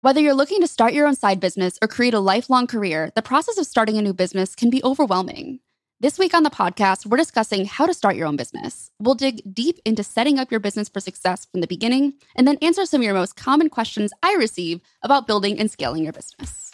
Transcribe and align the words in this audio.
Whether 0.00 0.20
you're 0.20 0.32
looking 0.32 0.60
to 0.60 0.68
start 0.68 0.92
your 0.92 1.08
own 1.08 1.16
side 1.16 1.40
business 1.40 1.76
or 1.82 1.88
create 1.88 2.14
a 2.14 2.20
lifelong 2.20 2.68
career, 2.68 3.10
the 3.16 3.20
process 3.20 3.58
of 3.58 3.66
starting 3.66 3.98
a 3.98 4.02
new 4.02 4.12
business 4.14 4.54
can 4.54 4.70
be 4.70 4.80
overwhelming. 4.84 5.58
This 5.98 6.20
week 6.20 6.34
on 6.34 6.44
the 6.44 6.50
podcast, 6.50 7.04
we're 7.04 7.16
discussing 7.16 7.64
how 7.64 7.84
to 7.84 7.92
start 7.92 8.14
your 8.14 8.28
own 8.28 8.36
business. 8.36 8.92
We'll 9.00 9.16
dig 9.16 9.42
deep 9.52 9.80
into 9.84 10.04
setting 10.04 10.38
up 10.38 10.52
your 10.52 10.60
business 10.60 10.88
for 10.88 11.00
success 11.00 11.48
from 11.50 11.62
the 11.62 11.66
beginning 11.66 12.12
and 12.36 12.46
then 12.46 12.58
answer 12.62 12.86
some 12.86 13.00
of 13.00 13.06
your 13.06 13.14
most 13.14 13.34
common 13.34 13.68
questions 13.70 14.12
I 14.22 14.34
receive 14.34 14.80
about 15.02 15.26
building 15.26 15.58
and 15.58 15.68
scaling 15.68 16.04
your 16.04 16.12
business. 16.12 16.70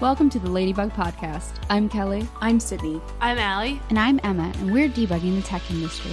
Welcome 0.00 0.30
to 0.30 0.38
the 0.38 0.48
Ladybug 0.48 0.94
Podcast. 0.94 1.62
I'm 1.68 1.90
Kelly. 1.90 2.26
I'm 2.40 2.58
Sydney. 2.58 3.02
I'm 3.20 3.38
Ali. 3.38 3.82
And 3.90 3.98
I'm 3.98 4.18
Emma, 4.24 4.50
and 4.60 4.72
we're 4.72 4.88
debugging 4.88 5.36
the 5.36 5.42
tech 5.42 5.70
industry. 5.70 6.12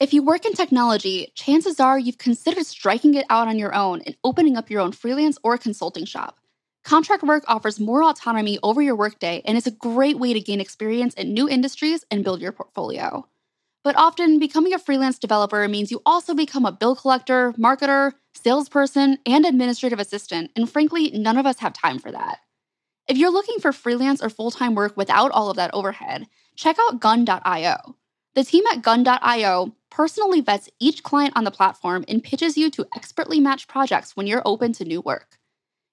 If 0.00 0.14
you 0.14 0.22
work 0.22 0.46
in 0.46 0.54
technology, 0.54 1.30
chances 1.34 1.78
are 1.78 1.98
you've 1.98 2.16
considered 2.16 2.64
striking 2.64 3.12
it 3.12 3.26
out 3.28 3.48
on 3.48 3.58
your 3.58 3.74
own 3.74 4.00
and 4.06 4.16
opening 4.24 4.56
up 4.56 4.70
your 4.70 4.80
own 4.80 4.92
freelance 4.92 5.36
or 5.44 5.58
consulting 5.58 6.06
shop. 6.06 6.40
Contract 6.84 7.22
work 7.22 7.44
offers 7.46 7.78
more 7.78 8.02
autonomy 8.02 8.58
over 8.62 8.80
your 8.80 8.96
workday 8.96 9.42
and 9.44 9.58
is 9.58 9.66
a 9.66 9.70
great 9.70 10.18
way 10.18 10.32
to 10.32 10.40
gain 10.40 10.58
experience 10.58 11.12
in 11.12 11.34
new 11.34 11.46
industries 11.46 12.02
and 12.10 12.24
build 12.24 12.40
your 12.40 12.50
portfolio. 12.50 13.26
But 13.84 13.94
often, 13.94 14.38
becoming 14.38 14.72
a 14.72 14.78
freelance 14.78 15.18
developer 15.18 15.68
means 15.68 15.90
you 15.90 16.00
also 16.06 16.32
become 16.32 16.64
a 16.64 16.72
bill 16.72 16.96
collector, 16.96 17.52
marketer, 17.58 18.14
salesperson, 18.32 19.18
and 19.26 19.44
administrative 19.44 20.00
assistant, 20.00 20.50
and 20.56 20.70
frankly, 20.70 21.10
none 21.10 21.36
of 21.36 21.44
us 21.44 21.58
have 21.58 21.74
time 21.74 21.98
for 21.98 22.10
that. 22.10 22.38
If 23.06 23.18
you're 23.18 23.30
looking 23.30 23.58
for 23.58 23.70
freelance 23.70 24.22
or 24.22 24.30
full 24.30 24.50
time 24.50 24.74
work 24.74 24.96
without 24.96 25.30
all 25.32 25.50
of 25.50 25.56
that 25.56 25.74
overhead, 25.74 26.26
check 26.56 26.78
out 26.80 27.00
gun.io. 27.00 27.96
The 28.34 28.44
team 28.44 28.64
at 28.72 28.80
gun.io 28.80 29.74
personally 29.90 30.40
vets 30.40 30.68
each 30.78 31.02
client 31.02 31.32
on 31.36 31.44
the 31.44 31.50
platform 31.50 32.04
and 32.08 32.22
pitches 32.22 32.56
you 32.56 32.70
to 32.70 32.86
expertly 32.94 33.40
match 33.40 33.68
projects 33.68 34.16
when 34.16 34.26
you're 34.26 34.42
open 34.44 34.72
to 34.74 34.84
new 34.84 35.00
work. 35.00 35.38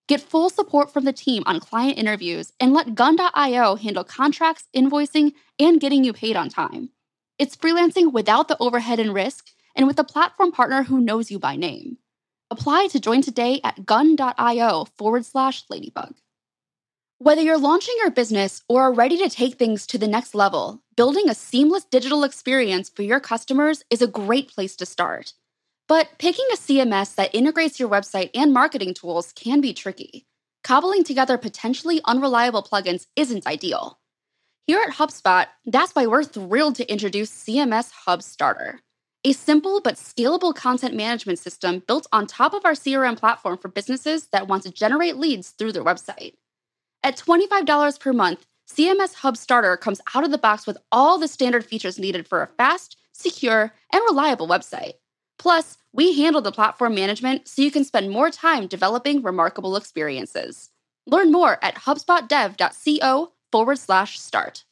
Get 0.07 0.21
full 0.21 0.49
support 0.49 0.93
from 0.93 1.03
the 1.03 1.11
team 1.11 1.43
on 1.45 1.59
client 1.59 1.97
interviews 1.97 2.53
and 2.59 2.73
let 2.73 2.95
gun.io 2.95 3.75
handle 3.75 4.05
contracts, 4.05 4.65
invoicing, 4.73 5.33
and 5.59 5.81
getting 5.81 6.03
you 6.03 6.13
paid 6.13 6.37
on 6.37 6.49
time. 6.49 6.91
It's 7.37 7.57
freelancing 7.57 8.13
without 8.13 8.47
the 8.47 8.57
overhead 8.59 8.99
and 8.99 9.13
risk, 9.13 9.49
and 9.75 9.85
with 9.85 9.99
a 9.99 10.03
platform 10.03 10.51
partner 10.51 10.83
who 10.83 10.99
knows 10.99 11.29
you 11.29 11.37
by 11.37 11.55
name. 11.55 11.97
Apply 12.49 12.87
to 12.87 12.99
join 12.99 13.21
today 13.21 13.59
at 13.63 13.85
gun.io 13.85 14.85
forward 14.95 15.25
slash 15.25 15.65
ladybug. 15.69 16.15
Whether 17.19 17.41
you're 17.41 17.57
launching 17.57 17.95
your 17.97 18.11
business 18.11 18.63
or 18.69 18.83
are 18.83 18.93
ready 18.93 19.17
to 19.17 19.29
take 19.29 19.55
things 19.55 19.85
to 19.87 19.97
the 19.97 20.07
next 20.07 20.33
level, 20.33 20.81
building 20.97 21.29
a 21.29 21.35
seamless 21.35 21.85
digital 21.85 22.23
experience 22.23 22.89
for 22.89 23.03
your 23.03 23.19
customers 23.19 23.83
is 23.91 24.01
a 24.01 24.07
great 24.07 24.49
place 24.49 24.75
to 24.75 24.85
start. 24.85 25.33
But 25.87 26.09
picking 26.17 26.47
a 26.51 26.57
CMS 26.57 27.13
that 27.15 27.33
integrates 27.35 27.79
your 27.79 27.87
website 27.87 28.31
and 28.33 28.51
marketing 28.51 28.95
tools 28.95 29.31
can 29.31 29.61
be 29.61 29.73
tricky. 29.73 30.25
Cobbling 30.63 31.03
together 31.03 31.37
potentially 31.37 32.01
unreliable 32.03 32.63
plugins 32.63 33.05
isn't 33.15 33.45
ideal. 33.45 33.99
Here 34.65 34.81
at 34.81 34.95
HubSpot, 34.95 35.45
that's 35.65 35.93
why 35.93 36.07
we're 36.07 36.23
thrilled 36.23 36.75
to 36.75 36.91
introduce 36.91 37.31
CMS 37.31 37.91
Hub 38.05 38.23
Starter, 38.23 38.81
a 39.23 39.33
simple 39.33 39.79
but 39.79 39.95
scalable 39.95 40.53
content 40.53 40.95
management 40.95 41.37
system 41.37 41.83
built 41.87 42.07
on 42.11 42.25
top 42.25 42.55
of 42.55 42.65
our 42.65 42.73
CRM 42.73 43.15
platform 43.15 43.59
for 43.59 43.67
businesses 43.69 44.27
that 44.31 44.47
want 44.47 44.63
to 44.63 44.71
generate 44.71 45.15
leads 45.15 45.51
through 45.51 45.73
their 45.73 45.85
website. 45.85 46.33
At 47.03 47.17
$25 47.17 47.99
per 47.99 48.11
month, 48.11 48.47
CMS 48.69 49.15
Hub 49.15 49.37
Starter 49.37 49.77
comes 49.77 50.01
out 50.13 50.23
of 50.23 50.31
the 50.31 50.37
box 50.37 50.67
with 50.67 50.77
all 50.91 51.17
the 51.17 51.27
standard 51.27 51.65
features 51.65 51.97
needed 51.97 52.27
for 52.27 52.41
a 52.41 52.47
fast, 52.47 52.97
secure, 53.13 53.73
and 53.93 54.01
reliable 54.09 54.47
website. 54.47 54.93
Plus, 55.39 55.77
we 55.93 56.21
handle 56.21 56.41
the 56.41 56.51
platform 56.51 56.93
management 56.93 57.47
so 57.47 57.61
you 57.61 57.71
can 57.71 57.83
spend 57.83 58.11
more 58.11 58.29
time 58.29 58.67
developing 58.67 59.21
remarkable 59.21 59.75
experiences. 59.75 60.69
Learn 61.05 61.31
more 61.31 61.63
at 61.63 61.75
hubspotdev.co 61.75 63.31
forward 63.51 63.79
slash 63.79 64.19
start. 64.19 64.65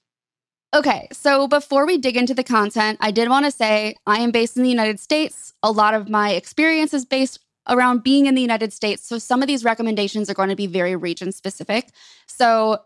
Okay, 0.76 1.08
so 1.14 1.48
before 1.48 1.86
we 1.86 1.98
dig 1.98 2.18
into 2.18 2.34
the 2.34 2.44
content, 2.44 2.98
I 3.00 3.12
did 3.12 3.30
want 3.30 3.46
to 3.46 3.52
say 3.52 3.96
I 4.06 4.20
am 4.20 4.32
based 4.32 4.58
in 4.58 4.64
the 4.64 4.70
United 4.70 5.00
States. 5.00 5.54
A 5.64 5.72
lot 5.72 5.94
of 5.94 6.10
my 6.10 6.32
experience 6.32 6.94
is 6.94 7.06
based 7.06 7.40
around 7.70 8.04
being 8.04 8.26
in 8.26 8.36
the 8.36 8.42
United 8.42 8.74
States. 8.74 9.08
So 9.08 9.18
some 9.18 9.42
of 9.42 9.48
these 9.48 9.64
recommendations 9.64 10.30
are 10.30 10.34
going 10.34 10.50
to 10.50 10.56
be 10.56 10.68
very 10.68 10.96
region 10.96 11.32
specific. 11.32 11.90
So, 12.28 12.80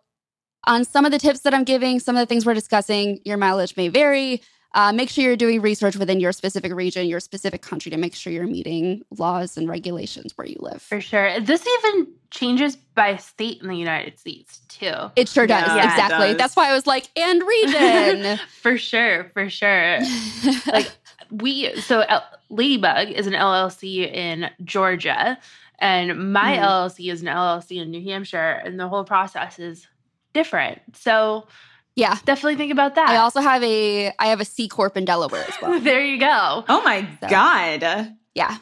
on 0.66 0.86
some 0.86 1.06
of 1.06 1.12
the 1.12 1.20
tips 1.20 1.42
that 1.42 1.54
I'm 1.54 1.64
giving, 1.64 2.00
some 2.00 2.16
of 2.16 2.22
the 2.22 2.26
things 2.26 2.46
we're 2.46 2.54
discussing, 2.54 3.20
your 3.24 3.38
mileage 3.38 3.76
may 3.78 3.88
vary. 3.88 4.42
Uh, 4.76 4.94
make 4.94 5.10
sure 5.10 5.24
you're 5.24 5.36
doing 5.36 5.62
research 5.62 5.96
within 5.96 6.20
your 6.20 6.32
specific 6.32 6.72
region, 6.74 7.08
your 7.08 7.20
specific 7.20 7.64
country 7.64 7.90
to 7.90 7.98
make 7.98 8.14
sure 8.14 8.32
you're 8.32 8.46
meeting 8.46 9.02
laws 9.18 9.58
and 9.58 9.68
regulations 9.68 10.38
where 10.38 10.46
you 10.46 10.58
live. 10.60 10.80
For 10.80 11.02
sure. 11.02 11.40
This 11.40 11.66
even 11.66 12.08
changes 12.30 12.76
by 12.76 13.16
state 13.16 13.62
in 13.64 13.68
the 13.68 13.76
United 13.76 14.20
States, 14.20 14.60
too. 14.68 14.94
It 15.16 15.28
sure 15.28 15.48
does. 15.48 15.68
Yeah, 15.68 15.90
exactly. 15.90 16.28
Does. 16.28 16.38
That's 16.38 16.56
why 16.56 16.70
I 16.70 16.74
was 16.76 16.86
like, 16.86 17.10
and 17.18 17.42
region. 17.42 18.40
for 18.62 18.78
sure. 18.78 19.32
For 19.34 19.50
sure. 19.50 20.02
like, 20.68 20.92
we, 21.32 21.76
so 21.82 22.02
L- 22.02 22.30
Ladybug 22.50 23.10
is 23.10 23.26
an 23.26 23.34
LLC 23.34 24.12
in 24.12 24.52
Georgia, 24.64 25.40
and 25.80 26.32
my 26.32 26.58
mm. 26.58 26.64
LLC 26.64 27.12
is 27.12 27.22
an 27.22 27.28
LLC 27.28 27.82
in 27.82 27.90
New 27.90 28.04
Hampshire, 28.04 28.62
and 28.64 28.80
the 28.80 28.88
whole 28.88 29.04
process 29.04 29.58
is 29.58 29.88
different. 30.34 30.82
So, 30.94 31.48
yeah. 31.96 32.18
Definitely 32.26 32.56
think 32.56 32.72
about 32.72 32.96
that. 32.96 33.10
I 33.10 33.18
also 33.18 33.42
have 33.42 33.64
a 33.64 34.12
I 34.20 34.28
have 34.28 34.40
a 34.40 34.46
C 34.46 34.68
corp 34.68 34.96
in 34.96 35.06
Delaware 35.06 35.46
as 35.48 35.56
well. 35.62 35.80
there 35.82 36.04
you 36.04 36.20
go. 36.20 36.64
Oh 36.68 36.82
my 36.84 37.08
so, 37.22 37.28
god. 37.28 38.16
Yeah. 38.34 38.58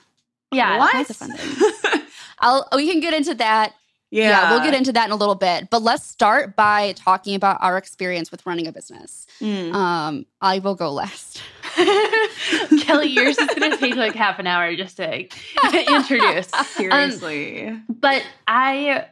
Yeah. 0.52 0.78
What? 0.78 1.12
I'll 2.40 2.68
we 2.76 2.90
can 2.90 3.00
get 3.00 3.14
into 3.14 3.36
that. 3.36 3.74
Yeah. 4.10 4.30
yeah. 4.30 4.52
we'll 4.52 4.64
get 4.64 4.74
into 4.74 4.94
that 4.94 5.06
in 5.06 5.12
a 5.12 5.16
little 5.16 5.36
bit. 5.36 5.70
But 5.70 5.82
let's 5.84 6.04
start 6.04 6.56
by 6.56 6.94
talking 6.94 7.36
about 7.36 7.58
our 7.62 7.78
experience 7.78 8.32
with 8.32 8.46
running 8.46 8.66
a 8.66 8.72
business. 8.72 9.28
Mm. 9.42 9.74
Um, 9.74 10.26
I 10.42 10.60
will 10.60 10.76
go 10.76 10.92
last. 10.92 11.42
Kelly, 12.82 13.08
yours 13.08 13.38
is 13.38 13.48
going 13.48 13.72
to 13.72 13.78
take 13.78 13.96
like 13.96 14.16
half 14.16 14.40
an 14.40 14.48
hour 14.48 14.74
just 14.76 14.98
to 14.98 15.28
introduce. 15.74 16.48
Seriously. 16.48 17.68
Um, 17.68 17.86
but 17.90 18.24
I 18.48 19.08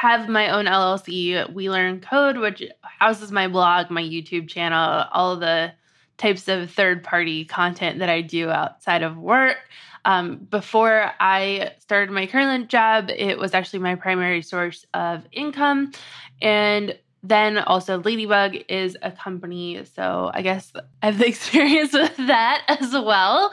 have 0.00 0.30
my 0.30 0.48
own 0.48 0.64
LLC, 0.64 1.52
We 1.52 1.68
Learn 1.68 2.00
Code, 2.00 2.38
which 2.38 2.62
houses 2.80 3.30
my 3.30 3.48
blog, 3.48 3.90
my 3.90 4.02
YouTube 4.02 4.48
channel, 4.48 5.04
all 5.12 5.36
the 5.36 5.74
types 6.16 6.48
of 6.48 6.70
third 6.70 7.04
party 7.04 7.44
content 7.44 7.98
that 7.98 8.08
I 8.08 8.22
do 8.22 8.48
outside 8.48 9.02
of 9.02 9.18
work. 9.18 9.58
Um, 10.06 10.36
before 10.48 11.10
I 11.20 11.72
started 11.80 12.10
my 12.12 12.26
current 12.26 12.70
job, 12.70 13.10
it 13.10 13.36
was 13.36 13.52
actually 13.52 13.80
my 13.80 13.94
primary 13.94 14.40
source 14.40 14.86
of 14.94 15.24
income. 15.32 15.92
And 16.40 16.98
then 17.22 17.58
also 17.58 17.98
Ladybug 17.98 18.56
is 18.70 18.96
a 19.02 19.12
company. 19.12 19.84
So 19.84 20.30
I 20.32 20.40
guess 20.40 20.72
I 21.02 21.06
have 21.06 21.18
the 21.18 21.26
experience 21.28 21.92
with 21.92 22.16
that 22.16 22.62
as 22.68 22.92
well, 22.92 23.52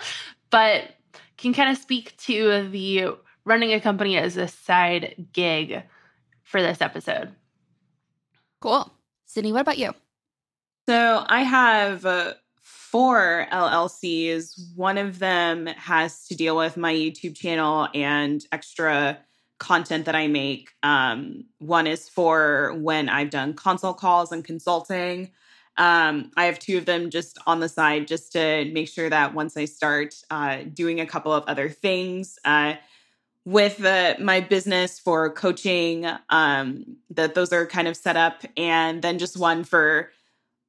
but 0.50 0.96
can 1.36 1.53
kind 1.53 1.72
of 1.72 1.78
speak 1.78 2.16
to 2.19 2.69
the 2.69 3.18
running 3.44 3.74
a 3.74 3.81
company 3.81 4.18
as 4.18 4.38
a 4.38 4.47
side 4.47 5.28
gig 5.34 5.84
for 6.47 6.62
this 6.62 6.81
episode. 6.81 7.35
Cool. 8.62 8.91
Sydney, 9.25 9.52
what 9.52 9.62
about 9.62 9.78
you? 9.78 9.94
So 10.88 11.25
I 11.28 11.44
have 11.44 12.06
uh, 12.06 12.34
four 12.62 13.47
LLCs. 13.52 14.75
One 14.75 14.97
of 14.97 15.19
them 15.19 15.68
has 15.68 16.25
to 16.28 16.36
deal 16.36 16.56
with 16.56 16.78
my 16.78 16.94
YouTube 16.94 17.36
channel 17.36 17.90
and 17.94 18.41
extra 18.53 19.19
content 19.59 20.06
that 20.06 20.16
I 20.16 20.28
make. 20.28 20.69
Um, 20.84 21.44
one 21.59 21.86
is 21.86 22.07
for 22.07 22.74
when 22.78 23.09
I've 23.09 23.30
done 23.30 23.53
consult 23.53 23.97
calls 23.97 24.31
and 24.31 24.46
consulting. 24.46 25.31
Um, 25.75 26.31
I 26.38 26.46
have 26.46 26.59
two 26.59 26.78
of 26.78 26.86
them 26.86 27.09
just 27.09 27.38
on 27.46 27.59
the 27.59 27.69
side 27.69 28.07
just 28.07 28.31
to 28.31 28.66
make 28.72 28.88
sure 28.88 29.10
that 29.10 29.33
once 29.33 29.57
I 29.57 29.66
start 29.66 30.16
uh, 30.31 30.60
doing 30.74 31.01
a 31.01 31.06
couple 31.06 31.33
of 31.33 31.44
other 31.48 31.69
things, 31.69 32.39
uh, 32.45 32.75
with 33.48 33.80
my 34.20 34.42
business 34.42 35.00
for 35.00 35.32
coaching 35.32 36.06
um, 36.30 36.84
that 37.10 37.34
those 37.34 37.54
are 37.54 37.66
kind 37.66 37.88
of 37.88 37.96
set 37.96 38.18
up. 38.18 38.44
And 38.58 39.02
then 39.02 39.18
just 39.18 39.38
one 39.38 39.64
for 39.64 40.12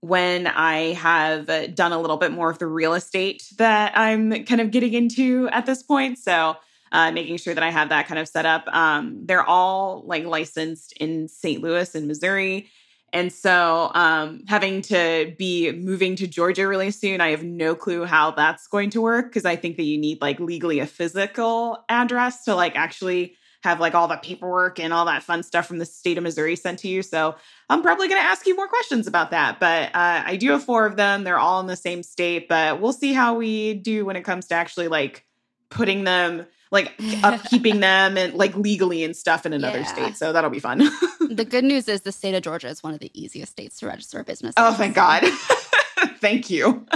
when 0.00 0.46
i 0.46 0.92
have 0.92 1.46
done 1.74 1.90
a 1.90 2.00
little 2.00 2.18
bit 2.18 2.30
more 2.30 2.48
of 2.48 2.60
the 2.60 2.68
real 2.68 2.94
estate 2.94 3.42
that 3.56 3.90
i'm 3.98 4.44
kind 4.44 4.60
of 4.60 4.70
getting 4.70 4.94
into 4.94 5.48
at 5.48 5.66
this 5.66 5.82
point. 5.82 6.18
So 6.18 6.56
uh, 6.92 7.10
making 7.10 7.38
sure 7.38 7.52
that 7.52 7.64
i 7.64 7.70
have 7.70 7.88
that 7.88 8.06
kind 8.06 8.20
of 8.20 8.28
set 8.28 8.46
up. 8.46 8.68
Um, 8.68 9.26
they're 9.26 9.42
all 9.42 10.04
like 10.06 10.24
licensed 10.24 10.92
in 11.00 11.26
st 11.26 11.60
louis 11.60 11.96
in 11.96 12.06
missouri 12.06 12.70
and 13.12 13.32
so, 13.32 13.90
um, 13.94 14.42
having 14.48 14.82
to 14.82 15.34
be 15.38 15.72
moving 15.72 16.14
to 16.16 16.26
Georgia 16.26 16.68
really 16.68 16.90
soon, 16.90 17.20
I 17.20 17.30
have 17.30 17.42
no 17.42 17.74
clue 17.74 18.04
how 18.04 18.32
that's 18.32 18.66
going 18.66 18.90
to 18.90 19.00
work 19.00 19.26
because 19.26 19.44
I 19.44 19.56
think 19.56 19.76
that 19.76 19.84
you 19.84 19.98
need 19.98 20.20
like 20.20 20.38
legally 20.40 20.78
a 20.80 20.86
physical 20.86 21.84
address 21.88 22.44
to 22.44 22.54
like 22.54 22.76
actually 22.76 23.36
have 23.62 23.80
like 23.80 23.94
all 23.94 24.08
the 24.08 24.16
paperwork 24.16 24.78
and 24.78 24.92
all 24.92 25.06
that 25.06 25.22
fun 25.22 25.42
stuff 25.42 25.66
from 25.66 25.78
the 25.78 25.84
state 25.84 26.16
of 26.16 26.22
Missouri 26.22 26.54
sent 26.54 26.78
to 26.80 26.88
you. 26.88 27.02
So 27.02 27.34
I'm 27.68 27.82
probably 27.82 28.08
going 28.08 28.20
to 28.20 28.26
ask 28.26 28.46
you 28.46 28.54
more 28.54 28.68
questions 28.68 29.06
about 29.06 29.30
that. 29.32 29.58
But 29.58 29.88
uh, 29.94 30.22
I 30.24 30.36
do 30.36 30.50
have 30.50 30.62
four 30.62 30.86
of 30.86 30.96
them. 30.96 31.24
They're 31.24 31.38
all 31.38 31.60
in 31.60 31.66
the 31.66 31.76
same 31.76 32.02
state, 32.02 32.48
but 32.48 32.80
we'll 32.80 32.92
see 32.92 33.12
how 33.12 33.34
we 33.34 33.74
do 33.74 34.04
when 34.04 34.16
it 34.16 34.22
comes 34.22 34.46
to 34.48 34.54
actually 34.54 34.88
like 34.88 35.24
putting 35.70 36.04
them 36.04 36.46
like 36.70 36.96
upkeeping 36.98 37.80
them 37.80 38.16
and 38.18 38.34
like 38.34 38.54
legally 38.56 39.04
and 39.04 39.16
stuff 39.16 39.46
in 39.46 39.52
another 39.52 39.78
Yeah. 39.80 39.92
state. 39.92 40.16
So 40.16 40.32
that'll 40.32 40.50
be 40.50 40.60
fun. 40.60 40.78
the 41.20 41.46
good 41.48 41.64
news 41.72 41.88
is 41.88 42.02
the 42.02 42.12
state 42.12 42.34
of 42.34 42.42
Georgia 42.42 42.68
is 42.68 42.82
one 42.82 42.94
of 42.94 43.00
the 43.00 43.10
easiest 43.14 43.52
states 43.52 43.78
to 43.80 43.86
register 43.86 44.20
a 44.20 44.24
business. 44.24 44.54
oh, 44.56 44.74
thank 44.74 44.94
God. 44.94 45.22
thank 46.20 46.50
you. 46.50 46.86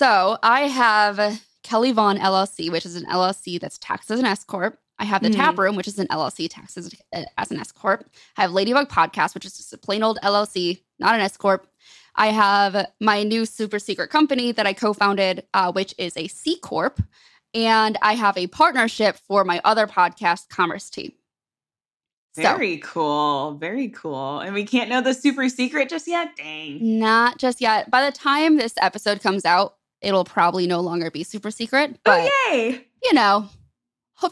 So 0.00 0.38
I 0.42 0.62
have 0.62 1.40
Kelly 1.62 1.92
Vaughn 1.92 2.18
LLC, 2.18 2.70
which 2.70 2.84
is 2.86 2.96
an 2.96 3.06
LLC 3.06 3.60
that's 3.60 3.78
taxed 3.78 4.10
as 4.10 4.18
an 4.20 4.26
S 4.26 4.44
corp. 4.44 4.78
I 4.98 5.04
have 5.04 5.22
the 5.22 5.28
Mhm. 5.30 5.36
Tap 5.36 5.58
Room, 5.58 5.74
which 5.76 5.88
is 5.88 5.98
an 5.98 6.06
LLC 6.08 6.48
taxed 6.48 6.76
as, 6.76 6.94
as 7.36 7.50
an 7.50 7.58
S 7.58 7.72
corp. 7.72 8.08
I 8.36 8.42
have 8.42 8.52
Ladybug 8.52 8.88
Podcast, 8.88 9.34
which 9.34 9.44
is 9.44 9.56
just 9.56 9.72
a 9.72 9.78
plain 9.78 10.02
old 10.02 10.18
LLC, 10.22 10.82
not 10.98 11.14
an 11.14 11.20
S 11.20 11.36
corp. 11.36 11.66
I 12.14 12.28
have 12.28 12.86
my 13.00 13.24
new 13.24 13.44
super 13.44 13.80
secret 13.80 14.08
company 14.10 14.52
that 14.52 14.66
I 14.68 14.72
co-founded, 14.72 15.44
uh, 15.52 15.72
which 15.72 15.94
is 15.98 16.16
a 16.16 16.28
C 16.28 16.56
corp, 16.60 17.00
and 17.54 17.96
I 18.02 18.14
have 18.14 18.36
a 18.36 18.46
partnership 18.48 19.16
for 19.16 19.44
my 19.44 19.60
other 19.64 19.86
podcast, 19.86 20.48
Commerce 20.48 20.90
Tea. 20.90 21.14
So- 22.34 22.42
Very 22.42 22.78
cool. 22.78 23.52
Very 23.60 23.88
cool. 23.88 24.40
And 24.40 24.54
we 24.54 24.64
can't 24.64 24.90
know 24.90 25.00
the 25.00 25.14
super 25.14 25.48
secret 25.48 25.88
just 25.88 26.08
yet. 26.08 26.30
Dang. 26.36 26.98
Not 26.98 27.38
just 27.38 27.60
yet. 27.60 27.90
By 27.90 28.04
the 28.04 28.16
time 28.16 28.56
this 28.56 28.74
episode 28.80 29.20
comes 29.22 29.44
out, 29.44 29.76
it'll 30.00 30.24
probably 30.24 30.66
no 30.66 30.80
longer 30.80 31.10
be 31.12 31.22
super 31.22 31.52
secret. 31.52 31.96
But 32.04 32.28
oh, 32.28 32.50
yay. 32.52 32.84
you 33.04 33.12
know, 33.14 33.48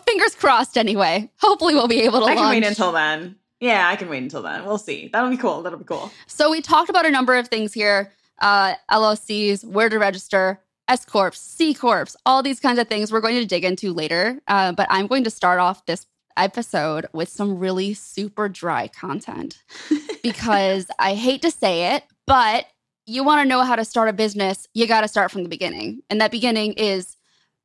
fingers 0.05 0.35
crossed 0.35 0.77
anyway. 0.77 1.31
Hopefully 1.41 1.75
we'll 1.75 1.89
be 1.89 2.03
able 2.03 2.21
to 2.21 2.27
I 2.27 2.35
can 2.35 2.51
wait 2.51 2.65
until 2.65 2.91
then. 2.91 3.37
Yeah, 3.61 3.87
I 3.89 3.95
can 3.95 4.09
wait 4.09 4.25
until 4.25 4.43
then. 4.43 4.65
We'll 4.65 4.79
see. 4.79 5.09
That'll 5.13 5.31
be 5.31 5.37
cool. 5.37 5.63
That'll 5.63 5.79
be 5.79 5.85
cool. 5.85 6.11
so 6.27 6.51
we 6.51 6.61
talked 6.61 6.91
about 6.91 7.07
a 7.07 7.11
number 7.11 7.37
of 7.37 7.47
things 7.47 7.73
here. 7.73 8.13
Uh, 8.41 8.75
LLCs, 8.91 9.65
where 9.65 9.89
to 9.89 9.99
register, 10.01 10.61
S 10.89 11.05
Corps, 11.05 11.33
C 11.33 11.75
Corps, 11.75 12.17
all 12.27 12.43
these 12.43 12.61
kinds 12.61 12.79
of 12.79 12.89
things 12.89 13.13
we're 13.13 13.21
going 13.21 13.37
to 13.37 13.47
dig 13.47 13.65
into 13.65 13.93
later. 13.93 14.41
Uh, 14.49 14.73
but 14.73 14.87
I'm 14.91 15.07
going 15.07 15.25
to 15.25 15.31
start 15.31 15.61
off 15.61 15.87
this 15.87 16.07
episode 16.37 17.07
with 17.13 17.29
some 17.29 17.59
really 17.59 17.95
super 17.95 18.49
dry 18.49 18.89
content 18.89 19.63
because 20.23 20.87
I 20.99 21.15
hate 21.15 21.43
to 21.43 21.51
say 21.51 21.95
it, 21.95 22.05
but 22.27 22.67
you 23.07 23.25
want 23.25 23.43
to 23.43 23.49
know 23.49 23.63
how 23.63 23.77
to 23.77 23.85
start 23.85 24.09
a 24.09 24.13
business, 24.13 24.67
you 24.75 24.87
got 24.87 25.03
to 25.03 25.09
start 25.09 25.31
from 25.31 25.43
the 25.43 25.49
beginning. 25.49 26.03
And 26.09 26.21
that 26.21 26.31
beginning 26.31 26.75
is 26.75 27.17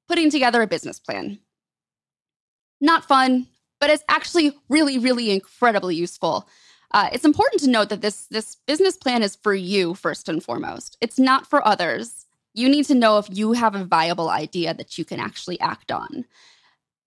putting 0.07 0.29
together 0.29 0.61
a 0.61 0.67
business 0.67 0.99
plan. 0.99 1.39
Not 2.79 3.05
fun, 3.05 3.47
but 3.79 3.89
it's 3.89 4.03
actually 4.09 4.57
really, 4.69 4.97
really 4.97 5.31
incredibly 5.31 5.95
useful. 5.95 6.47
Uh, 6.91 7.09
it's 7.11 7.25
important 7.25 7.61
to 7.61 7.69
note 7.69 7.89
that 7.89 8.01
this 8.01 8.27
this 8.27 8.55
business 8.65 8.95
plan 8.95 9.21
is 9.21 9.35
for 9.35 9.53
you 9.53 9.93
first 9.93 10.29
and 10.29 10.41
foremost. 10.41 10.97
It's 11.01 11.19
not 11.19 11.45
for 11.45 11.65
others. 11.67 12.26
You 12.57 12.69
need 12.69 12.85
to 12.85 12.95
know 12.95 13.19
if 13.19 13.27
you 13.29 13.53
have 13.53 13.75
a 13.75 13.85
viable 13.85 14.29
idea 14.29 14.73
that 14.73 14.97
you 14.97 15.05
can 15.05 15.19
actually 15.19 15.59
act 15.59 15.91
on. 15.91 16.25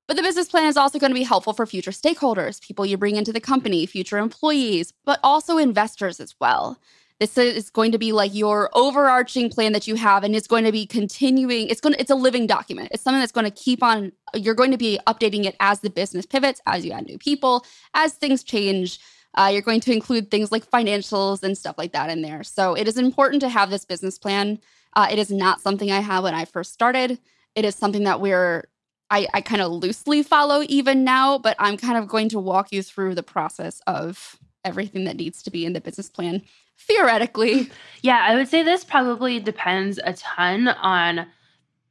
But 0.06 0.17
the 0.17 0.23
business 0.23 0.49
plan 0.49 0.67
is 0.67 0.76
also 0.76 0.99
going 0.99 1.11
to 1.11 1.19
be 1.19 1.25
helpful 1.25 1.52
for 1.52 1.67
future 1.67 1.91
stakeholders, 1.91 2.61
people 2.61 2.87
you 2.87 2.97
bring 2.97 3.17
into 3.17 3.32
the 3.32 3.41
company, 3.41 3.85
future 3.87 4.19
employees, 4.19 4.93
but 5.05 5.19
also 5.25 5.58
investors 5.58 6.20
as 6.20 6.37
well. 6.41 6.79
This 7.19 7.37
is 7.37 7.69
going 7.69 7.93
to 7.93 7.99
be 7.99 8.12
like 8.12 8.35
your 8.35 8.70
overarching 8.75 9.50
plan 9.50 9.73
that 9.73 9.88
you 9.88 9.97
have, 9.97 10.23
and 10.23 10.35
it's 10.37 10.47
going 10.47 10.64
to 10.64 10.73
be 10.73 10.87
continuing. 10.87 11.69
It's 11.69 11.81
going 11.81 11.94
to, 11.94 12.00
it's 12.00 12.11
a 12.11 12.14
living 12.14 12.46
document. 12.46 12.88
It's 12.93 13.03
something 13.03 13.20
that's 13.20 13.32
going 13.32 13.44
to 13.44 13.50
keep 13.50 13.82
on. 13.82 14.12
You're 14.35 14.55
going 14.55 14.70
to 14.70 14.79
be 14.79 15.00
updating 15.06 15.44
it 15.44 15.56
as 15.61 15.81
the 15.81 15.91
business 15.91 16.26
pivots, 16.26 16.61
as 16.64 16.85
you 16.85 16.93
add 16.93 17.06
new 17.06 17.19
people, 17.19 17.67
as 17.94 18.14
things 18.14 18.44
change. 18.44 19.00
Uh, 19.35 19.50
you're 19.53 19.62
going 19.62 19.81
to 19.81 19.93
include 19.93 20.31
things 20.31 20.50
like 20.50 20.70
financials 20.70 21.43
and 21.43 21.58
stuff 21.58 21.76
like 21.76 21.93
that 21.93 22.08
in 22.08 22.23
there. 22.23 22.43
So 22.43 22.75
it 22.75 22.88
is 22.88 22.96
important 22.96 23.41
to 23.43 23.49
have 23.49 23.70
this 23.70 23.85
business 23.85 24.17
plan. 24.17 24.61
Uh, 24.94 25.08
it 25.10 25.19
is 25.19 25.31
not 25.31 25.60
something 25.60 25.90
I 25.90 26.00
had 26.00 26.20
when 26.20 26.34
I 26.34 26.44
first 26.44 26.72
started. 26.72 27.19
It 27.54 27.64
is 27.64 27.75
something 27.75 28.04
that 28.04 28.20
we're 28.20 28.69
I, 29.10 29.26
I 29.34 29.40
kind 29.40 29.60
of 29.60 29.72
loosely 29.72 30.22
follow 30.22 30.62
even 30.69 31.02
now, 31.02 31.37
but 31.37 31.56
I'm 31.58 31.76
kind 31.76 31.98
of 31.98 32.06
going 32.06 32.28
to 32.28 32.38
walk 32.38 32.70
you 32.70 32.82
through 32.82 33.16
the 33.16 33.25
process 33.25 33.81
of 33.87 34.38
everything 34.64 35.04
that 35.04 35.16
needs 35.16 35.42
to 35.42 35.50
be 35.50 35.64
in 35.64 35.72
the 35.72 35.81
business 35.81 36.08
plan 36.08 36.42
theoretically. 36.78 37.70
Yeah, 38.02 38.25
I 38.26 38.34
would 38.34 38.48
say 38.48 38.62
this 38.62 38.82
probably 38.82 39.40
depends 39.40 39.98
a 40.02 40.14
ton 40.14 40.69
on 40.69 41.26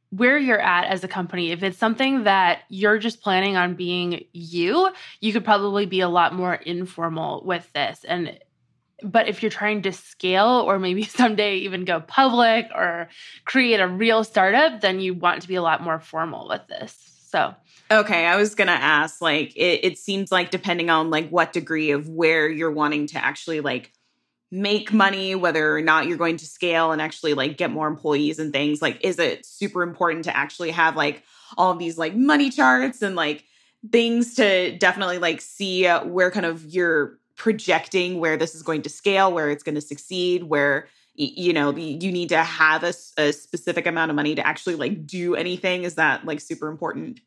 where 0.09 0.39
you're 0.39 0.59
at 0.59 0.85
as 0.85 1.03
a 1.03 1.07
company. 1.07 1.51
If 1.51 1.61
it's 1.61 1.77
something 1.77 2.23
that 2.23 2.61
you're 2.67 2.97
just 2.97 3.21
planning 3.21 3.55
on 3.55 3.75
being 3.75 4.23
you, 4.33 4.89
you 5.21 5.31
could 5.31 5.45
probably 5.45 5.85
be 5.85 5.99
a 5.99 6.09
lot 6.09 6.33
more 6.33 6.55
informal 6.55 7.43
with 7.45 7.71
this. 7.73 8.03
And 8.07 8.39
but 9.03 9.27
if 9.27 9.41
you're 9.41 9.51
trying 9.51 9.81
to 9.83 9.91
scale 9.91 10.63
or 10.65 10.79
maybe 10.79 11.03
someday 11.21 11.57
even 11.57 11.85
go 11.85 11.99
public 11.99 12.69
or 12.73 13.09
create 13.45 13.79
a 13.79 13.87
real 13.87 14.23
startup, 14.23 14.81
then 14.81 14.99
you 14.99 15.13
want 15.13 15.41
to 15.41 15.47
be 15.47 15.55
a 15.55 15.61
lot 15.61 15.81
more 15.81 15.99
formal 15.99 16.47
with 16.47 16.67
this. 16.67 16.95
So, 17.29 17.55
Okay, 17.91 18.25
I 18.25 18.35
was 18.35 18.53
gonna 18.53 18.71
ask. 18.71 19.19
Like, 19.21 19.55
it, 19.55 19.83
it 19.83 19.97
seems 19.97 20.31
like 20.31 20.51
depending 20.51 20.89
on 20.89 21.09
like 21.09 21.29
what 21.29 21.53
degree 21.53 21.91
of 21.91 22.07
where 22.07 22.47
you're 22.49 22.71
wanting 22.71 23.07
to 23.07 23.23
actually 23.23 23.61
like 23.61 23.91
make 24.51 24.91
money, 24.91 25.35
whether 25.35 25.75
or 25.75 25.81
not 25.81 26.07
you're 26.07 26.17
going 26.17 26.37
to 26.37 26.45
scale 26.45 26.91
and 26.91 27.01
actually 27.01 27.33
like 27.33 27.57
get 27.57 27.71
more 27.71 27.87
employees 27.87 28.39
and 28.39 28.51
things. 28.51 28.81
Like, 28.81 28.99
is 29.03 29.19
it 29.19 29.45
super 29.45 29.83
important 29.83 30.25
to 30.25 30.35
actually 30.35 30.71
have 30.71 30.95
like 30.95 31.23
all 31.57 31.75
these 31.75 31.97
like 31.97 32.15
money 32.15 32.49
charts 32.49 33.01
and 33.01 33.15
like 33.15 33.43
things 33.91 34.35
to 34.35 34.77
definitely 34.77 35.19
like 35.19 35.41
see 35.41 35.87
uh, 35.87 36.03
where 36.05 36.31
kind 36.31 36.45
of 36.45 36.65
you're 36.65 37.18
projecting 37.39 38.19
where 38.19 38.37
this 38.37 38.53
is 38.53 38.61
going 38.61 38.83
to 38.83 38.89
scale, 38.89 39.31
where 39.33 39.49
it's 39.49 39.63
going 39.63 39.73
to 39.75 39.81
succeed, 39.81 40.43
where 40.43 40.87
you 41.15 41.51
know 41.51 41.75
you 41.75 42.11
need 42.11 42.29
to 42.29 42.43
have 42.43 42.83
a 42.83 42.93
specific 42.93 43.87
amount 43.87 44.09
of 44.09 44.15
money 44.15 44.35
to 44.35 44.45
actually 44.45 44.75
like 44.75 45.05
do 45.05 45.35
anything 45.35 45.83
is 45.83 45.95
that 45.95 46.23
like 46.25 46.39
super 46.39 46.69
important 46.69 47.19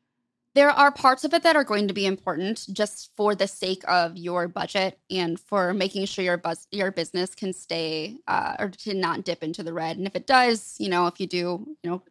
There 0.54 0.70
are 0.70 0.90
parts 0.90 1.24
of 1.24 1.34
it 1.34 1.42
that 1.42 1.56
are 1.56 1.64
going 1.64 1.88
to 1.88 1.94
be 1.94 2.06
important 2.06 2.66
just 2.72 3.10
for 3.16 3.34
the 3.34 3.48
sake 3.48 3.82
of 3.88 4.16
your 4.16 4.48
budget 4.48 4.98
and 5.10 5.40
for 5.40 5.74
making 5.74 6.06
sure 6.06 6.24
your 6.24 6.36
bus- 6.38 6.68
your 6.70 6.90
business 6.90 7.34
can 7.34 7.52
stay 7.52 8.18
uh, 8.28 8.56
or 8.58 8.68
to 8.84 8.94
not 8.94 9.24
dip 9.24 9.42
into 9.42 9.62
the 9.62 9.72
red. 9.72 9.96
And 9.98 10.06
if 10.06 10.14
it 10.14 10.26
does, 10.26 10.76
you 10.78 10.88
know, 10.88 11.06
if 11.06 11.20
you 11.20 11.26
do, 11.26 11.66
you 11.82 11.90
know, 11.90 12.02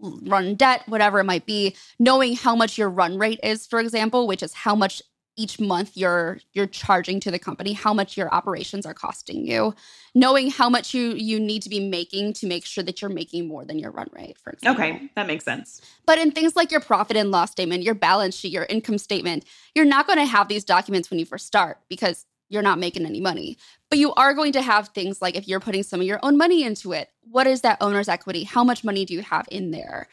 run 0.00 0.56
debt, 0.56 0.82
whatever 0.86 1.20
it 1.20 1.24
might 1.24 1.46
be, 1.46 1.74
knowing 1.98 2.36
how 2.36 2.54
much 2.56 2.76
your 2.76 2.90
run 2.90 3.18
rate 3.18 3.40
is, 3.42 3.66
for 3.66 3.80
example, 3.80 4.26
which 4.26 4.42
is 4.42 4.52
how 4.52 4.74
much 4.74 5.02
each 5.36 5.60
month 5.60 5.96
you're 5.96 6.40
you're 6.52 6.66
charging 6.66 7.20
to 7.20 7.30
the 7.30 7.38
company, 7.38 7.72
how 7.72 7.92
much 7.92 8.16
your 8.16 8.32
operations 8.34 8.86
are 8.86 8.94
costing 8.94 9.46
you, 9.46 9.74
knowing 10.14 10.50
how 10.50 10.68
much 10.70 10.94
you 10.94 11.10
you 11.12 11.38
need 11.38 11.62
to 11.62 11.68
be 11.68 11.80
making 11.80 12.32
to 12.34 12.46
make 12.46 12.64
sure 12.64 12.82
that 12.82 13.00
you're 13.02 13.10
making 13.10 13.46
more 13.46 13.64
than 13.64 13.78
your 13.78 13.90
run 13.90 14.08
rate, 14.12 14.38
for 14.38 14.50
example. 14.50 14.82
okay 14.84 15.10
that 15.14 15.26
makes 15.26 15.44
sense 15.44 15.80
But 16.06 16.18
in 16.18 16.30
things 16.30 16.56
like 16.56 16.70
your 16.70 16.80
profit 16.80 17.16
and 17.16 17.30
loss 17.30 17.50
statement, 17.52 17.82
your 17.82 17.94
balance 17.94 18.34
sheet, 18.34 18.52
your 18.52 18.66
income 18.68 18.98
statement, 18.98 19.44
you're 19.74 19.84
not 19.84 20.06
going 20.06 20.18
to 20.18 20.24
have 20.24 20.48
these 20.48 20.64
documents 20.64 21.10
when 21.10 21.18
you 21.18 21.26
first 21.26 21.46
start 21.46 21.78
because 21.88 22.24
you're 22.48 22.62
not 22.62 22.78
making 22.78 23.04
any 23.06 23.20
money. 23.20 23.58
But 23.90 23.98
you 23.98 24.14
are 24.14 24.34
going 24.34 24.52
to 24.52 24.62
have 24.62 24.88
things 24.88 25.20
like 25.20 25.36
if 25.36 25.48
you're 25.48 25.60
putting 25.60 25.82
some 25.82 26.00
of 26.00 26.06
your 26.06 26.20
own 26.22 26.36
money 26.36 26.62
into 26.62 26.92
it, 26.92 27.10
what 27.22 27.46
is 27.46 27.60
that 27.62 27.78
owner's 27.80 28.08
equity? 28.08 28.44
How 28.44 28.64
much 28.64 28.84
money 28.84 29.04
do 29.04 29.14
you 29.14 29.22
have 29.22 29.46
in 29.50 29.70
there? 29.70 30.08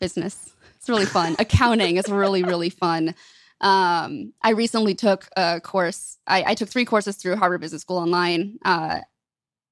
Business. 0.00 0.52
It's 0.76 0.88
really 0.88 1.06
fun. 1.06 1.36
Accounting 1.38 1.96
is 1.96 2.08
really, 2.08 2.42
really 2.42 2.70
fun. 2.70 3.14
Um, 3.60 4.32
I 4.42 4.50
recently 4.50 4.94
took 4.94 5.28
a 5.36 5.60
course. 5.60 6.18
I, 6.26 6.44
I 6.48 6.54
took 6.54 6.68
three 6.68 6.84
courses 6.84 7.16
through 7.16 7.36
Harvard 7.36 7.60
Business 7.60 7.82
School 7.82 7.98
online 7.98 8.58
uh, 8.64 9.00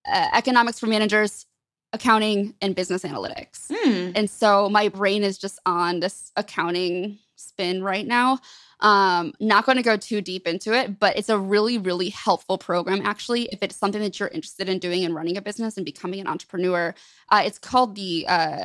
uh, 0.07 0.29
economics 0.33 0.79
for 0.79 0.87
managers, 0.87 1.47
accounting, 1.93 2.55
and 2.61 2.75
business 2.75 3.03
analytics. 3.03 3.71
Hmm. 3.73 4.13
And 4.15 4.29
so 4.29 4.69
my 4.69 4.89
brain 4.89 5.23
is 5.23 5.39
just 5.39 5.59
on 5.67 6.01
this 6.01 6.33
accounting 6.37 7.19
spin 7.37 7.83
right 7.83 8.07
now. 8.07 8.41
Um, 8.81 9.33
not 9.41 9.65
going 9.65 9.77
to 9.77 9.83
go 9.83 9.97
too 9.97 10.21
deep 10.21 10.47
into 10.47 10.73
it, 10.73 10.99
but 10.99 11.17
it's 11.17 11.29
a 11.29 11.39
really, 11.39 11.79
really 11.79 12.11
helpful 12.11 12.59
program. 12.59 13.01
Actually, 13.05 13.45
if 13.53 13.63
it's 13.63 13.77
something 13.77 14.03
that 14.03 14.19
you're 14.19 14.29
interested 14.29 14.69
in 14.69 14.79
doing 14.79 15.05
and 15.05 15.15
running 15.15 15.37
a 15.37 15.43
business 15.43 15.77
and 15.77 15.87
becoming 15.87 16.21
an 16.21 16.27
entrepreneur, 16.27 16.95
uh, 17.31 17.43
it's 17.45 17.59
called 17.59 17.95
the 17.95 18.27
uh, 18.29 18.65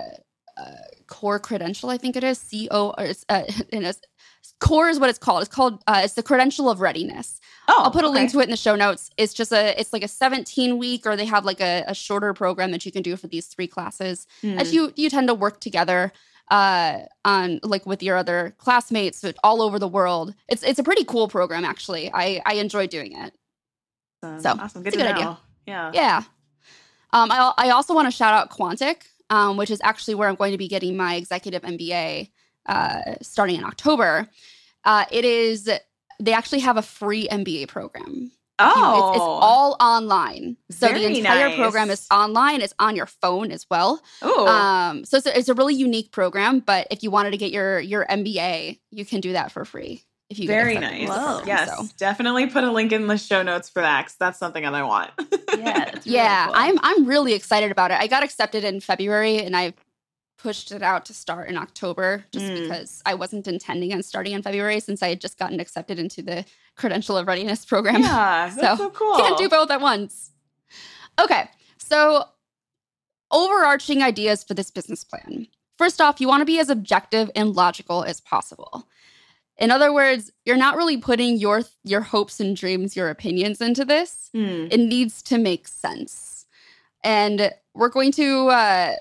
uh, 0.57 0.71
Core 1.07 1.39
Credential. 1.39 1.89
I 1.89 1.97
think 1.97 2.15
it 2.15 2.23
is 2.23 2.37
C 2.37 2.67
O. 2.71 2.89
Uh, 2.89 3.13
Core 4.59 4.89
is 4.89 4.99
what 4.99 5.09
it's 5.09 5.19
called. 5.19 5.41
It's 5.43 5.53
called. 5.53 5.81
Uh, 5.87 6.01
it's 6.03 6.13
the 6.13 6.23
Credential 6.23 6.69
of 6.69 6.81
Readiness. 6.81 7.39
oh 7.67 7.81
I'll 7.83 7.91
put 7.91 8.03
a 8.03 8.07
okay. 8.07 8.19
link 8.19 8.31
to 8.31 8.39
it 8.39 8.43
in 8.43 8.49
the 8.49 8.57
show 8.57 8.75
notes. 8.75 9.09
It's 9.17 9.33
just 9.33 9.51
a. 9.51 9.79
It's 9.79 9.93
like 9.93 10.03
a 10.03 10.07
17 10.07 10.77
week, 10.77 11.05
or 11.05 11.15
they 11.15 11.25
have 11.25 11.45
like 11.45 11.61
a, 11.61 11.83
a 11.87 11.93
shorter 11.95 12.33
program 12.33 12.71
that 12.71 12.85
you 12.85 12.91
can 12.91 13.01
do 13.01 13.15
for 13.15 13.27
these 13.27 13.47
three 13.47 13.67
classes 13.67 14.27
Hmm. 14.41 14.57
as 14.59 14.73
you 14.73 14.91
you 14.95 15.09
tend 15.09 15.27
to 15.29 15.33
work 15.33 15.59
together 15.61 16.11
uh 16.51 16.99
on 17.25 17.59
like 17.63 17.85
with 17.85 18.01
your 18.01 18.17
other 18.17 18.55
classmates 18.57 19.23
all 19.43 19.61
over 19.61 19.77
the 19.77 19.87
world 19.87 20.33
it's 20.47 20.63
it's 20.63 20.79
a 20.79 20.83
pretty 20.83 21.03
cool 21.03 21.27
program 21.27 21.63
actually 21.63 22.09
i 22.11 22.41
i 22.45 22.55
enjoy 22.55 22.87
doing 22.87 23.11
it 23.15 23.33
awesome. 24.23 24.41
so, 24.41 24.63
awesome 24.63 24.81
good 24.83 24.93
it's 24.93 24.95
a 25.01 25.05
good 25.05 25.13
know 25.13 25.19
idea. 25.21 25.37
yeah 25.67 25.91
yeah 25.93 26.23
um 27.13 27.31
i, 27.31 27.53
I 27.55 27.69
also 27.69 27.93
want 27.93 28.07
to 28.07 28.11
shout 28.11 28.33
out 28.33 28.49
quantic 28.49 29.03
um 29.29 29.57
which 29.57 29.69
is 29.69 29.79
actually 29.83 30.15
where 30.15 30.27
i'm 30.27 30.33
going 30.35 30.51
to 30.51 30.57
be 30.57 30.67
getting 30.67 30.97
my 30.97 31.15
executive 31.15 31.61
mba 31.61 32.31
uh 32.65 33.01
starting 33.21 33.57
in 33.57 33.63
october 33.63 34.27
Uh, 34.85 35.03
it 35.11 35.25
is. 35.25 35.69
They 36.21 36.31
actually 36.33 36.59
have 36.61 36.77
a 36.77 36.81
free 36.81 37.27
MBA 37.27 37.67
program. 37.67 38.31
Oh, 38.59 39.09
It's, 39.09 39.17
it's 39.17 39.21
all 39.23 39.75
online. 39.81 40.55
So 40.71 40.87
the 40.87 40.93
Very 40.99 41.17
entire 41.17 41.55
program 41.55 41.89
is 41.89 42.07
online. 42.11 42.61
It's 42.61 42.73
on 42.79 42.95
your 42.95 43.05
phone 43.05 43.51
as 43.51 43.65
well. 43.69 44.01
Oh, 44.21 44.47
Um, 44.47 45.03
so 45.05 45.17
it's 45.17 45.27
a, 45.27 45.37
it's 45.37 45.49
a 45.49 45.53
really 45.53 45.75
unique 45.75 46.11
program. 46.11 46.59
But 46.59 46.87
if 46.91 47.03
you 47.03 47.11
wanted 47.11 47.31
to 47.31 47.37
get 47.37 47.51
your 47.51 47.79
your 47.79 48.05
MBA, 48.05 48.79
you 48.91 49.05
can 49.05 49.19
do 49.21 49.33
that 49.33 49.51
for 49.51 49.65
free. 49.65 50.03
If 50.29 50.39
you 50.39 50.47
get 50.47 50.53
Very 50.53 50.75
accepted 50.77 50.99
into 51.01 51.07
nice. 51.13 51.17
program, 51.25 51.47
Yes, 51.47 51.77
so. 51.77 51.87
definitely 51.97 52.47
put 52.47 52.63
a 52.63 52.71
link 52.71 52.91
in 52.91 53.07
the 53.07 53.17
show 53.17 53.41
notes 53.43 53.67
for 53.69 53.81
that 53.81 54.05
'cause 54.05 54.15
that's 54.19 54.39
something 54.39 54.63
that 54.63 54.73
I 54.75 54.83
want. 54.83 55.11
Yeah. 55.57 55.85
really 55.91 56.01
yeah, 56.05 56.45
cool. 56.45 56.55
I'm 56.55 56.77
I'm 56.83 57.05
really 57.05 57.33
excited 57.33 57.71
about 57.71 57.91
it. 57.91 57.97
I 57.99 58.07
got 58.07 58.23
accepted 58.23 58.63
in 58.63 58.79
February, 58.79 59.39
and 59.39 59.55
I 59.57 59.73
pushed 60.41 60.71
it 60.71 60.81
out 60.81 61.05
to 61.05 61.13
start 61.13 61.49
in 61.49 61.57
October 61.57 62.23
just 62.31 62.45
Mm. 62.45 62.61
because 62.63 63.01
I 63.05 63.13
wasn't 63.13 63.47
intending 63.47 63.93
on 63.93 64.01
starting 64.03 64.33
in 64.33 64.41
February 64.41 64.79
since 64.79 65.03
I 65.03 65.09
had 65.09 65.19
just 65.21 65.37
gotten 65.37 65.59
accepted 65.59 65.99
into 65.99 66.21
the 66.21 66.45
Credential 66.75 67.17
of 67.17 67.27
Readiness 67.27 67.65
program. 67.65 68.01
yeah, 68.01 68.49
that's 68.55 68.77
so, 68.79 68.89
cool. 68.91 69.17
Can't 69.17 69.37
do 69.37 69.49
both 69.49 69.69
at 69.69 69.81
once. 69.81 70.31
Okay, 71.19 71.49
so 71.77 72.25
overarching 73.31 74.01
ideas 74.01 74.43
for 74.43 74.53
this 74.53 74.71
business 74.71 75.03
plan. 75.03 75.47
First 75.77 76.01
off, 76.01 76.19
you 76.19 76.27
want 76.27 76.41
to 76.41 76.45
be 76.45 76.59
as 76.59 76.69
objective 76.69 77.29
and 77.35 77.55
logical 77.55 78.03
as 78.03 78.19
possible. 78.21 78.87
In 79.57 79.71
other 79.71 79.93
words, 79.93 80.31
you're 80.45 80.57
not 80.57 80.77
really 80.77 80.97
putting 80.97 81.35
your 81.37 81.63
your 81.83 82.01
hopes 82.01 82.39
and 82.39 82.55
dreams, 82.55 82.95
your 82.95 83.09
opinions 83.09 83.59
into 83.61 83.83
this. 83.83 84.29
Hmm. 84.33 84.67
It 84.71 84.79
needs 84.79 85.21
to 85.23 85.37
make 85.37 85.67
sense. 85.67 86.45
And 87.03 87.51
we're 87.73 87.89
going 87.89 88.11
to 88.13 88.47
uh, 88.47 88.95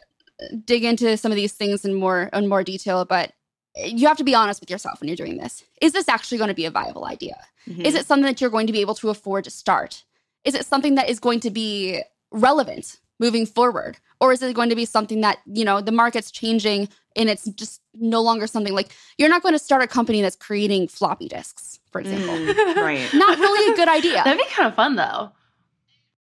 dig 0.64 0.84
into 0.84 1.16
some 1.16 1.32
of 1.32 1.36
these 1.36 1.52
things 1.52 1.84
in 1.84 1.94
more 1.94 2.30
in 2.32 2.48
more 2.48 2.62
detail, 2.64 3.04
but 3.04 3.32
you 3.76 4.06
have 4.08 4.16
to 4.16 4.24
be 4.24 4.34
honest 4.34 4.60
with 4.60 4.70
yourself 4.70 5.00
when 5.00 5.08
you're 5.08 5.16
doing 5.16 5.38
this. 5.38 5.64
Is 5.80 5.92
this 5.92 6.08
actually 6.08 6.38
going 6.38 6.48
to 6.48 6.54
be 6.54 6.64
a 6.64 6.70
viable 6.70 7.04
idea? 7.04 7.36
Mhm. 7.68 7.84
Is 7.84 7.94
it 7.94 8.06
something 8.06 8.24
that 8.26 8.40
you're 8.40 8.50
going 8.50 8.66
to 8.66 8.72
be 8.72 8.80
able 8.80 8.94
to 8.96 9.10
afford 9.10 9.44
to 9.44 9.50
start? 9.50 10.04
Is 10.44 10.54
it 10.54 10.66
something 10.66 10.94
that 10.96 11.08
is 11.08 11.20
going 11.20 11.40
to 11.40 11.50
be 11.50 12.02
relevant 12.30 12.98
moving 13.20 13.46
forward? 13.46 13.98
Or 14.20 14.32
is 14.32 14.42
it 14.42 14.54
going 14.54 14.68
to 14.70 14.76
be 14.76 14.84
something 14.84 15.20
that, 15.20 15.38
you 15.46 15.64
know, 15.64 15.80
the 15.80 15.92
market's 15.92 16.30
changing 16.30 16.88
and 17.14 17.28
it's 17.28 17.44
just 17.50 17.80
no 17.94 18.20
longer 18.20 18.46
something 18.46 18.72
like 18.74 18.90
you're 19.16 19.28
not 19.28 19.42
going 19.42 19.54
to 19.54 19.58
start 19.58 19.82
a 19.82 19.86
company 19.86 20.22
that's 20.22 20.36
creating 20.36 20.88
floppy 20.88 21.28
disks, 21.28 21.78
for 21.90 22.00
example. 22.00 22.34
Mm, 22.34 22.76
right. 22.76 23.08
Not 23.14 23.38
really 23.38 23.72
a 23.72 23.76
good 23.76 23.88
idea. 23.88 24.22
That'd 24.24 24.38
be 24.38 24.44
kind 24.50 24.68
of 24.68 24.74
fun 24.74 24.96
though. 24.96 25.30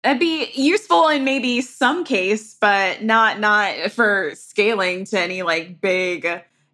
That'd 0.05 0.19
be 0.21 0.51
useful 0.55 1.09
in 1.09 1.23
maybe 1.25 1.61
some 1.61 2.05
case, 2.05 2.57
but 2.61 3.03
not 3.03 3.39
not 3.39 3.93
for 3.93 4.33
scaling 4.35 5.05
to 5.07 5.21
any 5.21 5.43
like 5.43 5.81
big 5.81 6.27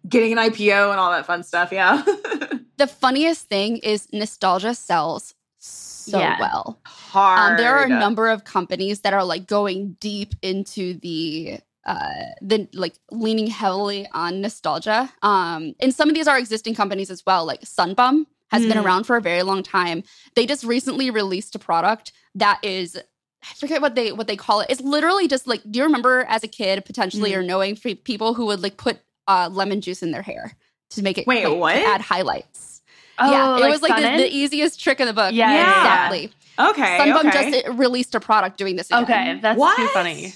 getting 0.07 0.31
an 0.31 0.37
IPO 0.39 0.91
and 0.91 0.99
all 0.99 1.11
that 1.11 1.25
fun 1.27 1.43
stuff. 1.43 1.71
Yeah. 1.71 2.03
the 2.77 2.87
funniest 2.87 3.47
thing 3.47 3.77
is 3.77 4.07
nostalgia 4.11 4.73
sells 4.73 5.35
so 5.59 6.17
Yeah. 6.19 6.37
well. 6.39 6.79
Hard. 6.85 7.51
Um, 7.51 7.57
there 7.57 7.75
are 7.75 7.83
a 7.83 7.89
number 7.89 8.29
of 8.29 8.45
companies 8.45 9.01
that 9.01 9.13
are 9.13 9.23
like 9.23 9.45
going 9.45 9.97
deep 9.99 10.33
into 10.41 10.95
the 10.95 11.59
uh 11.85 12.09
the 12.41 12.67
like 12.73 12.95
leaning 13.11 13.47
heavily 13.47 14.07
on 14.13 14.41
nostalgia. 14.41 15.11
Um 15.21 15.75
and 15.79 15.93
some 15.93 16.09
of 16.09 16.15
these 16.15 16.27
are 16.27 16.39
existing 16.39 16.73
companies 16.73 17.11
as 17.11 17.23
well, 17.27 17.45
like 17.45 17.63
Sun 17.65 17.93
Bum 17.93 18.25
has 18.51 18.65
been 18.65 18.77
Mm. 18.77 18.83
around 18.85 19.03
for 19.03 19.15
a 19.17 19.21
very 19.21 19.43
long 19.43 19.61
time. 19.61 20.01
They 20.35 20.47
just 20.47 20.63
recently 20.63 21.11
released 21.11 21.53
a 21.53 21.59
product 21.59 22.11
that 22.33 22.59
is 22.63 22.97
I 23.43 23.53
forget 23.55 23.81
what 23.81 23.95
they 23.95 24.11
what 24.11 24.27
they 24.27 24.35
call 24.35 24.61
it. 24.61 24.67
It's 24.69 24.81
literally 24.81 25.27
just 25.27 25.47
like 25.47 25.61
do 25.69 25.79
you 25.79 25.85
remember 25.85 26.25
as 26.27 26.43
a 26.43 26.47
kid 26.47 26.83
potentially 26.85 27.31
Mm. 27.31 27.37
or 27.37 27.43
knowing 27.43 27.75
people 27.75 28.33
who 28.33 28.45
would 28.47 28.61
like 28.61 28.77
put 28.77 28.99
uh 29.27 29.49
lemon 29.51 29.81
juice 29.81 30.03
in 30.03 30.11
their 30.11 30.21
hair 30.21 30.55
to 30.91 31.03
make 31.03 31.17
it 31.17 31.27
Wait, 31.27 31.45
like, 31.45 31.57
what? 31.57 31.75
add 31.75 32.01
highlights. 32.01 32.81
Oh, 33.21 33.31
yeah, 33.59 33.65
it 33.67 33.69
was 33.69 33.81
like 33.81 33.95
the, 33.95 34.23
the 34.23 34.33
easiest 34.33 34.79
trick 34.79 34.99
in 34.99 35.05
the 35.07 35.13
book. 35.13 35.33
Yeah, 35.33 35.51
yeah, 35.51 35.77
exactly. 35.81 36.31
Okay. 36.57 36.97
Sun 36.97 37.11
Bum 37.13 37.27
okay. 37.27 37.51
just 37.51 37.77
released 37.77 38.15
a 38.15 38.19
product 38.19 38.57
doing 38.57 38.75
this. 38.75 38.87
Again. 38.87 39.03
Okay, 39.03 39.39
that's 39.41 39.75
too 39.75 39.87
funny. 39.89 40.33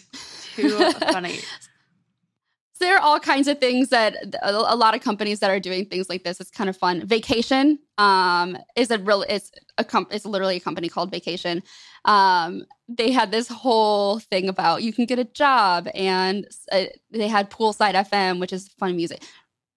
Too 0.55 0.91
funny. 1.11 1.39
So 2.75 2.85
there 2.85 2.97
are 2.97 3.01
all 3.01 3.19
kinds 3.19 3.47
of 3.47 3.59
things 3.59 3.89
that 3.89 4.15
a, 4.41 4.51
a 4.51 4.75
lot 4.75 4.95
of 4.95 5.01
companies 5.01 5.39
that 5.39 5.49
are 5.49 5.59
doing 5.59 5.85
things 5.85 6.09
like 6.09 6.23
this. 6.23 6.39
It's 6.41 6.49
kind 6.49 6.69
of 6.69 6.75
fun. 6.75 7.05
Vacation 7.05 7.79
um, 7.97 8.57
is 8.75 8.89
a 8.91 8.97
real. 8.97 9.23
It's 9.29 9.51
a 9.77 9.83
comp. 9.83 10.13
It's 10.13 10.25
literally 10.25 10.57
a 10.57 10.59
company 10.59 10.89
called 10.89 11.11
Vacation. 11.11 11.61
Um, 12.05 12.65
they 12.89 13.11
had 13.11 13.31
this 13.31 13.47
whole 13.47 14.19
thing 14.19 14.49
about 14.49 14.83
you 14.83 14.93
can 14.93 15.05
get 15.05 15.19
a 15.19 15.23
job, 15.23 15.87
and 15.93 16.45
uh, 16.71 16.85
they 17.11 17.27
had 17.27 17.49
Poolside 17.49 17.95
FM, 17.95 18.39
which 18.39 18.53
is 18.53 18.67
fun 18.79 18.95
music, 18.95 19.23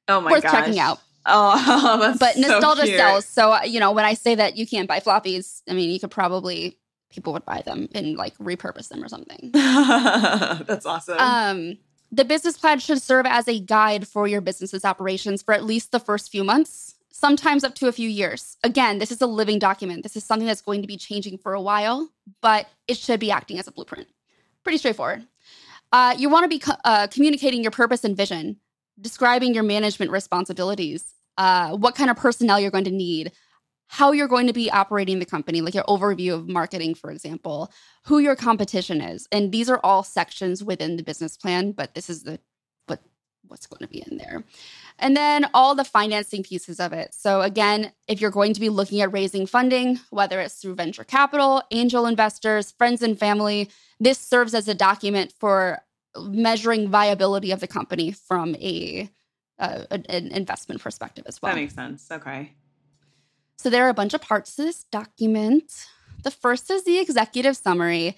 oh 0.09 0.21
my 0.21 0.33
worth 0.33 0.43
gosh. 0.43 0.53
checking 0.53 0.79
out. 0.79 1.01
Oh, 1.25 2.15
But 2.21 2.35
so 2.35 2.41
nostalgia 2.41 2.85
cute. 2.85 2.97
sells. 2.97 3.27
So 3.27 3.53
uh, 3.53 3.63
you 3.65 3.81
know 3.81 3.93
when 3.93 4.05
I 4.05 4.15
say 4.15 4.35
that 4.35 4.57
you 4.57 4.67
can't 4.67 4.89
buy 4.89 5.01
floppies, 5.01 5.63
I 5.69 5.73
mean 5.73 5.91
you 5.91 6.01
could 6.01 6.11
probably 6.11 6.79
people 7.11 7.33
would 7.33 7.45
buy 7.45 7.63
them 7.65 7.89
and 7.95 8.17
like 8.17 8.37
repurpose 8.39 8.89
them 8.89 9.03
or 9.03 9.09
something. 9.09 9.51
that's 9.53 10.87
awesome. 10.87 11.19
Um, 11.19 11.79
the 12.13 12.25
business 12.25 12.57
plan 12.59 12.79
should 12.79 13.03
serve 13.03 13.27
as 13.27 13.49
a 13.49 13.59
guide 13.59 14.07
for 14.07 14.27
your 14.27 14.41
business's 14.41 14.85
operations 14.85 15.43
for 15.43 15.55
at 15.55 15.65
least 15.65 15.93
the 15.93 16.01
first 16.01 16.31
few 16.31 16.45
months, 16.45 16.96
sometimes 17.19 17.65
up 17.65 17.75
to 17.77 17.89
a 17.89 17.93
few 17.93 18.09
years. 18.09 18.59
Again, 18.63 18.99
this 18.99 19.11
is 19.11 19.23
a 19.23 19.27
living 19.27 19.59
document. 19.59 20.03
This 20.03 20.17
is 20.17 20.25
something 20.25 20.47
that's 20.47 20.61
going 20.61 20.83
to 20.83 20.89
be 20.89 20.99
changing 20.99 21.39
for 21.39 21.55
a 21.55 21.61
while, 21.61 22.11
but 22.43 22.69
it 22.87 22.99
should 22.99 23.21
be 23.21 23.31
acting 23.31 23.59
as 23.59 23.67
a 23.67 23.73
blueprint. 23.73 24.09
Pretty 24.63 24.79
straightforward. 24.79 25.27
Uh, 25.93 26.15
you 26.19 26.29
want 26.29 26.45
to 26.45 26.49
be 26.49 26.59
co- 26.59 26.77
uh, 26.85 27.07
communicating 27.07 27.63
your 27.63 27.71
purpose 27.71 28.05
and 28.05 28.17
vision, 28.17 28.57
describing 29.01 29.55
your 29.55 29.63
management 29.63 30.11
responsibilities, 30.11 31.15
uh, 31.39 31.75
what 31.77 31.95
kind 31.95 32.11
of 32.11 32.17
personnel 32.17 32.61
you're 32.61 32.71
going 32.71 32.85
to 32.85 32.91
need, 32.91 33.33
how 33.89 34.13
you're 34.13 34.29
going 34.29 34.49
to 34.49 34.53
be 34.53 34.71
operating 34.71 35.19
the 35.19 35.25
company, 35.25 35.61
like 35.61 35.75
your 35.75 35.85
overview 35.85 36.35
of 36.35 36.49
marketing, 36.49 36.95
for 36.95 37.11
example, 37.11 37.73
who 38.05 38.19
your 38.19 38.37
competition 38.37 39.01
is. 39.01 39.27
And 39.33 39.53
these 39.53 39.71
are 39.71 39.81
all 39.83 40.03
sections 40.03 40.63
within 40.63 40.97
the 40.97 41.03
business 41.03 41.37
plan, 41.37 41.73
but 41.73 41.95
this 41.95 42.11
is 42.11 42.25
the 42.25 42.41
what 42.87 43.01
what's 43.47 43.67
going 43.67 43.81
to 43.81 43.89
be 43.89 44.05
in 44.11 44.19
there. 44.19 44.45
And 44.99 45.17
then 45.17 45.47
all 45.53 45.75
the 45.75 45.85
financing 45.85 46.43
pieces 46.43 46.81
of 46.81 46.93
it. 46.93 47.15
So 47.15 47.43
again, 47.43 47.93
if 48.09 48.21
you're 48.21 48.31
going 48.31 48.55
to 48.55 48.61
be 48.61 48.71
looking 48.71 49.01
at 49.01 49.13
raising 49.13 49.47
funding, 49.47 50.01
whether 50.11 50.41
it's 50.41 50.55
through 50.55 50.75
venture 50.75 51.05
capital, 51.05 51.63
angel 51.71 52.07
investors, 52.07 52.71
friends 52.73 53.03
and 53.03 53.19
family, 53.19 53.71
this 54.01 54.19
serves 54.19 54.55
as 54.55 54.69
a 54.69 54.75
document 54.75 55.33
for 55.39 55.81
measuring 56.19 56.89
viability 56.89 57.51
of 57.51 57.61
the 57.61 57.67
company 57.67 58.11
from 58.11 58.55
a, 58.57 59.11
uh, 59.59 59.85
an 59.91 60.05
an 60.09 60.29
investment 60.33 60.81
perspective 60.81 61.25
as 61.27 61.41
well. 61.43 61.53
that 61.55 61.61
makes 61.61 61.75
sense. 61.75 62.09
Okay. 62.11 62.53
So 63.59 63.71
there 63.71 63.87
are 63.87 63.91
a 63.91 63.95
bunch 63.95 64.15
of 64.15 64.21
parts 64.21 64.57
to 64.57 64.63
this 64.63 64.85
document. 64.85 65.87
The 66.23 66.31
first 66.31 66.71
is 66.71 66.85
the 66.85 66.99
executive 66.99 67.57
summary. 67.57 68.17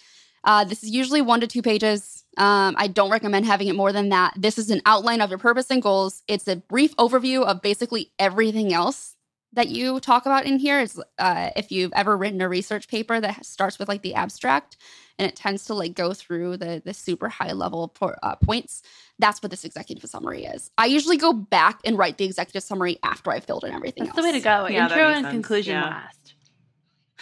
Uh, 0.49 0.65
this 0.65 0.83
is 0.83 0.89
usually 0.89 1.21
one 1.21 1.41
to 1.43 1.47
two 1.47 1.61
pages. 1.61 2.25
Um, 2.39 2.75
I 2.79 2.87
don't 2.89 3.11
recommend 3.11 3.45
having 3.45 3.69
it 3.69 3.75
more 3.77 3.93
than 3.93 4.09
that. 4.09 4.33
This 4.35 4.57
is 4.57 4.71
an 4.71 4.81
outline 4.87 5.21
of 5.21 5.29
your 5.29 5.39
purpose 5.39 5.71
and 5.71 5.83
goals. 5.83 6.23
It's 6.27 6.49
a 6.49 6.57
brief 6.57 6.97
overview 6.97 7.45
of 7.45 7.61
basically 7.61 8.13
everything 8.19 8.73
else 8.73 9.15
that 9.53 9.69
you 9.69 10.01
talk 10.01 10.25
about 10.25 10.47
in 10.47 10.59
here. 10.59 10.81
Is 10.81 10.99
uh, 11.19 11.51
if 11.55 11.71
you've 11.71 11.93
ever 11.93 12.17
written 12.17 12.41
a 12.41 12.49
research 12.49 12.89
paper 12.89 13.21
that 13.21 13.45
starts 13.45 13.79
with 13.79 13.89
like 13.89 14.01
the 14.01 14.15
abstract 14.15 14.79
and 15.19 15.29
it 15.29 15.37
tends 15.37 15.67
to 15.67 15.75
like 15.75 15.93
go 15.93 16.15
through 16.15 16.57
the 16.57 16.81
the 16.83 16.95
super 16.95 17.29
high 17.29 17.53
level 17.53 17.89
po- 17.89 18.15
uh, 18.23 18.37
points. 18.37 18.83
That's 19.19 19.43
what 19.43 19.51
this 19.51 19.67
executive 19.67 20.09
summary 20.09 20.45
is. 20.45 20.71
I 20.79 20.87
usually 20.87 21.19
go 21.19 21.35
back 21.35 21.81
and 21.85 21.99
write 21.99 22.17
the 22.17 22.25
executive 22.25 22.63
summary 22.63 22.99
after 23.03 23.33
I've 23.33 23.45
filled 23.45 23.65
in 23.65 23.75
everything 23.75 24.05
That's 24.05 24.17
else. 24.17 24.25
the 24.27 24.33
way 24.33 24.39
to 24.39 24.45
go. 24.45 24.67
Yeah, 24.69 24.85
Intro 24.85 25.09
and 25.09 25.25
sense. 25.27 25.33
conclusion 25.33 25.75
Yeah. 25.75 25.85
last. 25.85 26.35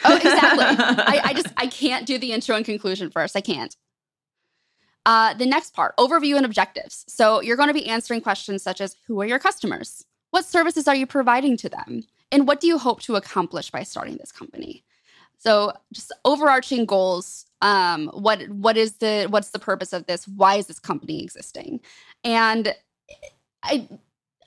Oh, 0.05 0.17
exactly. 0.17 0.65
I, 0.65 1.21
I 1.25 1.33
just 1.35 1.49
I 1.57 1.67
can't 1.67 2.07
do 2.07 2.19
the 2.19 2.33
intro 2.33 2.57
and 2.57 2.65
conclusion 2.65 3.11
first. 3.11 3.37
I 3.37 3.41
can't. 3.41 3.75
Uh, 5.07 5.35
the 5.35 5.47
next 5.47 5.73
part, 5.73 5.97
overview 5.99 6.37
and 6.37 6.45
objectives. 6.45 7.05
So 7.07 7.41
you're 7.41 7.57
going 7.57 7.69
to 7.69 7.75
be 7.75 7.87
answering 7.87 8.21
questions 8.21 8.63
such 8.63 8.81
as 8.81 8.97
who 9.07 9.21
are 9.21 9.27
your 9.27 9.39
customers? 9.39 10.05
What 10.31 10.45
services 10.45 10.89
are 10.89 10.97
you 10.97 11.07
providing 11.07 11.57
to 11.59 11.69
them? 11.69 12.03
And 12.33 12.49
what 12.49 12.61
do 12.61 12.67
you 12.67 12.77
hope 12.77 13.01
to 13.03 13.15
accomplish 13.15 13.71
by 13.71 13.85
starting 13.85 14.17
this 14.17 14.33
company? 14.33 14.85
So 15.39 15.73
just 15.93 16.13
overarching 16.25 16.87
goals. 16.87 17.47
Um, 17.63 18.09
what 18.09 18.49
what 18.49 18.77
is 18.77 18.95
the 18.97 19.27
what's 19.31 19.51
the 19.51 19.59
purpose 19.59 19.93
of 19.93 20.07
this? 20.07 20.27
Why 20.27 20.57
is 20.57 20.67
this 20.67 20.79
company 20.79 21.23
existing? 21.23 21.81
And 22.25 22.75
I 23.63 23.89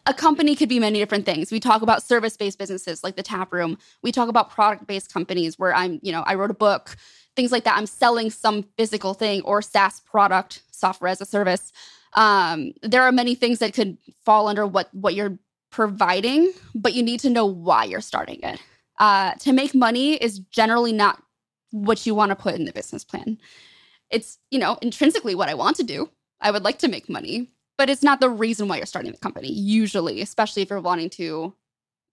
a 0.10 0.14
company 0.14 0.56
could 0.56 0.70
be 0.70 0.80
many 0.80 0.98
different 0.98 1.24
things. 1.24 1.52
We 1.52 1.60
talk 1.60 1.84
about 1.84 2.02
service-based 2.02 2.58
businesses 2.58 3.04
like 3.04 3.16
the 3.16 3.22
tap 3.22 3.54
room. 3.54 3.78
We 4.02 4.12
talk 4.12 4.28
about 4.28 4.50
product-based 4.50 5.14
companies 5.14 5.60
where 5.60 5.74
I'm, 5.74 6.00
you 6.02 6.12
know, 6.12 6.24
I 6.26 6.34
wrote 6.34 6.50
a 6.50 6.56
book, 6.56 6.98
things 7.36 7.52
like 7.52 7.64
that. 7.66 7.78
I'm 7.78 7.86
selling 7.86 8.32
some 8.32 8.64
physical 8.76 9.14
thing 9.14 9.44
or 9.44 9.62
SaaS 9.62 10.00
product, 10.00 10.64
software 10.72 11.12
as 11.12 11.22
a 11.22 11.26
service. 11.26 11.72
Um, 12.14 12.74
there 12.82 13.04
are 13.04 13.12
many 13.12 13.36
things 13.36 13.60
that 13.60 13.76
could 13.76 13.98
fall 14.26 14.48
under 14.48 14.66
what 14.66 14.90
what 14.94 15.14
you're 15.14 15.38
providing, 15.70 16.54
but 16.74 16.96
you 16.96 17.04
need 17.04 17.20
to 17.20 17.30
know 17.30 17.46
why 17.46 17.84
you're 17.84 18.02
starting 18.02 18.40
it. 18.42 18.60
Uh, 18.98 19.34
to 19.36 19.54
make 19.54 19.76
money 19.76 20.16
is 20.16 20.40
generally 20.40 20.92
not 20.92 21.22
what 21.70 22.08
you 22.08 22.16
want 22.16 22.32
to 22.32 22.36
put 22.36 22.56
in 22.56 22.66
the 22.66 22.74
business 22.74 23.04
plan. 23.04 23.38
It's, 24.10 24.40
you 24.50 24.58
know, 24.58 24.80
intrinsically 24.82 25.36
what 25.36 25.50
I 25.50 25.54
want 25.54 25.78
to 25.78 25.84
do. 25.84 26.10
I 26.42 26.50
would 26.50 26.64
like 26.64 26.80
to 26.80 26.88
make 26.88 27.08
money, 27.08 27.52
but 27.80 27.90
it's 27.90 28.04
not 28.04 28.20
the 28.20 28.30
reason 28.30 28.68
why 28.68 28.76
you're 28.76 28.86
starting 28.86 29.14
the 29.14 29.18
company, 29.18 29.50
usually, 29.50 30.20
especially 30.20 30.62
if 30.62 30.70
you're 30.70 30.82
wanting 30.82 31.10
to, 31.12 31.54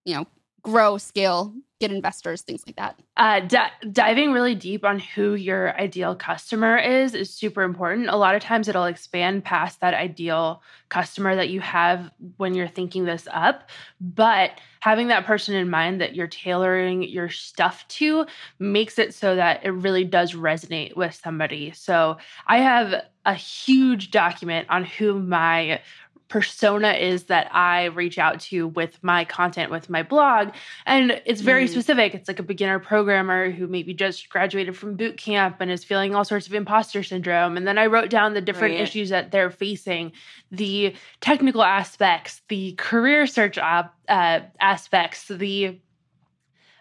you 0.04 0.14
know, 0.14 0.24
grow, 0.62 0.96
scale, 0.96 1.52
get 1.80 1.92
investors, 1.92 2.42
things 2.42 2.62
like 2.66 2.76
that. 2.76 2.98
Uh, 3.16 3.40
di- 3.40 3.70
diving 3.92 4.32
really 4.32 4.54
deep 4.54 4.84
on 4.84 4.98
who 4.98 5.34
your 5.34 5.78
ideal 5.78 6.14
customer 6.14 6.78
is 6.78 7.14
is 7.14 7.30
super 7.30 7.62
important. 7.62 8.08
A 8.08 8.16
lot 8.16 8.34
of 8.34 8.42
times 8.42 8.68
it'll 8.68 8.86
expand 8.86 9.44
past 9.44 9.80
that 9.80 9.94
ideal 9.94 10.62
customer 10.88 11.36
that 11.36 11.50
you 11.50 11.60
have 11.60 12.10
when 12.38 12.54
you're 12.54 12.68
thinking 12.68 13.04
this 13.04 13.28
up. 13.30 13.68
But 14.00 14.52
having 14.80 15.08
that 15.08 15.26
person 15.26 15.54
in 15.54 15.68
mind 15.68 16.00
that 16.00 16.14
you're 16.14 16.26
tailoring 16.26 17.02
your 17.02 17.28
stuff 17.28 17.86
to 17.88 18.26
makes 18.58 18.98
it 18.98 19.12
so 19.12 19.36
that 19.36 19.64
it 19.64 19.70
really 19.70 20.04
does 20.04 20.32
resonate 20.32 20.96
with 20.96 21.14
somebody. 21.14 21.72
So 21.72 22.16
I 22.46 22.58
have 22.58 23.04
a 23.26 23.34
huge 23.34 24.12
document 24.12 24.68
on 24.70 24.84
who 24.84 25.18
my 25.18 25.80
persona 26.28 26.92
is 26.92 27.24
that 27.24 27.54
I 27.54 27.84
reach 27.84 28.18
out 28.18 28.40
to 28.40 28.68
with 28.68 29.02
my 29.02 29.24
content, 29.24 29.70
with 29.70 29.88
my 29.88 30.02
blog. 30.02 30.52
And 30.84 31.22
it's 31.24 31.40
very 31.40 31.66
mm. 31.66 31.70
specific. 31.70 32.14
It's 32.14 32.28
like 32.28 32.38
a 32.38 32.42
beginner 32.42 32.78
programmer 32.78 33.50
who 33.50 33.66
maybe 33.66 33.94
just 33.94 34.28
graduated 34.28 34.76
from 34.76 34.96
boot 34.96 35.16
camp 35.16 35.56
and 35.60 35.70
is 35.70 35.84
feeling 35.84 36.14
all 36.14 36.24
sorts 36.24 36.46
of 36.46 36.54
imposter 36.54 37.02
syndrome. 37.02 37.56
And 37.56 37.66
then 37.66 37.78
I 37.78 37.86
wrote 37.86 38.10
down 38.10 38.34
the 38.34 38.40
different 38.40 38.74
right. 38.74 38.82
issues 38.82 39.10
that 39.10 39.30
they're 39.30 39.50
facing, 39.50 40.12
the 40.50 40.94
technical 41.20 41.62
aspects, 41.62 42.42
the 42.48 42.72
career 42.72 43.26
search 43.26 43.58
uh, 43.58 43.84
aspects, 44.08 45.28
the 45.28 45.78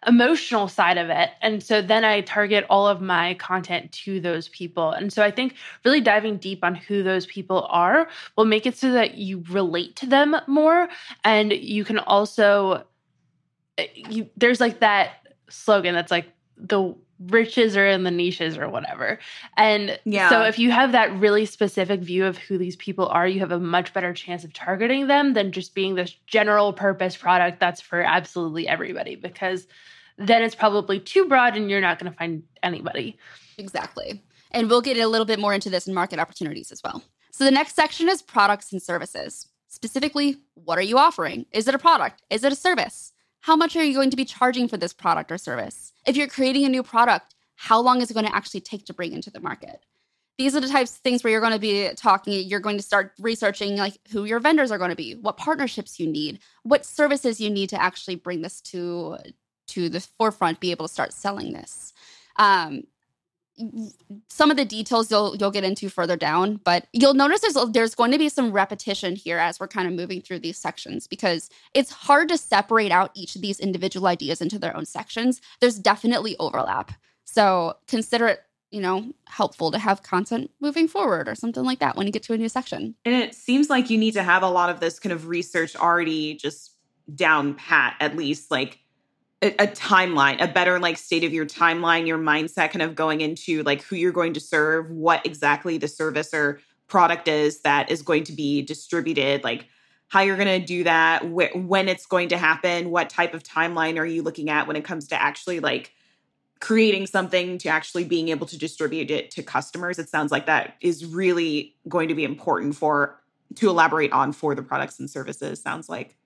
emotional 0.07 0.67
side 0.67 0.97
of 0.97 1.09
it. 1.09 1.31
And 1.41 1.61
so 1.63 1.81
then 1.81 2.03
I 2.03 2.21
target 2.21 2.65
all 2.69 2.87
of 2.87 3.01
my 3.01 3.33
content 3.35 3.91
to 3.91 4.19
those 4.19 4.47
people. 4.49 4.91
And 4.91 5.11
so 5.11 5.23
I 5.23 5.31
think 5.31 5.55
really 5.83 6.01
diving 6.01 6.37
deep 6.37 6.63
on 6.63 6.75
who 6.75 7.03
those 7.03 7.25
people 7.25 7.67
are 7.69 8.07
will 8.35 8.45
make 8.45 8.65
it 8.65 8.77
so 8.77 8.91
that 8.91 9.15
you 9.15 9.43
relate 9.49 9.95
to 9.97 10.05
them 10.05 10.35
more. 10.47 10.87
And 11.23 11.51
you 11.51 11.83
can 11.83 11.99
also, 11.99 12.83
eh, 13.77 13.87
you, 13.95 14.29
there's 14.37 14.59
like 14.59 14.79
that 14.79 15.27
slogan 15.49 15.93
that's 15.93 16.11
like 16.11 16.27
the 16.57 16.95
riches 17.19 17.77
are 17.77 17.87
in 17.87 18.03
the 18.03 18.11
niches 18.11 18.57
or 18.57 18.69
whatever. 18.69 19.19
And 19.55 19.97
yeah. 20.03 20.29
so 20.29 20.43
if 20.43 20.59
you 20.59 20.71
have 20.71 20.91
that 20.91 21.17
really 21.17 21.45
specific 21.45 22.01
view 22.01 22.25
of 22.25 22.37
who 22.37 22.57
these 22.57 22.75
people 22.75 23.07
are, 23.07 23.27
you 23.27 23.39
have 23.39 23.51
a 23.51 23.59
much 23.59 23.93
better 23.93 24.13
chance 24.13 24.43
of 24.43 24.53
targeting 24.53 25.07
them 25.07 25.33
than 25.33 25.51
just 25.51 25.73
being 25.73 25.95
this 25.95 26.15
general 26.27 26.73
purpose 26.73 27.15
product 27.15 27.59
that's 27.59 27.81
for 27.81 28.01
absolutely 28.01 28.67
everybody 28.67 29.15
because 29.15 29.67
then 30.17 30.43
it's 30.43 30.55
probably 30.55 30.99
too 30.99 31.25
broad 31.25 31.55
and 31.55 31.69
you're 31.69 31.81
not 31.81 31.99
going 31.99 32.11
to 32.11 32.17
find 32.17 32.43
anybody. 32.63 33.17
Exactly. 33.57 34.21
And 34.51 34.69
we'll 34.69 34.81
get 34.81 34.97
a 34.97 35.07
little 35.07 35.25
bit 35.25 35.39
more 35.39 35.53
into 35.53 35.69
this 35.69 35.87
in 35.87 35.93
market 35.93 36.19
opportunities 36.19 36.71
as 36.71 36.81
well. 36.83 37.03
So 37.31 37.43
the 37.43 37.51
next 37.51 37.75
section 37.75 38.07
is 38.07 38.21
products 38.21 38.71
and 38.71 38.81
services. 38.81 39.47
Specifically, 39.67 40.37
what 40.53 40.77
are 40.77 40.83
you 40.83 40.97
offering? 40.97 41.45
Is 41.51 41.67
it 41.67 41.75
a 41.75 41.79
product? 41.79 42.21
Is 42.29 42.43
it 42.45 42.53
a 42.53 42.55
service? 42.55 43.11
How 43.41 43.55
much 43.55 43.75
are 43.75 43.83
you 43.83 43.93
going 43.93 44.09
to 44.09 44.17
be 44.17 44.25
charging 44.25 44.67
for 44.67 44.77
this 44.77 44.93
product 44.93 45.31
or 45.31 45.37
service? 45.37 45.91
If 46.07 46.15
you're 46.15 46.27
creating 46.27 46.65
a 46.65 46.69
new 46.69 46.81
product, 46.81 47.35
how 47.55 47.79
long 47.81 48.01
is 48.01 48.09
it 48.09 48.13
going 48.13 48.25
to 48.25 48.35
actually 48.35 48.61
take 48.61 48.85
to 48.85 48.93
bring 48.93 49.11
into 49.11 49.29
the 49.29 49.41
market? 49.41 49.81
These 50.37 50.55
are 50.55 50.59
the 50.59 50.67
types 50.67 50.91
of 50.91 50.97
things 50.97 51.23
where 51.23 51.31
you're 51.31 51.41
going 51.41 51.53
to 51.53 51.59
be 51.59 51.89
talking, 51.95 52.47
you're 52.47 52.59
going 52.59 52.77
to 52.77 52.83
start 52.83 53.13
researching 53.19 53.77
like 53.77 53.97
who 54.11 54.25
your 54.25 54.39
vendors 54.39 54.71
are 54.71 54.77
going 54.77 54.89
to 54.89 54.95
be, 54.95 55.15
what 55.15 55.37
partnerships 55.37 55.99
you 55.99 56.07
need, 56.07 56.39
what 56.63 56.85
services 56.85 57.39
you 57.39 57.49
need 57.49 57.69
to 57.69 57.81
actually 57.81 58.15
bring 58.15 58.41
this 58.41 58.59
to 58.61 59.17
to 59.67 59.89
the 59.89 59.99
forefront 59.99 60.59
be 60.59 60.71
able 60.71 60.87
to 60.87 60.93
start 60.93 61.13
selling 61.13 61.53
this. 61.53 61.93
Um, 62.37 62.83
some 64.27 64.51
of 64.51 64.57
the 64.57 64.65
details 64.65 65.09
you'll 65.09 65.35
you'll 65.37 65.51
get 65.51 65.63
into 65.63 65.89
further 65.89 66.17
down, 66.17 66.59
but 66.63 66.87
you'll 66.91 67.13
notice 67.13 67.41
there's 67.41 67.57
there's 67.71 67.95
going 67.95 68.11
to 68.11 68.17
be 68.17 68.27
some 68.27 68.51
repetition 68.51 69.15
here 69.15 69.37
as 69.37 69.59
we're 69.59 69.67
kind 69.67 69.87
of 69.87 69.93
moving 69.93 70.21
through 70.21 70.39
these 70.39 70.57
sections 70.57 71.07
because 71.07 71.49
it's 71.73 71.91
hard 71.91 72.27
to 72.29 72.37
separate 72.37 72.91
out 72.91 73.11
each 73.13 73.35
of 73.35 73.41
these 73.41 73.59
individual 73.59 74.07
ideas 74.07 74.41
into 74.41 74.59
their 74.59 74.75
own 74.75 74.85
sections. 74.85 75.39
There's 75.61 75.79
definitely 75.79 76.35
overlap. 76.37 76.91
So 77.23 77.77
consider 77.87 78.27
it, 78.27 78.43
you 78.71 78.81
know, 78.81 79.13
helpful 79.27 79.71
to 79.71 79.79
have 79.79 80.03
content 80.03 80.51
moving 80.59 80.87
forward 80.87 81.29
or 81.29 81.35
something 81.35 81.63
like 81.63 81.79
that 81.79 81.95
when 81.95 82.07
you 82.07 82.13
get 82.13 82.23
to 82.23 82.33
a 82.33 82.37
new 82.37 82.49
section. 82.49 82.95
And 83.05 83.15
it 83.15 83.35
seems 83.35 83.69
like 83.69 83.89
you 83.89 83.97
need 83.97 84.15
to 84.15 84.23
have 84.23 84.43
a 84.43 84.49
lot 84.49 84.69
of 84.69 84.81
this 84.81 84.99
kind 84.99 85.13
of 85.13 85.27
research 85.27 85.75
already 85.77 86.35
just 86.35 86.71
down 87.13 87.53
pat 87.53 87.95
at 87.99 88.15
least 88.15 88.49
like 88.49 88.79
a, 89.41 89.63
a, 89.63 89.67
timeline, 89.67 90.41
a 90.41 90.47
better 90.47 90.79
like 90.79 90.97
state 90.97 91.23
of 91.23 91.33
your 91.33 91.45
timeline, 91.45 92.07
your 92.07 92.17
mindset 92.17 92.71
kind 92.71 92.81
of 92.81 92.95
going 92.95 93.21
into 93.21 93.63
like 93.63 93.81
who 93.83 93.95
you're 93.95 94.11
going 94.11 94.33
to 94.33 94.39
serve, 94.39 94.89
what 94.89 95.25
exactly 95.25 95.77
the 95.77 95.87
service 95.87 96.33
or 96.33 96.59
product 96.87 97.27
is 97.27 97.61
that 97.61 97.91
is 97.91 98.01
going 98.01 98.23
to 98.23 98.31
be 98.31 98.61
distributed, 98.61 99.43
like 99.43 99.67
how 100.07 100.21
you're 100.21 100.37
going 100.37 100.59
to 100.61 100.65
do 100.65 100.83
that, 100.83 101.23
wh- 101.23 101.55
when 101.55 101.89
it's 101.89 102.05
going 102.05 102.29
to 102.29 102.37
happen, 102.37 102.89
what 102.89 103.09
type 103.09 103.33
of 103.33 103.43
timeline 103.43 103.97
are 103.97 104.05
you 104.05 104.21
looking 104.21 104.49
at 104.49 104.67
when 104.67 104.75
it 104.75 104.85
comes 104.85 105.07
to 105.07 105.21
actually 105.21 105.59
like 105.59 105.91
creating 106.59 107.05
something 107.05 107.57
to 107.57 107.69
actually 107.69 108.03
being 108.03 108.29
able 108.29 108.47
to 108.47 108.57
distribute 108.57 109.11
it 109.11 109.31
to 109.31 109.43
customers. 109.43 109.99
It 109.99 110.09
sounds 110.09 110.31
like 110.31 110.45
that 110.45 110.75
is 110.81 111.05
really 111.05 111.75
going 111.89 112.07
to 112.07 112.15
be 112.15 112.23
important 112.23 112.75
for 112.75 113.19
to 113.55 113.69
elaborate 113.69 114.11
on 114.11 114.31
for 114.31 114.55
the 114.55 114.63
products 114.63 114.99
and 114.99 115.09
services 115.09 115.61
sounds 115.61 115.89
like. 115.89 116.17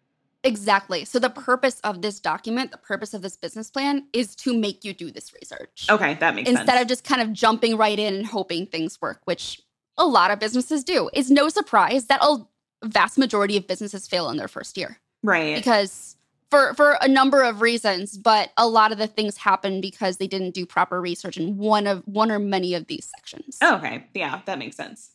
Exactly. 0.43 1.05
So 1.05 1.19
the 1.19 1.29
purpose 1.29 1.79
of 1.81 2.01
this 2.01 2.19
document, 2.19 2.71
the 2.71 2.77
purpose 2.77 3.13
of 3.13 3.21
this 3.21 3.35
business 3.35 3.69
plan 3.69 4.07
is 4.13 4.35
to 4.37 4.57
make 4.57 4.85
you 4.85 4.93
do 4.93 5.11
this 5.11 5.33
research. 5.33 5.87
Okay, 5.89 6.13
that 6.15 6.35
makes 6.35 6.47
sense. 6.47 6.59
Instead 6.59 6.75
sense. 6.75 6.81
of 6.83 6.87
just 6.87 7.03
kind 7.03 7.21
of 7.21 7.33
jumping 7.33 7.77
right 7.77 7.99
in 7.99 8.13
and 8.13 8.25
hoping 8.25 8.65
things 8.65 9.01
work, 9.01 9.21
which 9.25 9.61
a 9.97 10.05
lot 10.05 10.31
of 10.31 10.39
businesses 10.39 10.83
do. 10.83 11.09
It's 11.13 11.29
no 11.29 11.49
surprise 11.49 12.05
that 12.05 12.21
a 12.23 12.37
vast 12.83 13.17
majority 13.17 13.57
of 13.57 13.67
businesses 13.67 14.07
fail 14.07 14.29
in 14.29 14.37
their 14.37 14.47
first 14.47 14.77
year. 14.77 14.97
Right. 15.23 15.55
Because 15.55 16.15
for 16.49 16.73
for 16.73 16.97
a 17.01 17.07
number 17.07 17.43
of 17.43 17.61
reasons, 17.61 18.17
but 18.17 18.51
a 18.57 18.67
lot 18.67 18.91
of 18.91 18.97
the 18.97 19.07
things 19.07 19.37
happen 19.37 19.81
because 19.81 20.17
they 20.17 20.27
didn't 20.27 20.53
do 20.53 20.65
proper 20.65 21.01
research 21.01 21.37
in 21.37 21.57
one 21.57 21.85
of 21.85 22.01
one 22.05 22.31
or 22.31 22.39
many 22.39 22.73
of 22.73 22.87
these 22.87 23.11
sections. 23.17 23.57
Oh, 23.61 23.75
okay. 23.75 24.05
Yeah, 24.13 24.41
that 24.45 24.57
makes 24.57 24.77
sense. 24.77 25.11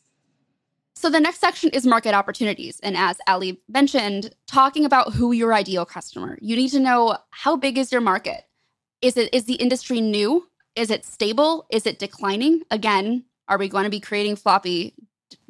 So 0.97 1.11
the 1.11 1.21
next 1.21 1.41
section 1.41 1.71
is 1.71 1.87
market 1.87 2.15
opportunities. 2.15 2.79
And 2.83 2.97
as 2.97 3.19
Ali 3.27 3.61
mentioned, 3.69 4.35
talking 4.47 4.85
about 4.85 5.13
who 5.13 5.33
your 5.33 5.53
ideal 5.53 5.85
customer. 5.85 6.39
You 6.41 6.57
need 6.57 6.71
to 6.71 6.81
know 6.81 7.19
how 7.31 7.57
big 7.57 7.79
is 7.79 7.91
your 7.91 8.01
market? 8.01 8.45
Is 9.03 9.17
it 9.17 9.35
is 9.35 9.45
the 9.45 9.55
industry 9.55 10.01
new? 10.01 10.49
Is 10.77 10.91
it 10.91 11.05
stable? 11.05 11.67
Is 11.71 11.87
it 11.87 11.99
declining? 11.99 12.63
Again, 12.71 13.25
are 13.49 13.59
we 13.59 13.69
going 13.69 13.85
to 13.85 13.91
be 13.91 14.01
creating 14.01 14.37
floppy 14.37 14.95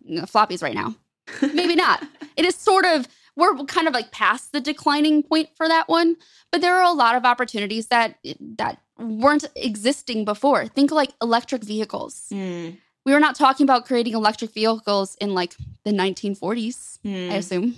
floppies 0.08 0.62
right 0.62 0.74
now? 0.74 0.96
Maybe 1.42 1.74
not. 1.74 2.02
It 2.36 2.44
is 2.44 2.54
sort 2.56 2.84
of 2.84 3.06
we're 3.36 3.54
kind 3.64 3.88
of 3.88 3.94
like 3.94 4.12
past 4.12 4.52
the 4.52 4.60
declining 4.60 5.22
point 5.22 5.50
for 5.56 5.68
that 5.68 5.88
one, 5.88 6.16
but 6.52 6.60
there 6.60 6.76
are 6.76 6.84
a 6.84 6.92
lot 6.92 7.16
of 7.16 7.24
opportunities 7.24 7.88
that 7.88 8.18
that 8.56 8.80
weren't 8.98 9.44
existing 9.56 10.24
before. 10.24 10.66
Think 10.68 10.90
like 10.90 11.12
electric 11.20 11.62
vehicles. 11.62 12.26
Mm 12.32 12.78
we 13.04 13.12
were 13.12 13.20
not 13.20 13.34
talking 13.34 13.64
about 13.64 13.86
creating 13.86 14.14
electric 14.14 14.52
vehicles 14.52 15.16
in 15.20 15.34
like 15.34 15.54
the 15.84 15.90
1940s, 15.90 16.98
mm. 17.04 17.30
I 17.30 17.36
assume. 17.36 17.76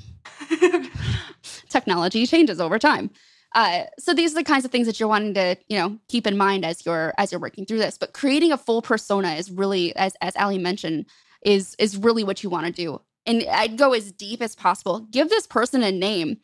Technology 1.69 2.27
changes 2.27 2.61
over 2.61 2.79
time. 2.79 3.11
Uh, 3.55 3.85
so 3.99 4.13
these 4.13 4.33
are 4.33 4.37
the 4.37 4.45
kinds 4.45 4.65
of 4.65 4.71
things 4.71 4.87
that 4.87 5.01
you're 5.01 5.09
wanting 5.09 5.35
to, 5.35 5.57
you 5.69 5.79
know, 5.79 5.99
keep 6.09 6.27
in 6.27 6.37
mind 6.37 6.65
as 6.65 6.85
you're 6.85 7.15
as 7.17 7.33
you're 7.33 7.41
working 7.41 7.65
through 7.65 7.79
this. 7.79 7.97
But 7.97 8.13
creating 8.13 8.53
a 8.53 8.59
full 8.59 8.83
persona 8.83 9.33
is 9.35 9.51
really, 9.51 9.95
as 9.97 10.15
as 10.21 10.37
Ali 10.37 10.59
mentioned, 10.59 11.07
is 11.43 11.75
is 11.79 11.97
really 11.97 12.23
what 12.23 12.43
you 12.43 12.51
want 12.51 12.67
to 12.67 12.73
do. 12.73 13.01
And 13.25 13.45
I'd 13.51 13.79
go 13.79 13.93
as 13.93 14.13
deep 14.13 14.43
as 14.43 14.55
possible. 14.55 15.01
Give 15.11 15.29
this 15.29 15.47
person 15.47 15.83
a 15.83 15.91
name 15.91 16.39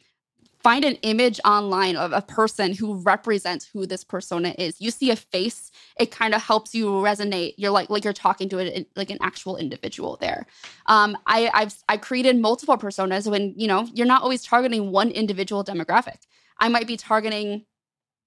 find 0.62 0.84
an 0.84 0.94
image 1.02 1.40
online 1.44 1.96
of 1.96 2.12
a 2.12 2.22
person 2.22 2.74
who 2.74 2.94
represents 2.94 3.66
who 3.66 3.86
this 3.86 4.04
persona 4.04 4.54
is. 4.58 4.80
You 4.80 4.90
see 4.90 5.10
a 5.10 5.16
face, 5.16 5.70
it 5.98 6.10
kind 6.10 6.34
of 6.34 6.42
helps 6.42 6.74
you 6.74 6.86
resonate. 6.86 7.54
You're 7.56 7.70
like 7.70 7.90
like 7.90 8.04
you're 8.04 8.12
talking 8.12 8.48
to 8.50 8.58
it 8.58 8.88
like 8.96 9.10
an 9.10 9.18
actual 9.20 9.56
individual 9.56 10.18
there. 10.20 10.46
Um, 10.86 11.16
I 11.26 11.50
I've 11.52 11.74
I 11.88 11.96
created 11.96 12.38
multiple 12.38 12.76
personas 12.78 13.30
when 13.30 13.54
you 13.56 13.66
know 13.66 13.88
you're 13.92 14.06
not 14.06 14.22
always 14.22 14.42
targeting 14.42 14.90
one 14.90 15.10
individual 15.10 15.64
demographic. 15.64 16.18
I 16.58 16.68
might 16.68 16.86
be 16.86 16.96
targeting 16.96 17.64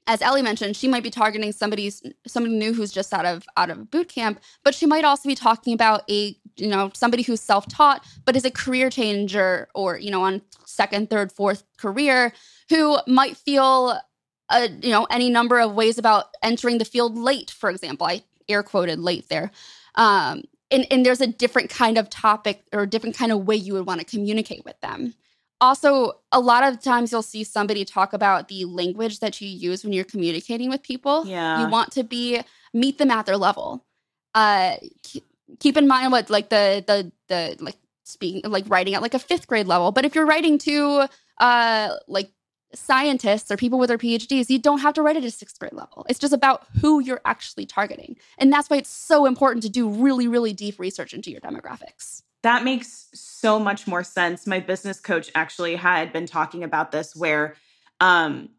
as 0.08 0.22
Ellie 0.22 0.42
mentioned, 0.42 0.76
she 0.76 0.88
might 0.88 1.04
be 1.04 1.10
targeting 1.10 1.52
somebody's 1.52 2.02
somebody 2.28 2.56
new 2.56 2.74
who's 2.74 2.92
just 2.92 3.14
out 3.14 3.26
of 3.26 3.46
out 3.58 3.70
of 3.70 3.90
boot 3.90 4.08
camp, 4.08 4.40
but 4.64 4.76
she 4.76 4.86
might 4.86 5.04
also 5.04 5.28
be 5.28 5.36
talking 5.36 5.74
about 5.74 6.04
a 6.10 6.38
you 6.58 6.68
know 6.68 6.92
somebody 6.94 7.24
who's 7.24 7.42
self-taught 7.42 8.06
but 8.24 8.36
is 8.36 8.46
a 8.46 8.52
career 8.52 8.90
changer 8.90 9.68
or 9.74 9.98
you 9.98 10.12
know 10.12 10.22
on 10.22 10.42
second, 10.66 11.10
third, 11.10 11.32
fourth 11.32 11.64
career 11.78 12.34
who 12.70 12.98
might 13.08 13.36
feel 13.36 14.00
a, 14.52 14.70
you 14.70 14.92
know 14.92 15.06
any 15.10 15.30
number 15.30 15.60
of 15.60 15.74
ways 15.74 15.98
about 15.98 16.26
entering 16.44 16.78
the 16.78 16.86
field 16.86 17.18
late, 17.18 17.50
for 17.50 17.70
example. 17.70 18.06
I 18.06 18.24
air 18.48 18.62
quoted 18.62 19.00
late 19.00 19.28
there. 19.30 19.52
Um, 19.96 20.44
and, 20.72 20.86
and 20.92 21.06
there's 21.06 21.22
a 21.22 21.28
different 21.28 21.70
kind 21.70 21.98
of 21.98 22.10
topic 22.10 22.64
or 22.74 22.84
a 22.84 22.88
different 22.88 23.16
kind 23.16 23.32
of 23.32 23.46
way 23.46 23.56
you 23.56 23.74
would 23.74 23.86
want 23.86 24.02
to 24.02 24.06
communicate 24.06 24.66
with 24.66 24.80
them 24.82 25.14
also 25.62 26.14
a 26.32 26.40
lot 26.40 26.64
of 26.64 26.82
times 26.82 27.12
you'll 27.12 27.22
see 27.22 27.44
somebody 27.44 27.86
talk 27.86 28.14
about 28.14 28.48
the 28.48 28.66
language 28.66 29.20
that 29.20 29.40
you 29.40 29.48
use 29.48 29.84
when 29.84 29.94
you're 29.94 30.04
communicating 30.04 30.70
with 30.70 30.84
people 30.84 31.26
yeah 31.26 31.62
you 31.62 31.70
want 31.70 31.92
to 31.92 32.04
be 32.04 32.42
meet 32.74 32.98
them 32.98 33.12
at 33.12 33.26
their 33.26 33.38
level 33.38 33.86
uh 34.34 34.76
keep 35.60 35.78
in 35.78 35.88
mind 35.88 36.12
what 36.12 36.30
like 36.30 36.50
the 36.50 36.84
the 36.88 37.12
the 37.28 37.56
like 37.60 37.78
speaking 38.04 38.42
like 38.50 38.66
writing 38.68 38.94
at 38.94 39.02
like 39.02 39.14
a 39.14 39.20
fifth 39.20 39.48
grade 39.48 39.68
level 39.68 39.92
but 39.92 40.06
if 40.06 40.14
you're 40.14 40.26
writing 40.26 40.58
to 40.58 41.08
uh 41.40 41.90
like 42.08 42.30
scientists 42.76 43.50
or 43.50 43.58
people 43.58 43.80
with 43.80 43.88
their 43.88 43.98
PhDs, 43.98 44.50
you 44.50 44.60
don't 44.60 44.80
have 44.80 44.94
to 44.96 45.02
write 45.02 45.16
it 45.16 45.24
at 45.24 45.34
sixth 45.34 45.60
grade 45.60 45.74
level. 45.74 46.06
It's 46.10 46.20
just 46.20 46.34
about 46.34 46.66
who 46.82 47.00
you're 47.00 47.22
actually 47.26 47.66
targeting. 47.66 48.18
And 48.38 48.52
that's 48.52 48.70
why 48.70 48.78
it's 48.78 48.90
so 48.90 49.26
important 49.26 49.64
to 49.64 49.70
do 49.70 49.88
really, 49.88 50.28
really 50.28 50.54
deep 50.54 50.80
research 50.80 51.14
into 51.14 51.32
your 51.32 51.42
demographics. 51.42 52.22
That 52.46 52.64
makes 52.64 53.08
so 53.12 53.58
much 53.58 53.88
more 53.88 54.04
sense. 54.04 54.46
My 54.46 54.60
business 54.60 55.00
coach 55.00 55.32
actually 55.34 55.76
had 55.76 56.14
been 56.14 56.28
talking 56.28 56.64
about 56.64 56.92
this 56.92 57.16
where 57.16 57.56
um 58.00 58.50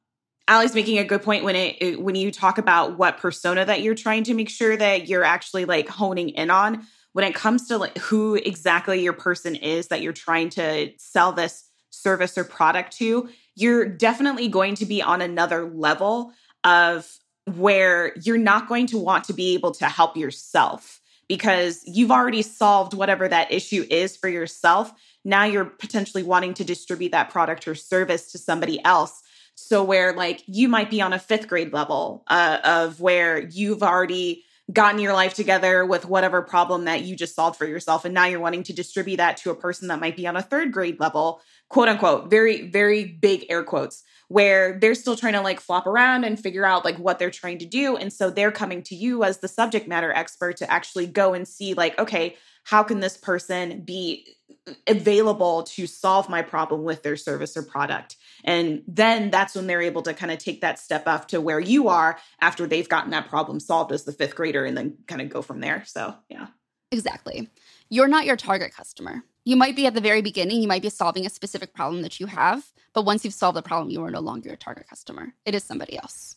Ali's 0.48 0.74
making 0.74 0.98
a 0.98 1.04
good 1.04 1.22
point 1.22 1.44
when 1.44 1.54
it, 1.54 1.76
it 1.80 2.02
when 2.02 2.16
you 2.16 2.32
talk 2.32 2.58
about 2.58 2.98
what 2.98 3.18
persona 3.18 3.64
that 3.64 3.82
you're 3.82 3.94
trying 3.94 4.24
to 4.24 4.34
make 4.34 4.50
sure 4.50 4.76
that 4.76 5.06
you're 5.06 5.22
actually 5.22 5.66
like 5.66 5.88
honing 5.88 6.30
in 6.30 6.50
on 6.50 6.84
when 7.12 7.24
it 7.24 7.36
comes 7.36 7.68
to 7.68 7.78
like 7.78 7.96
who 7.98 8.34
exactly 8.34 9.02
your 9.02 9.12
person 9.12 9.54
is 9.54 9.86
that 9.86 10.02
you're 10.02 10.12
trying 10.12 10.50
to 10.50 10.90
sell 10.98 11.30
this 11.30 11.70
service 11.90 12.36
or 12.36 12.42
product 12.42 12.96
to, 12.96 13.28
you're 13.54 13.86
definitely 13.86 14.48
going 14.48 14.74
to 14.74 14.84
be 14.84 15.00
on 15.00 15.22
another 15.22 15.64
level 15.64 16.32
of 16.64 17.08
where 17.54 18.14
you're 18.20 18.36
not 18.36 18.66
going 18.66 18.88
to 18.88 18.98
want 18.98 19.22
to 19.22 19.32
be 19.32 19.54
able 19.54 19.70
to 19.70 19.86
help 19.86 20.16
yourself 20.16 21.00
because 21.28 21.82
you've 21.84 22.10
already 22.10 22.42
solved 22.42 22.94
whatever 22.94 23.28
that 23.28 23.52
issue 23.52 23.84
is 23.90 24.16
for 24.16 24.28
yourself. 24.28 24.92
Now 25.24 25.44
you're 25.44 25.64
potentially 25.64 26.22
wanting 26.22 26.54
to 26.54 26.64
distribute 26.64 27.12
that 27.12 27.30
product 27.30 27.66
or 27.66 27.74
service 27.74 28.32
to 28.32 28.38
somebody 28.38 28.82
else. 28.84 29.22
So, 29.54 29.82
where 29.82 30.12
like 30.12 30.42
you 30.46 30.68
might 30.68 30.90
be 30.90 31.00
on 31.00 31.12
a 31.12 31.18
fifth 31.18 31.48
grade 31.48 31.72
level 31.72 32.24
uh, 32.28 32.58
of 32.62 33.00
where 33.00 33.38
you've 33.38 33.82
already 33.82 34.44
gotten 34.72 35.00
your 35.00 35.12
life 35.12 35.34
together 35.34 35.86
with 35.86 36.06
whatever 36.06 36.42
problem 36.42 36.84
that 36.84 37.02
you 37.02 37.14
just 37.14 37.34
solved 37.34 37.56
for 37.56 37.66
yourself. 37.66 38.04
And 38.04 38.12
now 38.12 38.26
you're 38.26 38.40
wanting 38.40 38.64
to 38.64 38.72
distribute 38.72 39.16
that 39.16 39.36
to 39.38 39.50
a 39.50 39.54
person 39.54 39.88
that 39.88 40.00
might 40.00 40.16
be 40.16 40.26
on 40.26 40.36
a 40.36 40.42
third 40.42 40.72
grade 40.72 40.98
level, 40.98 41.40
quote 41.68 41.88
unquote, 41.88 42.30
very, 42.30 42.68
very 42.68 43.04
big 43.04 43.46
air 43.48 43.62
quotes, 43.62 44.02
where 44.28 44.78
they're 44.80 44.94
still 44.94 45.16
trying 45.16 45.34
to 45.34 45.40
like 45.40 45.60
flop 45.60 45.86
around 45.86 46.24
and 46.24 46.38
figure 46.38 46.64
out 46.64 46.84
like 46.84 46.98
what 46.98 47.18
they're 47.18 47.30
trying 47.30 47.58
to 47.58 47.66
do. 47.66 47.96
And 47.96 48.12
so 48.12 48.30
they're 48.30 48.52
coming 48.52 48.82
to 48.84 48.94
you 48.94 49.22
as 49.22 49.38
the 49.38 49.48
subject 49.48 49.86
matter 49.86 50.12
expert 50.12 50.56
to 50.58 50.70
actually 50.70 51.06
go 51.06 51.34
and 51.34 51.46
see, 51.46 51.74
like, 51.74 51.98
okay, 51.98 52.36
how 52.64 52.82
can 52.82 52.98
this 52.98 53.16
person 53.16 53.82
be 53.82 54.26
uh, 54.66 54.72
available 54.88 55.62
to 55.62 55.86
solve 55.86 56.28
my 56.28 56.42
problem 56.42 56.82
with 56.82 57.04
their 57.04 57.16
service 57.16 57.56
or 57.56 57.62
product? 57.62 58.16
And 58.42 58.82
then 58.88 59.30
that's 59.30 59.54
when 59.54 59.68
they're 59.68 59.82
able 59.82 60.02
to 60.02 60.14
kind 60.14 60.32
of 60.32 60.38
take 60.38 60.60
that 60.62 60.80
step 60.80 61.06
up 61.06 61.28
to 61.28 61.40
where 61.40 61.60
you 61.60 61.88
are 61.88 62.18
after 62.40 62.66
they've 62.66 62.88
gotten 62.88 63.12
that 63.12 63.28
problem 63.28 63.60
solved 63.60 63.92
as 63.92 64.04
the 64.04 64.12
fifth 64.12 64.34
grader 64.34 64.64
and 64.64 64.76
then 64.76 64.98
kind 65.06 65.20
of 65.20 65.28
go 65.28 65.42
from 65.42 65.60
there. 65.60 65.84
So, 65.86 66.14
yeah. 66.28 66.48
Exactly. 66.90 67.48
You're 67.88 68.08
not 68.08 68.26
your 68.26 68.36
target 68.36 68.74
customer. 68.74 69.22
You 69.46 69.54
might 69.54 69.76
be 69.76 69.86
at 69.86 69.94
the 69.94 70.00
very 70.00 70.22
beginning, 70.22 70.60
you 70.60 70.66
might 70.66 70.82
be 70.82 70.90
solving 70.90 71.24
a 71.24 71.30
specific 71.30 71.72
problem 71.72 72.02
that 72.02 72.18
you 72.18 72.26
have, 72.26 72.72
but 72.92 73.04
once 73.04 73.24
you've 73.24 73.32
solved 73.32 73.56
the 73.56 73.62
problem, 73.62 73.90
you 73.90 74.02
are 74.02 74.10
no 74.10 74.18
longer 74.18 74.48
your 74.48 74.56
target 74.56 74.88
customer. 74.88 75.34
It 75.44 75.54
is 75.54 75.62
somebody 75.62 75.96
else. 75.96 76.34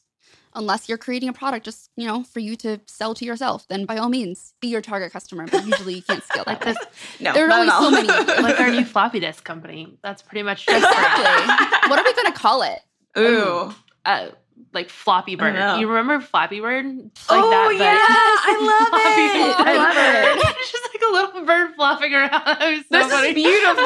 Unless 0.54 0.88
you're 0.88 1.00
creating 1.00 1.28
a 1.28 1.34
product 1.34 1.66
just 1.66 1.90
you 1.96 2.06
know 2.06 2.22
for 2.24 2.40
you 2.40 2.56
to 2.58 2.80
sell 2.86 3.16
to 3.16 3.26
yourself 3.26 3.68
then 3.68 3.86
by 3.86 3.98
all 3.98 4.10
means 4.10 4.54
be 4.60 4.68
your 4.68 4.82
target 4.82 5.12
customer 5.12 5.46
but 5.46 5.64
usually 5.66 5.94
you 5.94 6.02
can't 6.02 6.24
scale 6.24 6.44
like 6.48 6.64
this 6.66 6.78
no 7.20 7.34
there 7.34 7.48
are 7.48 7.52
only 7.52 7.70
so 7.70 7.92
many. 7.92 8.08
Like 8.42 8.60
our 8.60 8.70
new 8.72 8.86
floppy 8.86 9.20
disk 9.20 9.44
company. 9.44 9.98
That's 10.04 10.22
pretty 10.22 10.44
much 10.44 10.64
exactly. 10.68 11.90
What 11.90 12.00
are 12.00 12.04
we 12.04 12.14
going 12.14 12.32
to 12.32 12.40
call 12.40 12.62
it? 12.62 12.80
Ooh. 13.18 13.74
Uh, 14.06 14.30
like 14.74 14.90
Floppy 14.90 15.36
Bird. 15.36 15.80
You 15.80 15.88
remember 15.88 16.20
Floppy 16.26 16.60
Bird? 16.60 16.86
Like 16.86 17.12
oh 17.30 17.50
that, 17.50 17.76
yeah, 17.78 17.98
I 17.98 18.58
love 18.70 19.02
it. 19.02 19.68
I 19.68 19.78
love 19.78 19.96
it. 20.46 20.58
it's 20.60 20.72
just 20.72 20.90
like 20.94 21.02
a 21.02 21.12
little 21.12 21.46
bird 21.46 21.76
flopping 21.76 22.14
around. 22.14 22.32
It 22.62 22.76
was 22.78 22.86
so 22.88 22.98
this 22.98 23.12
funny. 23.12 23.28
is 23.30 23.34
beautiful. 23.36 23.86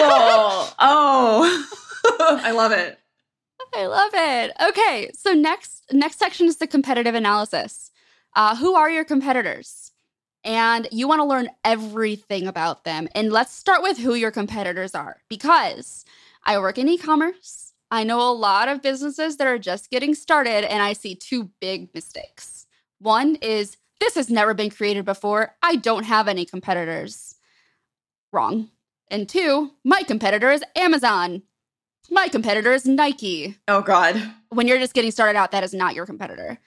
oh, 0.79 1.65
I 2.19 2.51
love 2.51 2.71
it. 2.71 2.99
I 3.75 3.85
love 3.87 4.11
it. 4.13 4.51
Okay, 4.69 5.09
so 5.17 5.33
next 5.33 5.83
next 5.91 6.19
section 6.19 6.47
is 6.47 6.57
the 6.57 6.67
competitive 6.67 7.15
analysis. 7.15 7.91
Uh, 8.35 8.55
who 8.55 8.75
are 8.75 8.89
your 8.89 9.05
competitors? 9.05 9.91
And 10.45 10.89
you 10.91 11.07
want 11.07 11.19
to 11.19 11.25
learn 11.25 11.49
everything 11.63 12.47
about 12.47 12.83
them. 12.83 13.07
And 13.15 13.31
let's 13.31 13.53
start 13.53 13.81
with 13.81 13.97
who 13.97 14.13
your 14.13 14.31
competitors 14.31 14.93
are 14.93 15.21
because 15.29 16.03
I 16.43 16.57
work 16.59 16.77
in 16.77 16.89
e-commerce. 16.89 17.62
I 17.93 18.03
know 18.03 18.27
a 18.27 18.33
lot 18.33 18.69
of 18.69 18.81
businesses 18.81 19.37
that 19.37 19.45
are 19.45 19.59
just 19.59 19.91
getting 19.91 20.15
started, 20.15 20.65
and 20.65 20.81
I 20.81 20.93
see 20.93 21.13
two 21.13 21.51
big 21.61 21.93
mistakes. 21.93 22.65
One 22.97 23.35
is 23.35 23.77
this 23.99 24.15
has 24.15 24.31
never 24.31 24.55
been 24.55 24.71
created 24.71 25.05
before. 25.05 25.55
I 25.61 25.75
don't 25.75 26.03
have 26.03 26.27
any 26.27 26.43
competitors. 26.43 27.35
Wrong. 28.31 28.71
And 29.11 29.29
two, 29.29 29.73
my 29.83 30.01
competitor 30.01 30.49
is 30.49 30.63
Amazon. 30.75 31.43
My 32.09 32.29
competitor 32.29 32.73
is 32.73 32.87
Nike. 32.87 33.59
Oh, 33.67 33.83
God. 33.83 34.19
When 34.49 34.67
you're 34.67 34.79
just 34.79 34.95
getting 34.95 35.11
started 35.11 35.37
out, 35.37 35.51
that 35.51 35.63
is 35.63 35.75
not 35.75 35.93
your 35.93 36.07
competitor. 36.07 36.57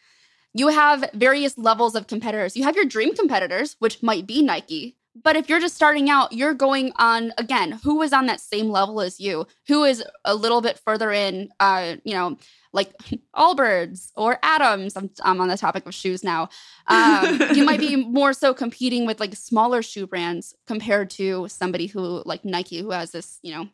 You 0.55 0.69
have 0.69 1.11
various 1.12 1.59
levels 1.59 1.97
of 1.97 2.07
competitors. 2.07 2.57
You 2.57 2.62
have 2.62 2.77
your 2.77 2.85
dream 2.85 3.17
competitors, 3.17 3.75
which 3.81 4.01
might 4.01 4.29
be 4.29 4.43
Nike. 4.43 4.97
But 5.23 5.37
if 5.37 5.49
you're 5.49 5.61
just 5.61 5.75
starting 5.75 6.11
out, 6.11 6.33
you're 6.33 6.55
going 6.55 6.93
on, 6.97 7.33
again, 7.39 7.73
who 7.83 8.03
is 8.03 8.13
on 8.13 8.27
that 8.27 8.41
same 8.41 8.69
level 8.69 9.01
as 9.01 9.19
you? 9.21 9.47
Who 9.69 9.85
is 9.85 10.05
a 10.25 10.35
little 10.35 10.61
bit 10.61 10.79
further 10.79 11.11
in, 11.11 11.51
uh, 11.61 11.97
you 12.05 12.15
know, 12.15 12.37
like 12.73 12.93
Allbirds 13.37 14.13
or 14.17 14.39
Atoms. 14.43 14.97
I'm, 14.97 15.11
I'm 15.23 15.41
on 15.41 15.49
the 15.49 15.57
topic 15.57 15.87
of 15.87 15.95
shoes 15.95 16.23
now. 16.23 16.49
Um, 16.89 17.41
you 17.55 17.65
might 17.65 17.81
be 17.81 17.97
more 18.05 18.33
so 18.33 18.53
competing 18.53 19.07
with 19.07 19.21
like 19.21 19.35
smaller 19.35 19.83
shoe 19.83 20.07
brands 20.07 20.55
compared 20.67 21.11
to 21.11 21.49
somebody 21.49 21.87
who, 21.87 22.23
like 22.27 22.45
Nike, 22.45 22.81
who 22.81 22.91
has 22.91 23.13
this, 23.13 23.39
you 23.43 23.55
know, 23.55 23.69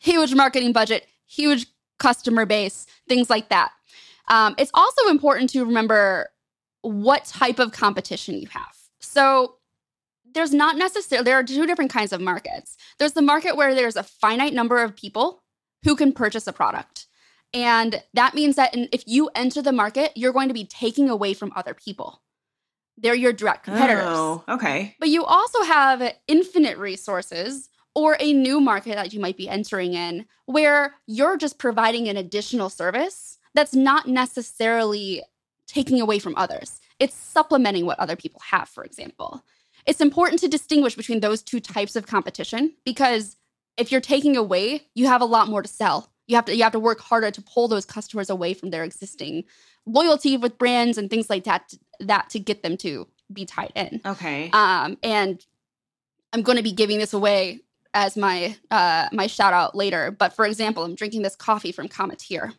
huge 0.00 0.34
marketing 0.34 0.72
budget, 0.72 1.06
huge 1.26 1.66
customer 1.98 2.44
base, 2.44 2.86
things 3.08 3.30
like 3.30 3.48
that. 3.50 3.70
Um, 4.28 4.54
it's 4.58 4.70
also 4.74 5.08
important 5.08 5.50
to 5.50 5.64
remember 5.64 6.30
what 6.82 7.24
type 7.24 7.58
of 7.58 7.72
competition 7.72 8.36
you 8.38 8.48
have. 8.48 8.76
So 8.98 9.56
there's 10.34 10.54
not 10.54 10.76
necessarily, 10.76 11.24
there 11.24 11.38
are 11.38 11.44
two 11.44 11.66
different 11.66 11.92
kinds 11.92 12.12
of 12.12 12.20
markets. 12.20 12.76
There's 12.98 13.12
the 13.12 13.22
market 13.22 13.56
where 13.56 13.74
there's 13.74 13.96
a 13.96 14.02
finite 14.02 14.54
number 14.54 14.82
of 14.82 14.96
people 14.96 15.42
who 15.84 15.96
can 15.96 16.12
purchase 16.12 16.46
a 16.46 16.52
product. 16.52 17.06
And 17.54 18.02
that 18.14 18.34
means 18.34 18.56
that 18.56 18.70
if 18.74 19.04
you 19.06 19.30
enter 19.34 19.60
the 19.60 19.72
market, 19.72 20.12
you're 20.14 20.32
going 20.32 20.48
to 20.48 20.54
be 20.54 20.64
taking 20.64 21.10
away 21.10 21.34
from 21.34 21.52
other 21.54 21.74
people. 21.74 22.22
They're 22.96 23.14
your 23.14 23.32
direct 23.32 23.64
competitors. 23.64 24.04
Oh, 24.06 24.44
okay. 24.48 24.96
But 25.00 25.08
you 25.08 25.24
also 25.24 25.62
have 25.62 26.14
infinite 26.28 26.78
resources 26.78 27.68
or 27.94 28.16
a 28.20 28.32
new 28.32 28.60
market 28.60 28.94
that 28.94 29.12
you 29.12 29.20
might 29.20 29.36
be 29.36 29.48
entering 29.48 29.94
in 29.94 30.26
where 30.46 30.94
you're 31.06 31.36
just 31.36 31.58
providing 31.58 32.08
an 32.08 32.16
additional 32.16 32.70
service 32.70 33.38
that's 33.54 33.74
not 33.74 34.08
necessarily 34.08 35.22
taking 35.66 36.00
away 36.00 36.18
from 36.18 36.34
others. 36.36 36.80
It's 36.98 37.14
supplementing 37.14 37.84
what 37.84 37.98
other 37.98 38.16
people 38.16 38.40
have, 38.50 38.68
for 38.68 38.84
example. 38.84 39.42
It's 39.86 40.00
important 40.00 40.40
to 40.40 40.48
distinguish 40.48 40.94
between 40.94 41.20
those 41.20 41.42
two 41.42 41.60
types 41.60 41.96
of 41.96 42.06
competition 42.06 42.74
because 42.84 43.36
if 43.76 43.90
you're 43.90 44.00
taking 44.00 44.36
away, 44.36 44.88
you 44.94 45.06
have 45.06 45.20
a 45.20 45.26
lot 45.26 45.48
more 45.48 45.62
to 45.62 45.68
sell. 45.68 46.12
You 46.26 46.36
have 46.36 46.44
to 46.46 46.56
you 46.56 46.62
have 46.62 46.72
to 46.72 46.78
work 46.78 47.00
harder 47.00 47.30
to 47.30 47.42
pull 47.42 47.68
those 47.68 47.84
customers 47.84 48.30
away 48.30 48.54
from 48.54 48.70
their 48.70 48.84
existing 48.84 49.44
loyalty 49.86 50.36
with 50.36 50.56
brands 50.56 50.96
and 50.98 51.10
things 51.10 51.28
like 51.28 51.44
that 51.44 51.74
that 52.00 52.30
to 52.30 52.38
get 52.38 52.62
them 52.62 52.76
to 52.78 53.08
be 53.32 53.44
tied 53.44 53.72
in. 53.74 54.00
Okay. 54.06 54.50
Um 54.52 54.98
and 55.02 55.44
I'm 56.32 56.42
going 56.42 56.56
to 56.56 56.62
be 56.62 56.72
giving 56.72 56.98
this 56.98 57.12
away 57.12 57.60
as 57.94 58.16
my 58.16 58.56
uh, 58.70 59.08
my 59.12 59.26
shout 59.26 59.52
out 59.52 59.74
later. 59.74 60.10
But 60.10 60.34
for 60.34 60.46
example, 60.46 60.84
I'm 60.84 60.94
drinking 60.94 61.22
this 61.22 61.36
coffee 61.36 61.72
from 61.72 61.88
Cometeer. 61.88 62.54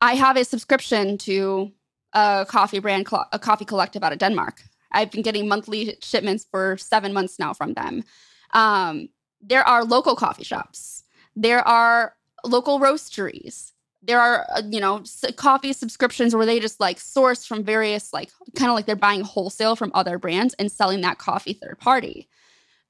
I 0.00 0.14
have 0.14 0.36
a 0.36 0.44
subscription 0.44 1.18
to 1.18 1.72
a 2.12 2.46
coffee 2.48 2.78
brand, 2.78 3.08
a 3.32 3.38
coffee 3.38 3.64
collective 3.64 4.02
out 4.02 4.12
of 4.12 4.18
Denmark. 4.18 4.62
I've 4.92 5.10
been 5.10 5.22
getting 5.22 5.48
monthly 5.48 5.96
shipments 6.02 6.46
for 6.50 6.76
seven 6.78 7.12
months 7.12 7.38
now 7.38 7.52
from 7.52 7.74
them. 7.74 8.04
Um, 8.52 9.08
there 9.40 9.66
are 9.66 9.84
local 9.84 10.16
coffee 10.16 10.44
shops. 10.44 11.04
There 11.36 11.66
are 11.66 12.14
local 12.44 12.80
roasteries. 12.80 13.72
There 14.02 14.20
are, 14.20 14.46
uh, 14.54 14.62
you 14.68 14.80
know, 14.80 15.04
coffee 15.36 15.72
subscriptions 15.72 16.34
where 16.34 16.46
they 16.46 16.58
just 16.58 16.80
like 16.80 16.98
source 16.98 17.44
from 17.44 17.62
various, 17.62 18.12
like, 18.12 18.30
kind 18.56 18.70
of 18.70 18.74
like 18.74 18.86
they're 18.86 18.96
buying 18.96 19.20
wholesale 19.20 19.76
from 19.76 19.92
other 19.94 20.18
brands 20.18 20.54
and 20.58 20.72
selling 20.72 21.02
that 21.02 21.18
coffee 21.18 21.52
third 21.52 21.78
party 21.78 22.28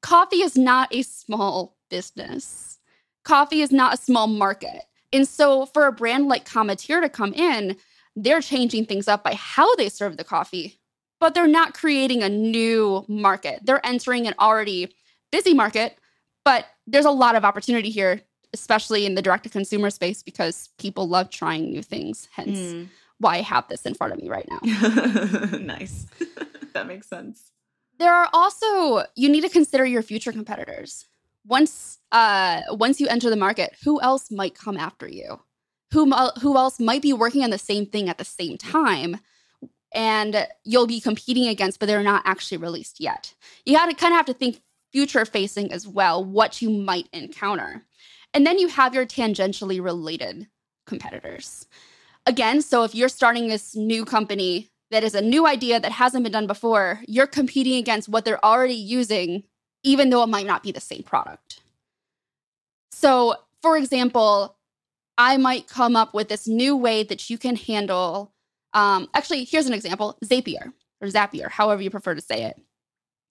coffee 0.02 0.42
is 0.42 0.56
not 0.56 0.94
a 0.94 1.02
small 1.02 1.76
business. 1.88 2.78
Coffee 3.24 3.62
is 3.62 3.72
not 3.72 3.94
a 3.94 3.98
small 3.98 4.26
market. 4.26 4.84
And 5.12 5.26
so 5.26 5.66
for 5.66 5.86
a 5.86 5.92
brand 5.92 6.26
like 6.26 6.48
Cometeer 6.48 7.00
to 7.00 7.08
come 7.08 7.34
in, 7.34 7.76
they're 8.16 8.40
changing 8.40 8.86
things 8.86 9.08
up 9.08 9.22
by 9.24 9.34
how 9.34 9.74
they 9.76 9.88
serve 9.88 10.16
the 10.16 10.24
coffee, 10.24 10.79
but 11.20 11.35
they're 11.35 11.46
not 11.46 11.74
creating 11.74 12.22
a 12.22 12.28
new 12.28 13.04
market. 13.09 13.61
They're 13.64 13.85
entering 13.85 14.26
an 14.26 14.35
already 14.38 14.94
busy 15.30 15.54
market, 15.54 15.98
but 16.44 16.66
there's 16.87 17.04
a 17.04 17.11
lot 17.11 17.37
of 17.37 17.44
opportunity 17.44 17.90
here, 17.90 18.22
especially 18.52 19.06
in 19.06 19.14
the 19.14 19.22
direct 19.22 19.44
to 19.44 19.50
consumer 19.50 19.90
space, 19.90 20.22
because 20.22 20.70
people 20.78 21.09
love 21.09 21.30
trying 21.30 21.70
new 21.70 21.83
things. 21.83 22.28
Hence, 22.33 22.59
mm. 22.59 22.88
why 23.18 23.37
I 23.37 23.42
have 23.42 23.68
this 23.68 23.87
in 23.87 23.94
front 23.94 24.14
of 24.14 24.20
me 24.20 24.28
right 24.28 24.48
now. 24.50 24.61
nice. 25.59 26.06
that 26.72 26.87
makes 26.87 27.09
sense. 27.09 27.52
There 27.98 28.12
are 28.12 28.30
also 28.33 29.04
you 29.14 29.28
need 29.28 29.42
to 29.42 29.50
consider 29.50 29.85
your 29.85 30.02
future 30.02 30.33
competitors. 30.33 31.06
Once 31.46 31.98
uh 32.12 32.62
once 32.70 33.00
you 33.00 33.06
enter 33.09 33.28
the 33.28 33.37
market, 33.37 33.76
who 33.85 34.00
else 34.00 34.30
might 34.30 34.54
come 34.54 34.76
after 34.76 35.06
you? 35.06 35.40
who 35.92 36.11
who 36.40 36.56
else 36.56 36.78
might 36.78 37.02
be 37.02 37.12
working 37.12 37.42
on 37.42 37.50
the 37.50 37.59
same 37.59 37.87
thing 37.87 38.09
at 38.09 38.18
the 38.18 38.24
same 38.24 38.56
time 38.56 39.18
and 39.92 40.46
you'll 40.64 40.87
be 40.87 41.00
competing 41.00 41.48
against 41.48 41.79
but 41.79 41.87
they're 41.87 42.03
not 42.03 42.22
actually 42.24 42.59
released 42.59 43.00
yet. 43.00 43.35
You 43.64 43.76
got 43.76 43.87
to 43.87 43.94
kind 43.94 44.12
of 44.12 44.16
have 44.16 44.26
to 44.26 44.35
think 44.35 44.61
future 44.92 45.24
facing 45.24 45.72
as 45.72 45.87
well 45.87 46.24
what 46.24 46.61
you 46.61 46.70
might 46.70 47.09
encounter. 47.12 47.85
And 48.35 48.46
then 48.46 48.59
you 48.59 48.68
have 48.68 48.94
your 48.94 49.07
tangentially 49.07 49.83
related 49.83 50.48
competitors. 50.87 51.66
Again 52.26 52.62
so 52.62 52.85
if 52.85 52.94
you're 52.94 53.09
starting 53.09 53.48
this 53.48 53.74
new 53.74 54.05
company 54.05 54.70
that 54.90 55.05
is 55.05 55.14
a 55.14 55.20
new 55.20 55.46
idea 55.46 55.79
that 55.79 55.92
hasn't 55.92 56.24
been 56.24 56.33
done 56.33 56.46
before 56.46 57.00
you're 57.07 57.26
competing 57.26 57.76
against 57.76 58.09
what 58.09 58.24
they're 58.24 58.44
already 58.44 58.74
using 58.74 59.44
even 59.83 60.11
though 60.11 60.22
it 60.22 60.29
might 60.29 60.46
not 60.46 60.62
be 60.62 60.72
the 60.72 60.81
same 60.81 61.03
product. 61.03 61.62
So 62.92 63.37
for 63.62 63.76
example 63.76 64.57
I 65.20 65.37
might 65.37 65.68
come 65.68 65.96
up 65.96 66.14
with 66.14 66.29
this 66.29 66.48
new 66.48 66.74
way 66.74 67.03
that 67.03 67.29
you 67.29 67.37
can 67.37 67.55
handle. 67.55 68.33
Um, 68.72 69.09
actually, 69.14 69.44
here's 69.44 69.66
an 69.66 69.74
example 69.74 70.18
Zapier 70.24 70.72
or 71.00 71.09
Zapier, 71.09 71.50
however 71.50 71.83
you 71.83 71.90
prefer 71.90 72.14
to 72.14 72.20
say 72.20 72.44
it. 72.44 72.61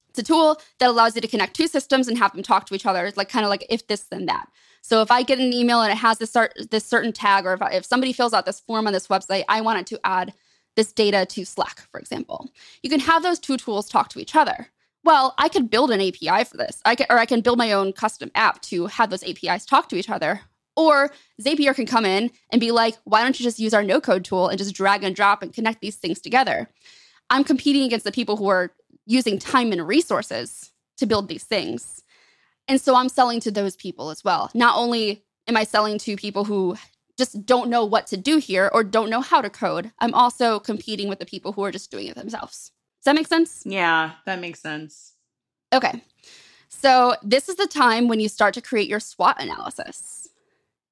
It's 0.10 0.20
a 0.20 0.24
tool 0.24 0.60
that 0.80 0.90
allows 0.90 1.16
you 1.16 1.22
to 1.22 1.28
connect 1.28 1.56
two 1.56 1.68
systems 1.68 2.08
and 2.08 2.18
have 2.18 2.34
them 2.34 2.42
talk 2.44 2.66
to 2.66 2.76
each 2.76 2.86
other. 2.86 3.06
It's 3.06 3.18
like 3.18 3.30
kind 3.30 3.46
of 3.46 3.50
like 3.50 3.66
if 3.70 3.88
this, 3.88 4.06
then 4.10 4.26
that. 4.26 4.50
So 4.82 5.02
if 5.02 5.12
I 5.12 5.24
get 5.24 5.40
an 5.40 5.54
email 5.54 5.82
and 5.82 5.92
it 5.92 5.98
has 5.98 6.18
this, 6.18 6.36
this 6.72 6.86
certain 6.86 7.14
tag, 7.14 7.46
or 7.46 7.54
if, 7.54 7.62
I, 7.62 7.72
if 7.72 7.86
somebody 7.86 8.12
fills 8.12 8.34
out 8.34 8.46
this 8.46 8.60
form 8.60 8.88
on 8.88 8.94
this 8.94 9.08
website, 9.08 9.44
I 9.48 9.62
want 9.62 9.80
it 9.80 9.88
to 9.88 10.00
add 10.04 10.34
this 10.76 10.92
data 10.92 11.26
to 11.28 11.46
Slack, 11.46 11.82
for 11.92 12.00
example. 12.00 12.50
You 12.82 12.90
can 12.90 13.02
have 13.02 13.22
those 13.22 13.40
two 13.40 13.58
tools 13.58 13.90
talk 13.90 14.10
to 14.10 14.20
each 14.20 14.36
other. 14.36 14.70
Well, 15.04 15.34
I 15.38 15.48
could 15.50 15.70
build 15.70 15.92
an 15.92 16.02
API 16.02 16.44
for 16.44 16.58
this, 16.58 16.82
I 16.86 16.96
can, 16.96 17.08
or 17.10 17.18
I 17.18 17.26
can 17.26 17.42
build 17.42 17.58
my 17.58 17.72
own 17.72 17.94
custom 17.94 18.32
app 18.36 18.62
to 18.64 18.88
have 18.88 19.10
those 19.10 19.24
APIs 19.24 19.66
talk 19.66 19.90
to 19.90 19.96
each 19.96 20.10
other. 20.10 20.42
Or 20.80 21.12
Zapier 21.42 21.76
can 21.76 21.86
come 21.86 22.06
in 22.06 22.32
and 22.52 22.62
be 22.62 22.72
like, 22.72 22.96
why 23.04 23.22
don't 23.22 23.38
you 23.38 23.44
just 23.44 23.60
use 23.60 23.74
our 23.74 23.84
no 23.84 24.00
code 24.00 24.24
tool 24.24 24.48
and 24.48 24.58
just 24.58 24.74
drag 24.74 25.04
and 25.04 25.14
drop 25.14 25.44
and 25.44 25.54
connect 25.54 25.82
these 25.82 25.98
things 25.98 26.22
together? 26.22 26.70
I'm 27.30 27.44
competing 27.44 27.84
against 27.84 28.06
the 28.06 28.14
people 28.14 28.38
who 28.38 28.48
are 28.48 28.72
using 29.06 29.38
time 29.38 29.74
and 29.74 29.86
resources 29.86 30.72
to 30.96 31.06
build 31.06 31.28
these 31.28 31.44
things. 31.44 32.02
And 32.70 32.80
so 32.80 32.96
I'm 32.96 33.10
selling 33.10 33.42
to 33.42 33.52
those 33.52 33.76
people 33.76 34.10
as 34.10 34.24
well. 34.24 34.52
Not 34.54 34.78
only 34.78 35.26
am 35.50 35.58
I 35.58 35.66
selling 35.66 35.98
to 36.00 36.16
people 36.16 36.46
who 36.46 36.78
just 37.18 37.46
don't 37.46 37.70
know 37.70 37.84
what 37.84 38.08
to 38.08 38.16
do 38.16 38.38
here 38.38 38.70
or 38.74 38.82
don't 38.82 39.10
know 39.10 39.20
how 39.20 39.42
to 39.42 39.50
code, 39.50 39.92
I'm 40.00 40.14
also 40.14 40.60
competing 40.60 41.10
with 41.10 41.20
the 41.20 41.26
people 41.26 41.52
who 41.52 41.64
are 41.66 41.72
just 41.72 41.92
doing 41.92 42.08
it 42.08 42.16
themselves. 42.16 42.72
Does 43.00 43.06
that 43.06 43.16
make 43.16 43.28
sense? 43.28 43.64
Yeah, 43.66 44.12
that 44.26 44.40
makes 44.40 44.62
sense. 44.62 45.14
Okay. 45.74 46.02
So 46.70 47.16
this 47.22 47.50
is 47.50 47.56
the 47.56 47.68
time 47.68 48.08
when 48.08 48.22
you 48.22 48.30
start 48.30 48.54
to 48.54 48.62
create 48.62 48.88
your 48.88 49.02
SWOT 49.02 49.42
analysis. 49.42 50.19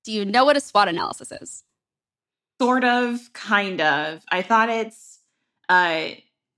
Do 0.07 0.13
you 0.13 0.23
know 0.23 0.45
what 0.45 0.55
a 0.55 0.61
SWOT 0.61 0.87
analysis 0.87 1.33
is? 1.33 1.65
Sort 2.61 2.85
of, 2.85 3.33
kind 3.33 3.81
of. 3.81 4.23
I 4.31 4.41
thought 4.41 4.69
it's 4.69 5.19
uh 5.67 6.11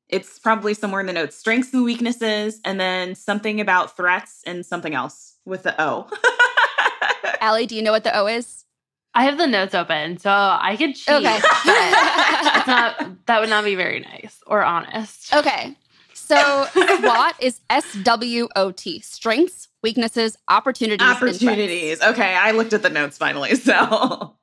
it's 0.08 0.38
probably 0.38 0.76
somewhere 0.76 1.02
in 1.02 1.08
the 1.08 1.14
notes. 1.14 1.36
Strengths 1.36 1.74
and 1.74 1.84
weaknesses, 1.84 2.62
and 2.64 2.80
then 2.80 3.16
something 3.16 3.60
about 3.60 3.98
threats 3.98 4.44
and 4.46 4.64
something 4.64 4.94
else 4.94 5.38
with 5.46 5.64
the 5.64 5.74
O. 5.82 6.08
Ali, 7.42 7.66
do 7.66 7.76
you 7.76 7.82
know 7.82 7.92
what 7.92 8.04
the 8.04 8.16
O 8.16 8.28
is? 8.28 8.66
I 9.16 9.24
have 9.24 9.40
the 9.40 9.48
notes 9.48 9.74
open, 9.74 10.20
so 10.20 10.30
I 10.30 10.76
could 10.78 10.94
cheat. 10.94 11.10
Okay. 11.16 11.38
it's 11.42 12.68
not 12.68 13.04
that 13.26 13.40
would 13.40 13.50
not 13.50 13.64
be 13.64 13.74
very 13.74 14.02
nice 14.02 14.44
or 14.46 14.64
honest. 14.64 15.34
Okay. 15.34 15.76
So 16.30 16.68
SWOT 16.74 17.36
is 17.40 17.60
S 17.72 17.98
W 18.04 18.48
O 18.56 18.72
T. 18.72 19.00
Strengths, 19.00 19.68
weaknesses, 19.82 20.38
opportunities. 20.48 21.08
Opportunities. 21.08 22.02
Okay, 22.04 22.36
I 22.36 22.52
looked 22.52 22.74
at 22.74 22.84
the 22.84 22.90
notes 22.90 23.18
finally. 23.18 23.56
So. 23.70 24.36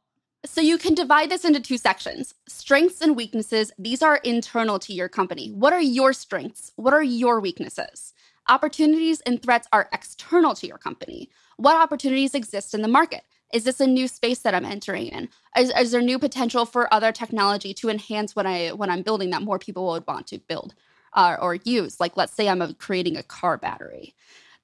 So 0.44 0.60
you 0.60 0.78
can 0.78 0.94
divide 0.94 1.28
this 1.28 1.44
into 1.44 1.60
two 1.60 1.76
sections. 1.76 2.34
Strengths 2.46 3.00
and 3.00 3.16
weaknesses, 3.16 3.72
these 3.78 4.00
are 4.00 4.16
internal 4.18 4.78
to 4.80 4.92
your 4.92 5.08
company. 5.08 5.50
What 5.50 5.72
are 5.72 5.80
your 5.80 6.12
strengths? 6.12 6.70
What 6.76 6.94
are 6.94 7.02
your 7.02 7.40
weaknesses? 7.40 8.12
Opportunities 8.48 9.20
and 9.22 9.42
threats 9.42 9.66
are 9.72 9.88
external 9.92 10.54
to 10.54 10.66
your 10.68 10.78
company. 10.78 11.30
What 11.56 11.74
opportunities 11.74 12.34
exist 12.34 12.74
in 12.74 12.82
the 12.82 12.88
market? 12.88 13.22
Is 13.52 13.64
this 13.64 13.80
a 13.80 13.86
new 13.86 14.06
space 14.06 14.40
that 14.40 14.54
I'm 14.54 14.64
entering 14.64 15.06
in? 15.08 15.28
Is, 15.58 15.72
is 15.76 15.90
there 15.90 16.02
new 16.02 16.18
potential 16.18 16.64
for 16.64 16.92
other 16.94 17.10
technology 17.10 17.74
to 17.74 17.88
enhance 17.88 18.36
what 18.36 18.46
I 18.46 18.68
what 18.72 18.90
I'm 18.90 19.02
building 19.02 19.30
that 19.30 19.42
more 19.42 19.58
people 19.58 19.86
would 19.88 20.06
want 20.06 20.28
to 20.28 20.38
build 20.38 20.74
uh, 21.16 21.36
or 21.40 21.56
use? 21.56 21.98
Like 21.98 22.16
let's 22.16 22.32
say 22.32 22.48
I'm 22.48 22.62
a, 22.62 22.74
creating 22.74 23.16
a 23.16 23.22
car 23.22 23.56
battery. 23.56 24.14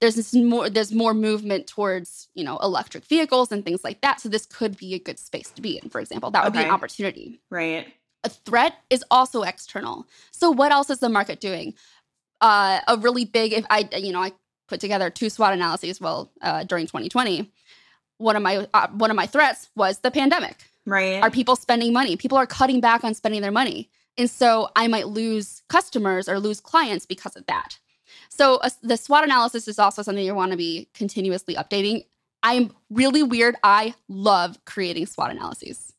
There's 0.01 0.15
this 0.17 0.35
more 0.35 0.69
there's 0.69 0.93
more 0.93 1.15
movement 1.15 1.67
towards 1.67 2.29
you 2.35 2.45
know 2.45 2.59
electric 2.59 3.05
vehicles 3.05 3.51
and 3.51 3.65
things 3.65 3.83
like 3.85 4.01
that 4.03 4.21
so 4.21 4.29
this 4.29 4.47
could 4.47 4.77
be 4.77 4.95
a 4.95 4.99
good 4.99 5.19
space 5.19 5.51
to 5.51 5.63
be 5.63 5.79
in 5.83 5.91
for 5.91 6.01
example. 6.01 6.31
That 6.31 6.45
would 6.45 6.53
okay. 6.53 6.63
be 6.63 6.69
an 6.69 6.75
opportunity. 6.75 7.41
Right. 7.51 7.87
A 8.25 8.29
threat 8.29 8.75
is 8.91 9.05
also 9.11 9.43
external. 9.43 10.07
So 10.31 10.51
what 10.51 10.71
else 10.71 10.91
is 10.91 11.01
the 11.01 11.09
market 11.09 11.41
doing? 11.41 11.75
Uh, 12.41 12.81
a 12.89 12.97
really 12.97 13.25
big 13.25 13.53
if 13.53 13.65
i 13.71 13.89
you 13.97 14.13
know 14.13 14.21
i 14.21 14.33
put 14.67 14.81
together 14.81 15.11
two 15.11 15.31
swot 15.31 15.53
analyses 15.53 16.01
well 16.01 16.33
uh, 16.43 16.65
during 16.65 16.87
2020 16.87 17.53
one 18.23 18.37
of 18.37 18.43
my 18.43 18.67
uh, 18.73 18.89
one 18.89 19.11
of 19.11 19.17
my 19.17 19.27
threats 19.27 19.69
was 19.75 19.99
the 19.99 20.11
pandemic. 20.11 20.57
Right. 20.87 21.23
Are 21.23 21.31
people 21.31 21.57
spending 21.57 21.93
money? 21.93 22.17
People 22.17 22.39
are 22.39 22.47
cutting 22.47 22.81
back 22.81 23.05
on 23.05 23.15
spending 23.15 23.43
their 23.43 23.53
money 23.53 23.91
and 24.19 24.31
so 24.31 24.69
i 24.77 24.87
might 24.87 25.09
lose 25.09 25.63
customers 25.69 26.29
or 26.29 26.39
lose 26.39 26.61
clients 26.61 27.07
because 27.07 27.37
of 27.37 27.47
that 27.47 27.79
so 28.29 28.57
uh, 28.57 28.71
the 28.83 28.97
SWOT 28.97 29.25
analysis 29.25 29.69
is 29.69 29.79
also 29.79 30.03
something 30.03 30.25
you 30.25 30.35
want 30.35 30.53
to 30.53 30.57
be 30.57 30.89
continuously 30.95 31.55
updating. 31.55 32.05
I'm 32.43 32.73
really 32.91 33.23
weird. 33.23 33.57
I 33.63 33.95
love 34.09 34.59
creating 34.65 35.07
SWOT 35.07 35.31
analyses. 35.31 35.93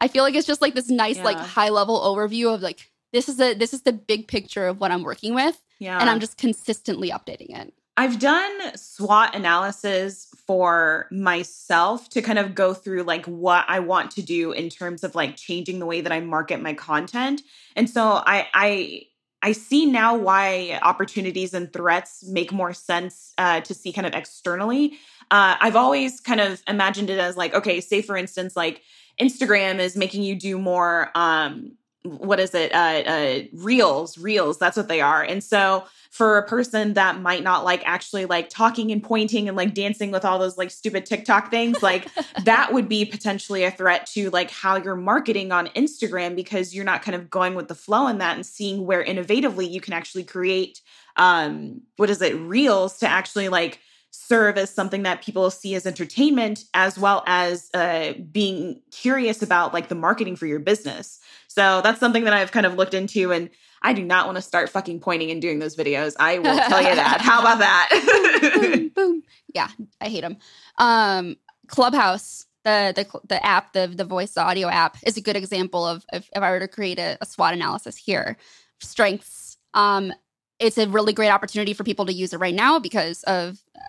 I 0.00 0.08
feel 0.08 0.24
like 0.24 0.34
it's 0.34 0.46
just 0.46 0.60
like 0.60 0.74
this 0.74 0.90
nice, 0.90 1.16
yeah. 1.16 1.24
like 1.24 1.36
high 1.36 1.70
level 1.70 2.00
overview 2.00 2.52
of 2.52 2.60
like 2.60 2.90
this 3.12 3.28
is 3.28 3.36
the 3.36 3.54
this 3.58 3.72
is 3.72 3.82
the 3.82 3.92
big 3.92 4.28
picture 4.28 4.66
of 4.66 4.80
what 4.80 4.90
I'm 4.90 5.02
working 5.02 5.34
with. 5.34 5.60
Yeah. 5.78 5.98
And 5.98 6.10
I'm 6.10 6.20
just 6.20 6.36
consistently 6.36 7.10
updating 7.10 7.56
it. 7.58 7.72
I've 7.96 8.18
done 8.18 8.76
SWOT 8.76 9.34
analysis 9.34 10.28
for 10.46 11.08
myself 11.10 12.08
to 12.10 12.22
kind 12.22 12.38
of 12.38 12.54
go 12.54 12.74
through 12.74 13.04
like 13.04 13.24
what 13.26 13.64
I 13.68 13.80
want 13.80 14.10
to 14.12 14.22
do 14.22 14.52
in 14.52 14.68
terms 14.68 15.02
of 15.02 15.14
like 15.14 15.36
changing 15.36 15.78
the 15.78 15.86
way 15.86 16.02
that 16.02 16.12
I 16.12 16.20
market 16.20 16.60
my 16.60 16.74
content. 16.74 17.42
And 17.74 17.88
so 17.88 18.22
I 18.26 18.48
I 18.52 19.02
I 19.42 19.52
see 19.52 19.86
now 19.86 20.16
why 20.16 20.78
opportunities 20.82 21.54
and 21.54 21.72
threats 21.72 22.24
make 22.26 22.52
more 22.52 22.72
sense 22.72 23.32
uh, 23.38 23.60
to 23.62 23.74
see 23.74 23.92
kind 23.92 24.06
of 24.06 24.14
externally. 24.14 24.98
Uh, 25.30 25.56
I've 25.60 25.76
always 25.76 26.20
kind 26.20 26.40
of 26.40 26.62
imagined 26.66 27.10
it 27.10 27.18
as 27.18 27.36
like, 27.36 27.54
okay, 27.54 27.80
say 27.80 28.02
for 28.02 28.16
instance, 28.16 28.56
like 28.56 28.82
Instagram 29.20 29.78
is 29.78 29.96
making 29.96 30.22
you 30.22 30.34
do 30.34 30.58
more 30.58 31.10
um, 31.14 31.76
what 32.06 32.40
is 32.40 32.54
it? 32.54 32.74
Uh, 32.74 32.76
uh 32.76 33.42
reels 33.52 34.18
reels 34.18 34.58
that's 34.58 34.76
what 34.76 34.88
they 34.88 35.00
are. 35.00 35.22
And 35.22 35.42
so 35.42 35.84
for 36.10 36.38
a 36.38 36.46
person 36.46 36.94
that 36.94 37.20
might 37.20 37.42
not 37.42 37.64
like 37.64 37.82
actually 37.84 38.24
like 38.24 38.48
talking 38.48 38.90
and 38.90 39.02
pointing 39.02 39.48
and 39.48 39.56
like 39.56 39.74
dancing 39.74 40.10
with 40.10 40.24
all 40.24 40.38
those 40.38 40.56
like 40.56 40.70
stupid 40.70 41.04
tiktok 41.04 41.50
things 41.50 41.82
like 41.82 42.08
that 42.44 42.72
would 42.72 42.88
be 42.88 43.04
potentially 43.04 43.64
a 43.64 43.70
threat 43.70 44.06
to 44.06 44.30
like 44.30 44.50
how 44.50 44.76
you're 44.76 44.96
marketing 44.96 45.52
on 45.52 45.66
instagram 45.68 46.34
because 46.34 46.74
you're 46.74 46.86
not 46.86 47.02
kind 47.02 47.14
of 47.14 47.28
going 47.28 47.54
with 47.54 47.68
the 47.68 47.74
flow 47.74 48.06
in 48.06 48.16
that 48.16 48.34
and 48.34 48.46
seeing 48.46 48.86
where 48.86 49.04
innovatively 49.04 49.70
you 49.70 49.78
can 49.78 49.92
actually 49.92 50.24
create 50.24 50.80
um 51.16 51.82
what 51.96 52.10
is 52.10 52.22
it? 52.22 52.34
Reels 52.34 52.98
to 52.98 53.08
actually 53.08 53.48
like 53.48 53.80
serve 54.10 54.56
as 54.56 54.72
something 54.72 55.02
that 55.02 55.22
people 55.22 55.50
see 55.50 55.74
as 55.74 55.86
entertainment 55.86 56.64
as 56.72 56.98
well 56.98 57.22
as 57.26 57.68
uh, 57.74 58.14
being 58.32 58.80
curious 58.90 59.42
about 59.42 59.74
like 59.74 59.88
the 59.88 59.94
marketing 59.94 60.36
for 60.36 60.46
your 60.46 60.58
business 60.58 61.20
so 61.56 61.80
that's 61.80 61.98
something 61.98 62.24
that 62.24 62.34
I've 62.34 62.52
kind 62.52 62.66
of 62.66 62.74
looked 62.74 62.92
into 62.92 63.32
and 63.32 63.48
I 63.80 63.94
do 63.94 64.04
not 64.04 64.26
want 64.26 64.36
to 64.36 64.42
start 64.42 64.68
fucking 64.68 65.00
pointing 65.00 65.30
and 65.30 65.40
doing 65.40 65.58
those 65.58 65.74
videos. 65.74 66.14
I 66.18 66.38
will 66.38 66.56
tell 66.56 66.82
you 66.82 66.94
that. 66.94 67.20
How 67.22 67.40
about 67.40 67.60
that? 67.60 68.50
boom, 68.60 68.88
boom. 68.88 69.22
Yeah, 69.54 69.68
I 69.98 70.08
hate 70.08 70.20
them. 70.20 70.36
Um, 70.76 71.36
Clubhouse, 71.66 72.44
the 72.64 72.92
the 72.94 73.20
the 73.28 73.44
app, 73.44 73.72
the 73.72 73.86
the 73.86 74.04
voice 74.04 74.36
audio 74.36 74.68
app, 74.68 74.98
is 75.06 75.16
a 75.16 75.22
good 75.22 75.36
example 75.36 75.86
of, 75.86 76.04
of 76.12 76.28
if 76.34 76.42
I 76.42 76.50
were 76.50 76.60
to 76.60 76.68
create 76.68 76.98
a, 76.98 77.16
a 77.22 77.26
SWOT 77.26 77.54
analysis 77.54 77.96
here. 77.96 78.36
Strengths. 78.80 79.56
Um, 79.72 80.12
it's 80.58 80.76
a 80.76 80.88
really 80.88 81.14
great 81.14 81.30
opportunity 81.30 81.72
for 81.72 81.84
people 81.84 82.04
to 82.06 82.12
use 82.12 82.34
it 82.34 82.38
right 82.38 82.54
now 82.54 82.78
because 82.78 83.22
of 83.22 83.58
uh, 83.74 83.80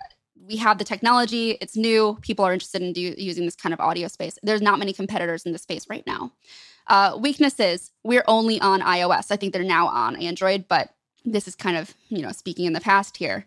we 0.46 0.56
have 0.56 0.78
the 0.78 0.84
technology. 0.84 1.58
It's 1.60 1.76
new. 1.76 2.18
People 2.22 2.46
are 2.46 2.52
interested 2.54 2.80
in 2.80 2.94
do, 2.94 3.14
using 3.18 3.44
this 3.44 3.56
kind 3.56 3.74
of 3.74 3.80
audio 3.80 4.08
space. 4.08 4.38
There's 4.42 4.62
not 4.62 4.78
many 4.78 4.94
competitors 4.94 5.44
in 5.44 5.52
the 5.52 5.58
space 5.58 5.86
right 5.90 6.06
now. 6.06 6.32
Uh, 6.88 7.16
weaknesses, 7.20 7.90
we're 8.02 8.24
only 8.26 8.60
on 8.60 8.80
iOS. 8.80 9.30
I 9.30 9.36
think 9.36 9.52
they're 9.52 9.62
now 9.62 9.88
on 9.88 10.16
Android, 10.16 10.66
but 10.68 10.90
this 11.24 11.46
is 11.46 11.54
kind 11.54 11.76
of, 11.76 11.92
you 12.08 12.22
know, 12.22 12.32
speaking 12.32 12.64
in 12.64 12.72
the 12.72 12.80
past 12.80 13.16
here. 13.16 13.44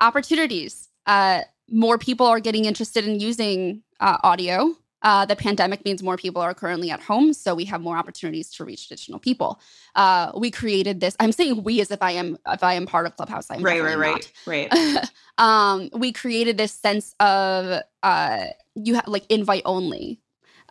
Opportunities, 0.00 0.88
uh, 1.06 1.42
more 1.70 1.96
people 1.96 2.26
are 2.26 2.40
getting 2.40 2.66
interested 2.66 3.06
in 3.06 3.18
using 3.18 3.82
uh, 4.00 4.18
audio. 4.22 4.76
Uh, 5.02 5.24
the 5.24 5.34
pandemic 5.34 5.84
means 5.84 6.02
more 6.02 6.16
people 6.16 6.40
are 6.40 6.54
currently 6.54 6.90
at 6.90 7.00
home, 7.00 7.32
so 7.32 7.54
we 7.54 7.64
have 7.64 7.80
more 7.80 7.96
opportunities 7.96 8.50
to 8.50 8.64
reach 8.64 8.86
additional 8.86 9.18
people. 9.18 9.60
Uh, 9.96 10.30
we 10.36 10.50
created 10.50 11.00
this. 11.00 11.16
I'm 11.18 11.32
saying 11.32 11.64
we 11.64 11.80
as 11.80 11.90
if 11.90 12.00
I 12.02 12.12
am 12.12 12.38
if 12.46 12.62
I 12.62 12.74
am 12.74 12.86
part 12.86 13.06
of 13.06 13.16
Clubhouse. 13.16 13.50
I'm 13.50 13.62
right, 13.62 13.82
right, 13.82 13.98
right, 13.98 14.32
right. 14.46 15.10
um, 15.38 15.90
we 15.92 16.12
created 16.12 16.56
this 16.56 16.72
sense 16.72 17.16
of 17.18 17.82
uh, 18.04 18.46
you 18.76 18.94
have 18.94 19.08
like 19.08 19.26
invite 19.28 19.62
only 19.64 20.20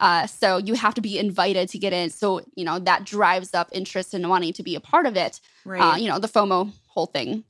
Uh, 0.02 0.26
so 0.28 0.58
you 0.58 0.74
have 0.74 0.96
to 0.96 1.02
be 1.02 1.18
invited 1.20 1.70
to 1.70 1.78
get 1.78 1.94
in. 1.94 2.10
So, 2.10 2.42
you 2.56 2.66
know, 2.66 2.80
that 2.80 3.06
drives 3.06 3.54
up 3.54 3.70
interest 3.72 4.14
in 4.14 4.28
wanting 4.28 4.52
to 4.54 4.64
be 4.64 4.76
a 4.76 4.80
part 4.82 5.06
of 5.06 5.16
it. 5.16 5.40
Right. 5.64 5.94
Uh, 5.94 5.96
you 5.96 6.10
know, 6.10 6.20
the 6.20 6.28
FOMO 6.28 6.72
whole 6.88 7.06
thing. 7.06 7.46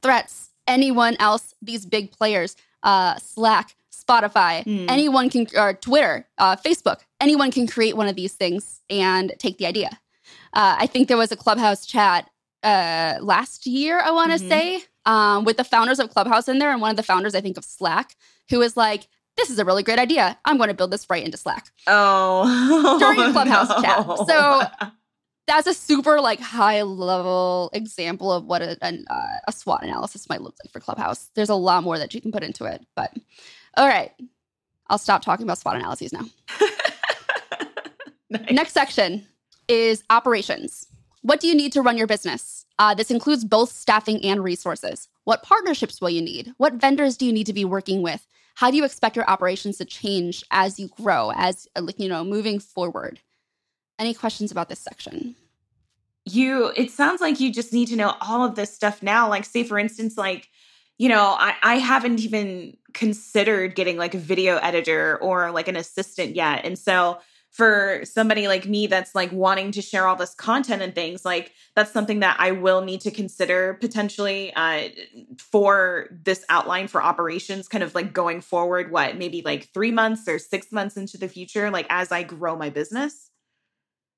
Threats, 0.00 0.50
anyone 0.66 1.16
else, 1.18 1.54
these 1.60 1.84
big 1.84 2.10
players, 2.12 2.56
uh, 2.82 3.16
Slack, 3.16 3.74
Spotify, 3.92 4.64
Hmm. 4.64 4.86
anyone 4.88 5.28
can, 5.30 5.46
or 5.56 5.74
Twitter, 5.74 6.26
uh, 6.38 6.56
Facebook, 6.56 7.00
anyone 7.20 7.50
can 7.50 7.66
create 7.66 7.96
one 7.96 8.08
of 8.08 8.16
these 8.16 8.32
things 8.34 8.80
and 8.88 9.32
take 9.38 9.58
the 9.58 9.66
idea. 9.66 9.90
Uh, 10.52 10.76
I 10.78 10.86
think 10.86 11.08
there 11.08 11.16
was 11.16 11.30
a 11.32 11.36
Clubhouse 11.36 11.84
chat 11.86 12.28
uh, 12.64 13.18
last 13.20 13.66
year, 13.66 13.98
I 14.00 14.12
want 14.12 14.30
to 14.32 14.38
Mhm. 14.38 14.48
say, 14.48 14.84
um, 15.04 15.44
with 15.44 15.56
the 15.56 15.64
founders 15.64 15.98
of 15.98 16.10
Clubhouse 16.10 16.46
in 16.48 16.60
there, 16.60 16.70
and 16.70 16.80
one 16.80 16.90
of 16.90 16.96
the 16.96 17.02
founders, 17.02 17.34
I 17.34 17.40
think, 17.40 17.56
of 17.56 17.64
Slack, 17.64 18.14
who 18.50 18.58
was 18.60 18.76
like, 18.76 19.08
"This 19.36 19.50
is 19.50 19.58
a 19.58 19.64
really 19.64 19.82
great 19.82 19.98
idea. 19.98 20.38
I'm 20.44 20.56
going 20.56 20.68
to 20.68 20.74
build 20.74 20.90
this 20.90 21.08
right 21.10 21.24
into 21.24 21.36
Slack." 21.36 21.70
oh. 21.86 22.98
During 23.00 23.20
a 23.20 23.32
Clubhouse 23.32 23.68
chat. 23.82 24.06
So- 24.28 24.88
That's 25.48 25.66
a 25.66 25.74
super 25.74 26.20
like 26.20 26.38
high 26.40 26.82
level 26.82 27.68
example 27.72 28.32
of 28.32 28.44
what 28.44 28.62
a, 28.62 28.78
an, 28.80 29.04
uh, 29.10 29.38
a 29.48 29.52
SWOT 29.52 29.82
analysis 29.82 30.28
might 30.28 30.40
look 30.40 30.54
like 30.62 30.72
for 30.72 30.78
Clubhouse. 30.78 31.30
There's 31.34 31.48
a 31.48 31.54
lot 31.56 31.82
more 31.82 31.98
that 31.98 32.14
you 32.14 32.20
can 32.20 32.30
put 32.30 32.44
into 32.44 32.64
it, 32.64 32.86
but 32.94 33.12
all 33.76 33.88
right, 33.88 34.12
I'll 34.88 34.98
stop 34.98 35.22
talking 35.22 35.42
about 35.44 35.58
SWOT 35.58 35.76
analyses 35.76 36.12
now. 36.12 36.22
Nice. 38.30 38.50
Next 38.50 38.72
section 38.72 39.26
is 39.68 40.02
operations. 40.08 40.86
What 41.20 41.38
do 41.40 41.48
you 41.48 41.54
need 41.54 41.72
to 41.74 41.82
run 41.82 41.98
your 41.98 42.06
business? 42.06 42.64
Uh, 42.78 42.94
this 42.94 43.10
includes 43.10 43.44
both 43.44 43.70
staffing 43.70 44.24
and 44.24 44.42
resources. 44.42 45.08
What 45.24 45.42
partnerships 45.42 46.00
will 46.00 46.08
you 46.10 46.22
need? 46.22 46.54
What 46.56 46.74
vendors 46.74 47.16
do 47.18 47.26
you 47.26 47.32
need 47.32 47.44
to 47.46 47.52
be 47.52 47.64
working 47.66 48.00
with? 48.00 48.26
How 48.54 48.70
do 48.70 48.76
you 48.76 48.84
expect 48.84 49.16
your 49.16 49.28
operations 49.28 49.78
to 49.78 49.84
change 49.84 50.44
as 50.50 50.78
you 50.78 50.88
grow, 50.88 51.32
as 51.34 51.66
uh, 51.76 51.82
like 51.82 51.98
you 51.98 52.08
know, 52.08 52.24
moving 52.24 52.58
forward? 52.58 53.20
Any 53.98 54.14
questions 54.14 54.50
about 54.50 54.68
this 54.68 54.80
section? 54.80 55.36
you 56.24 56.72
it 56.76 56.90
sounds 56.90 57.20
like 57.20 57.40
you 57.40 57.52
just 57.52 57.72
need 57.72 57.88
to 57.88 57.96
know 57.96 58.14
all 58.20 58.44
of 58.44 58.54
this 58.54 58.72
stuff 58.72 59.02
now 59.02 59.28
like 59.28 59.44
say 59.44 59.64
for 59.64 59.78
instance 59.78 60.16
like 60.16 60.48
you 60.98 61.08
know 61.08 61.34
i 61.38 61.54
i 61.62 61.74
haven't 61.76 62.20
even 62.20 62.76
considered 62.94 63.74
getting 63.74 63.96
like 63.96 64.14
a 64.14 64.18
video 64.18 64.56
editor 64.58 65.18
or 65.20 65.50
like 65.50 65.66
an 65.66 65.76
assistant 65.76 66.36
yet 66.36 66.64
and 66.64 66.78
so 66.78 67.18
for 67.52 68.00
somebody 68.04 68.48
like 68.48 68.66
me 68.66 68.86
that's 68.86 69.14
like 69.14 69.30
wanting 69.30 69.70
to 69.72 69.82
share 69.82 70.06
all 70.06 70.16
this 70.16 70.34
content 70.34 70.80
and 70.80 70.94
things 70.94 71.24
like 71.24 71.52
that's 71.76 71.92
something 71.92 72.20
that 72.20 72.36
i 72.38 72.50
will 72.50 72.80
need 72.80 73.00
to 73.00 73.10
consider 73.10 73.74
potentially 73.74 74.52
uh, 74.54 74.88
for 75.38 76.08
this 76.24 76.44
outline 76.48 76.88
for 76.88 77.02
operations 77.02 77.68
kind 77.68 77.84
of 77.84 77.94
like 77.94 78.12
going 78.12 78.40
forward 78.40 78.90
what 78.90 79.16
maybe 79.16 79.42
like 79.44 79.68
three 79.74 79.92
months 79.92 80.26
or 80.26 80.38
six 80.38 80.72
months 80.72 80.96
into 80.96 81.18
the 81.18 81.28
future 81.28 81.70
like 81.70 81.86
as 81.90 82.10
i 82.10 82.22
grow 82.22 82.56
my 82.56 82.70
business 82.70 83.31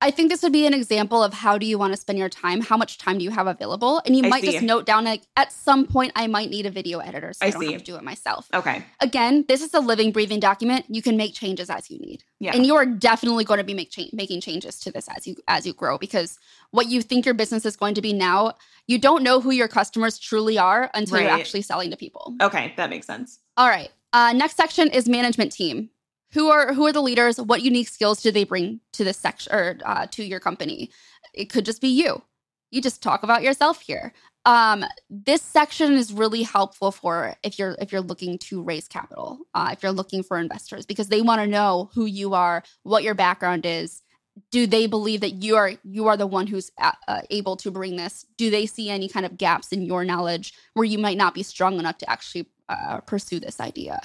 I 0.04 0.10
think 0.10 0.30
this 0.30 0.42
would 0.42 0.52
be 0.52 0.66
an 0.66 0.74
example 0.74 1.22
of 1.22 1.32
how 1.32 1.56
do 1.56 1.64
you 1.64 1.78
want 1.78 1.94
to 1.94 1.96
spend 1.96 2.18
your 2.18 2.28
time? 2.28 2.60
How 2.60 2.76
much 2.76 2.98
time 2.98 3.16
do 3.16 3.24
you 3.24 3.30
have 3.30 3.46
available? 3.46 4.02
And 4.04 4.14
you 4.14 4.22
I 4.24 4.28
might 4.28 4.42
see. 4.42 4.52
just 4.52 4.62
note 4.62 4.84
down 4.84 5.04
like 5.04 5.22
at 5.34 5.50
some 5.50 5.86
point 5.86 6.12
I 6.14 6.26
might 6.26 6.50
need 6.50 6.66
a 6.66 6.70
video 6.70 6.98
editor, 6.98 7.32
so 7.32 7.42
I, 7.42 7.48
I 7.48 7.50
don't 7.52 7.62
see. 7.62 7.72
have 7.72 7.80
to 7.82 7.92
do 7.92 7.96
it 7.96 8.02
myself. 8.02 8.46
okay 8.52 8.84
Again, 9.00 9.46
this 9.48 9.62
is 9.62 9.72
a 9.72 9.80
living, 9.80 10.12
breathing 10.12 10.40
document. 10.40 10.84
You 10.88 11.00
can 11.00 11.16
make 11.16 11.32
changes 11.34 11.70
as 11.70 11.90
you 11.90 11.98
need. 11.98 12.22
yeah 12.38 12.52
and 12.54 12.66
you 12.66 12.74
are 12.76 12.84
definitely 12.84 13.44
going 13.44 13.58
to 13.58 13.64
be 13.64 13.72
make 13.72 13.90
cha- 13.90 14.12
making 14.12 14.42
changes 14.42 14.78
to 14.80 14.92
this 14.92 15.08
as 15.16 15.26
you 15.26 15.36
as 15.48 15.66
you 15.66 15.72
grow 15.72 15.96
because 15.96 16.38
what 16.70 16.86
you 16.88 17.00
think 17.00 17.24
your 17.24 17.34
business 17.34 17.64
is 17.64 17.74
going 17.74 17.94
to 17.94 18.02
be 18.02 18.12
now 18.12 18.52
you 18.86 18.98
don't 18.98 19.22
know 19.22 19.40
who 19.40 19.52
your 19.52 19.68
customers 19.68 20.18
truly 20.18 20.58
are 20.58 20.90
until 20.92 21.18
you're 21.18 21.30
actually 21.40 21.62
selling 21.62 21.90
to 21.90 21.96
people 21.96 22.34
okay 22.42 22.74
that 22.76 22.90
makes 22.90 23.06
sense 23.06 23.38
all 23.56 23.68
right 23.68 23.90
uh, 24.12 24.32
next 24.32 24.56
section 24.56 24.88
is 24.90 25.08
management 25.08 25.50
team 25.50 25.88
who 26.34 26.48
are 26.48 26.74
who 26.74 26.84
are 26.86 26.92
the 26.92 27.00
leaders? 27.00 27.40
What 27.40 27.62
unique 27.62 27.88
skills 27.88 28.20
do 28.20 28.30
they 28.30 28.44
bring 28.44 28.80
to 28.92 29.04
this 29.04 29.16
section 29.16 29.54
or 29.54 29.78
uh, 29.84 30.06
to 30.10 30.24
your 30.24 30.40
company? 30.40 30.90
It 31.32 31.46
could 31.46 31.64
just 31.64 31.80
be 31.80 31.88
you. 31.88 32.22
You 32.70 32.82
just 32.82 33.02
talk 33.02 33.22
about 33.22 33.42
yourself 33.42 33.80
here. 33.80 34.12
Um, 34.44 34.84
this 35.08 35.40
section 35.40 35.92
is 35.92 36.12
really 36.12 36.42
helpful 36.42 36.90
for 36.90 37.36
if 37.44 37.58
you're 37.58 37.76
if 37.80 37.92
you're 37.92 38.00
looking 38.00 38.36
to 38.38 38.62
raise 38.62 38.88
capital 38.88 39.38
uh, 39.54 39.70
if 39.72 39.82
you're 39.82 39.92
looking 39.92 40.22
for 40.22 40.38
investors 40.38 40.84
because 40.84 41.08
they 41.08 41.22
want 41.22 41.40
to 41.40 41.46
know 41.46 41.88
who 41.94 42.04
you 42.04 42.34
are 42.34 42.62
what 42.82 43.04
your 43.04 43.14
background 43.14 43.64
is. 43.64 44.02
Do 44.50 44.66
they 44.66 44.88
believe 44.88 45.20
that 45.20 45.34
you 45.34 45.54
are 45.54 45.74
you 45.84 46.08
are 46.08 46.16
the 46.16 46.26
one 46.26 46.48
who's 46.48 46.72
uh, 46.78 46.90
uh, 47.06 47.20
able 47.30 47.56
to 47.58 47.70
bring 47.70 47.94
this? 47.94 48.26
Do 48.36 48.50
they 48.50 48.66
see 48.66 48.90
any 48.90 49.08
kind 49.08 49.24
of 49.24 49.38
gaps 49.38 49.70
in 49.70 49.82
your 49.82 50.04
knowledge 50.04 50.52
where 50.72 50.84
you 50.84 50.98
might 50.98 51.16
not 51.16 51.34
be 51.34 51.44
strong 51.44 51.78
enough 51.78 51.98
to 51.98 52.10
actually 52.10 52.48
uh, 52.68 52.98
pursue 53.02 53.38
this 53.38 53.60
idea? 53.60 54.00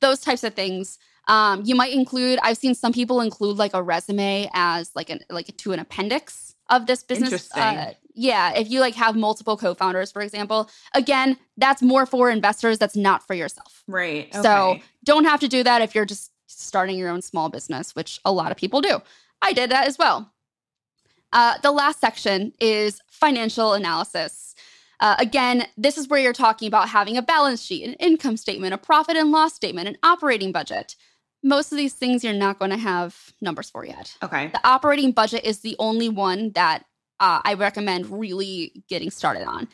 Those 0.00 0.20
types 0.20 0.42
of 0.44 0.54
things 0.54 0.98
um, 1.28 1.62
you 1.64 1.74
might 1.74 1.92
include 1.92 2.38
i've 2.42 2.56
seen 2.56 2.74
some 2.74 2.92
people 2.92 3.20
include 3.20 3.56
like 3.56 3.74
a 3.74 3.82
resume 3.82 4.48
as 4.54 4.90
like 4.94 5.10
an 5.10 5.20
like 5.30 5.54
to 5.56 5.72
an 5.72 5.78
appendix 5.78 6.54
of 6.70 6.86
this 6.86 7.02
business 7.02 7.30
uh, 7.54 7.92
yeah 8.14 8.52
if 8.54 8.70
you 8.70 8.80
like 8.80 8.94
have 8.94 9.14
multiple 9.16 9.56
co-founders 9.56 10.10
for 10.12 10.22
example 10.22 10.68
again 10.94 11.36
that's 11.56 11.82
more 11.82 12.06
for 12.06 12.30
investors 12.30 12.78
that's 12.78 12.96
not 12.96 13.26
for 13.26 13.34
yourself 13.34 13.82
Right. 13.88 14.32
So- 14.34 14.42
don't 15.04 15.24
have 15.24 15.40
to 15.40 15.48
do 15.48 15.62
that 15.62 15.82
if 15.82 15.94
you're 15.94 16.04
just 16.04 16.32
starting 16.48 16.98
your 16.98 17.08
own 17.10 17.22
small 17.22 17.48
business, 17.48 17.94
which 17.94 18.18
a 18.24 18.32
lot 18.32 18.50
of 18.50 18.56
people 18.56 18.80
do. 18.80 19.00
I 19.42 19.52
did 19.52 19.70
that 19.70 19.86
as 19.86 19.98
well. 19.98 20.32
Uh, 21.32 21.54
the 21.62 21.70
last 21.70 22.00
section 22.00 22.52
is 22.60 23.00
financial 23.10 23.72
analysis. 23.74 24.54
Uh, 25.00 25.16
again, 25.18 25.66
this 25.76 25.98
is 25.98 26.08
where 26.08 26.18
you're 26.18 26.32
talking 26.32 26.66
about 26.66 26.88
having 26.88 27.16
a 27.16 27.22
balance 27.22 27.62
sheet, 27.62 27.84
an 27.86 27.94
income 27.94 28.36
statement, 28.36 28.72
a 28.72 28.78
profit 28.78 29.16
and 29.16 29.30
loss 29.30 29.54
statement, 29.54 29.86
an 29.88 29.96
operating 30.02 30.50
budget. 30.52 30.96
Most 31.46 31.70
of 31.70 31.78
these 31.78 31.94
things 31.94 32.24
you're 32.24 32.32
not 32.32 32.58
going 32.58 32.72
to 32.72 32.76
have 32.76 33.32
numbers 33.40 33.70
for 33.70 33.86
yet. 33.86 34.16
okay. 34.20 34.48
The 34.48 34.60
operating 34.66 35.12
budget 35.12 35.44
is 35.44 35.60
the 35.60 35.76
only 35.78 36.08
one 36.08 36.50
that 36.54 36.84
uh, 37.20 37.40
I 37.44 37.54
recommend 37.54 38.10
really 38.10 38.82
getting 38.88 39.10
started 39.10 39.44
on. 39.44 39.68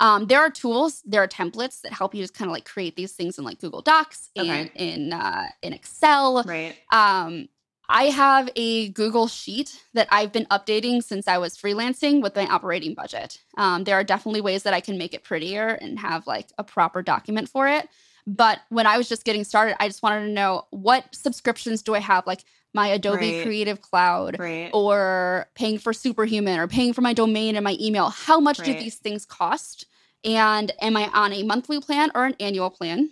Um, 0.00 0.26
there 0.26 0.40
are 0.40 0.50
tools, 0.50 1.00
there 1.06 1.22
are 1.22 1.28
templates 1.28 1.80
that 1.82 1.92
help 1.92 2.12
you 2.12 2.22
just 2.22 2.34
kind 2.34 2.48
of 2.50 2.52
like 2.52 2.64
create 2.64 2.96
these 2.96 3.12
things 3.12 3.38
in 3.38 3.44
like 3.44 3.60
Google 3.60 3.82
Docs 3.82 4.30
and 4.34 4.50
Okay. 4.50 4.70
in 4.74 5.12
uh, 5.12 5.46
in 5.62 5.72
Excel. 5.72 6.42
Right. 6.44 6.74
Um, 6.90 7.48
I 7.88 8.04
have 8.04 8.50
a 8.56 8.88
Google 8.88 9.28
sheet 9.28 9.80
that 9.94 10.08
I've 10.10 10.32
been 10.32 10.46
updating 10.46 11.04
since 11.04 11.28
I 11.28 11.38
was 11.38 11.56
freelancing 11.56 12.20
with 12.20 12.34
my 12.34 12.46
operating 12.46 12.94
budget. 12.94 13.38
Um, 13.56 13.84
there 13.84 13.94
are 13.96 14.04
definitely 14.04 14.40
ways 14.40 14.64
that 14.64 14.74
I 14.74 14.80
can 14.80 14.98
make 14.98 15.14
it 15.14 15.22
prettier 15.22 15.68
and 15.68 16.00
have 16.00 16.26
like 16.26 16.48
a 16.58 16.64
proper 16.64 17.02
document 17.02 17.48
for 17.48 17.68
it. 17.68 17.88
But 18.26 18.60
when 18.68 18.86
I 18.86 18.96
was 18.96 19.08
just 19.08 19.24
getting 19.24 19.44
started, 19.44 19.80
I 19.82 19.88
just 19.88 20.02
wanted 20.02 20.26
to 20.26 20.32
know 20.32 20.66
what 20.70 21.12
subscriptions 21.14 21.82
do 21.82 21.94
I 21.94 21.98
have, 21.98 22.26
like 22.26 22.44
my 22.72 22.88
Adobe 22.88 23.32
Right. 23.32 23.42
Creative 23.42 23.80
Cloud 23.80 24.38
Right. 24.38 24.70
or 24.72 25.48
paying 25.54 25.78
for 25.78 25.92
Superhuman 25.92 26.58
or 26.58 26.68
paying 26.68 26.92
for 26.92 27.00
my 27.00 27.12
domain 27.12 27.56
and 27.56 27.64
my 27.64 27.76
email. 27.80 28.10
How 28.10 28.40
much 28.40 28.58
do 28.58 28.74
these 28.74 28.96
things 28.96 29.26
cost? 29.26 29.86
And 30.24 30.70
am 30.80 30.96
I 30.96 31.10
on 31.12 31.32
a 31.32 31.42
monthly 31.42 31.80
plan 31.80 32.10
or 32.14 32.24
an 32.24 32.36
annual 32.38 32.70
plan? 32.70 33.10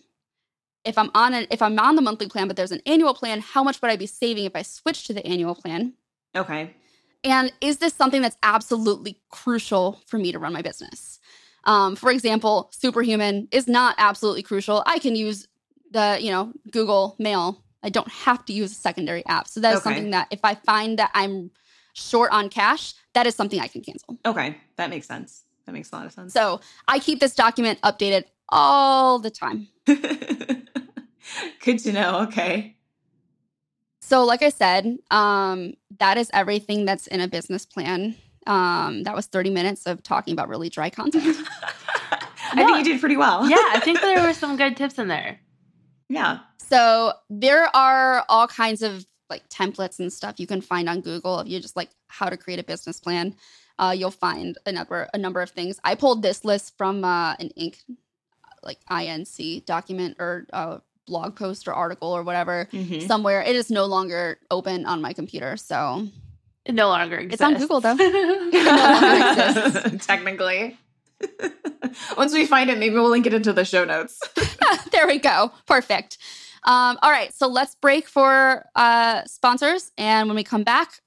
If 0.84 0.96
I'm 0.96 1.10
on 1.14 1.34
a, 1.34 1.46
if 1.50 1.60
I'm 1.60 1.78
on 1.78 1.96
the 1.96 2.02
monthly 2.02 2.28
plan 2.28 2.46
but 2.46 2.56
there's 2.56 2.72
an 2.72 2.80
annual 2.86 3.12
plan, 3.12 3.40
how 3.40 3.62
much 3.62 3.82
would 3.82 3.90
I 3.90 3.96
be 3.96 4.06
saving 4.06 4.44
if 4.44 4.54
I 4.54 4.62
switch 4.62 5.06
to 5.08 5.12
the 5.12 5.26
annual 5.26 5.54
plan? 5.54 5.94
Okay. 6.34 6.74
And 7.22 7.52
is 7.60 7.78
this 7.78 7.92
something 7.92 8.22
that's 8.22 8.38
absolutely 8.42 9.20
crucial 9.28 10.00
for 10.06 10.18
me 10.18 10.32
to 10.32 10.38
run 10.38 10.54
my 10.54 10.62
business? 10.62 11.19
Um, 11.64 11.96
for 11.96 12.10
example, 12.10 12.70
Superhuman 12.72 13.48
is 13.50 13.68
not 13.68 13.94
absolutely 13.98 14.42
crucial. 14.42 14.82
I 14.86 14.98
can 14.98 15.14
use 15.16 15.46
the, 15.90 16.18
you 16.20 16.30
know, 16.30 16.52
Google 16.70 17.16
Mail. 17.18 17.62
I 17.82 17.88
don't 17.90 18.08
have 18.08 18.44
to 18.46 18.52
use 18.52 18.72
a 18.72 18.74
secondary 18.74 19.24
app. 19.26 19.48
So 19.48 19.60
that 19.60 19.72
is 19.72 19.78
Okay. 19.80 19.84
something 19.84 20.10
that 20.10 20.28
if 20.30 20.40
I 20.44 20.54
find 20.54 20.98
that 20.98 21.10
I'm 21.14 21.50
short 21.92 22.30
on 22.32 22.48
cash, 22.48 22.94
that 23.14 23.26
is 23.26 23.34
something 23.34 23.60
I 23.60 23.68
can 23.68 23.82
cancel. 23.82 24.18
Okay. 24.24 24.56
That 24.76 24.90
makes 24.90 25.06
sense. 25.06 25.44
That 25.66 25.72
makes 25.72 25.90
a 25.92 25.96
lot 25.96 26.06
of 26.06 26.12
sense. 26.12 26.32
So 26.32 26.60
I 26.88 26.98
keep 26.98 27.20
this 27.20 27.34
document 27.34 27.80
updated 27.82 28.24
all 28.48 29.18
the 29.18 29.30
time. 29.30 29.68
Good 29.86 31.78
to 31.80 31.92
know. 31.92 32.20
Okay. 32.22 32.76
So, 34.02 34.24
like 34.24 34.42
I 34.42 34.48
said, 34.48 34.98
um, 35.10 35.74
that 35.98 36.16
is 36.18 36.30
everything 36.32 36.84
that's 36.84 37.06
in 37.06 37.20
a 37.20 37.28
business 37.28 37.64
plan. 37.66 38.16
Um, 38.46 39.02
that 39.04 39.14
was 39.14 39.26
30 39.26 39.50
minutes 39.50 39.86
of 39.86 40.02
talking 40.02 40.32
about 40.32 40.48
really 40.48 40.68
dry 40.70 40.90
content. 40.90 41.36
I 42.52 42.64
think 42.64 42.78
you 42.78 42.84
did 42.84 43.00
pretty 43.00 43.16
well. 43.16 43.48
yeah, 43.48 43.56
I 43.72 43.80
think 43.80 44.00
there 44.00 44.22
were 44.26 44.32
some 44.34 44.56
good 44.56 44.76
tips 44.76 44.98
in 44.98 45.08
there. 45.08 45.38
yeah. 46.08 46.40
So 46.58 47.12
there 47.28 47.68
are 47.74 48.24
all 48.28 48.46
kinds 48.46 48.82
of 48.82 49.04
like 49.28 49.48
templates 49.48 49.98
and 49.98 50.12
stuff 50.12 50.38
you 50.38 50.46
can 50.46 50.60
find 50.60 50.88
on 50.88 51.00
Google 51.00 51.40
if 51.40 51.48
you 51.48 51.58
just 51.60 51.74
like 51.76 51.90
how 52.08 52.28
to 52.28 52.36
create 52.36 52.58
a 52.60 52.64
business 52.64 53.00
plan. 53.00 53.34
Uh, 53.78 53.94
you'll 53.96 54.10
find 54.10 54.56
a 54.66 54.72
number 54.72 55.08
a 55.14 55.18
number 55.18 55.40
of 55.42 55.50
things. 55.50 55.80
I 55.84 55.94
pulled 55.96 56.22
this 56.22 56.44
list 56.44 56.76
from 56.78 57.04
uh, 57.04 57.34
an 57.40 57.50
Inc. 57.58 57.76
like 58.62 58.78
INC 58.90 59.64
document 59.66 60.16
or 60.20 60.46
uh, 60.52 60.78
blog 61.06 61.34
post 61.36 61.66
or 61.66 61.72
article 61.74 62.08
or 62.10 62.22
whatever 62.22 62.68
Mhm. 62.72 63.06
somewhere. 63.06 63.42
It 63.42 63.56
is 63.56 63.68
no 63.70 63.86
longer 63.86 64.38
open 64.50 64.86
on 64.86 65.00
my 65.00 65.12
computer, 65.12 65.56
so 65.56 66.06
It 66.66 66.74
no 66.74 66.88
longer 66.88 67.16
exists. 67.16 67.40
It's 67.40 67.42
on 67.42 67.54
Google, 67.54 67.80
though. 67.80 67.94
though. 67.96 68.50
Technically. 69.98 70.76
Once 72.16 72.32
we 72.32 72.46
find 72.46 72.68
it, 72.70 72.78
maybe 72.78 72.94
we'll 72.94 73.08
link 73.08 73.26
it 73.26 73.34
into 73.34 73.52
the 73.52 73.64
show 73.64 73.84
notes. 73.84 74.20
there 74.92 75.06
we 75.06 75.18
go. 75.18 75.52
Perfect. 75.66 76.18
Um, 76.64 76.98
all 77.00 77.10
right, 77.10 77.32
so 77.32 77.46
let's 77.48 77.74
break 77.76 78.06
for 78.06 78.66
uh, 78.76 79.24
sponsors, 79.24 79.90
and 79.96 80.28
when 80.28 80.36
we 80.36 80.44
come 80.44 80.62
back, 80.62 81.00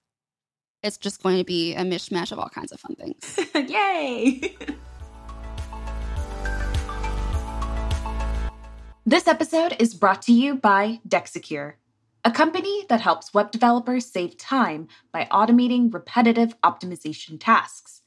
it's 0.82 0.98
just 0.98 1.22
going 1.22 1.38
to 1.38 1.44
be 1.44 1.76
a 1.76 1.82
mishmash 1.82 2.32
of 2.32 2.40
all 2.40 2.50
kinds 2.50 2.72
of 2.72 2.80
fun 2.80 2.96
things. 2.96 3.40
Yay! 3.54 4.58
This 9.06 9.28
episode 9.28 9.76
is 9.80 9.94
brought 9.94 10.24
to 10.24 10.34
you 10.34 10.56
by 10.56 11.00
Dexecure, 11.08 11.74
a 12.26 12.32
company 12.32 12.86
that 12.88 13.02
helps 13.02 13.34
web 13.34 13.52
developers 13.52 14.06
save 14.06 14.38
time 14.38 14.88
by 15.12 15.28
automating 15.32 15.94
repetitive 15.94 16.60
optimization 16.62 17.38
tasks. 17.40 18.02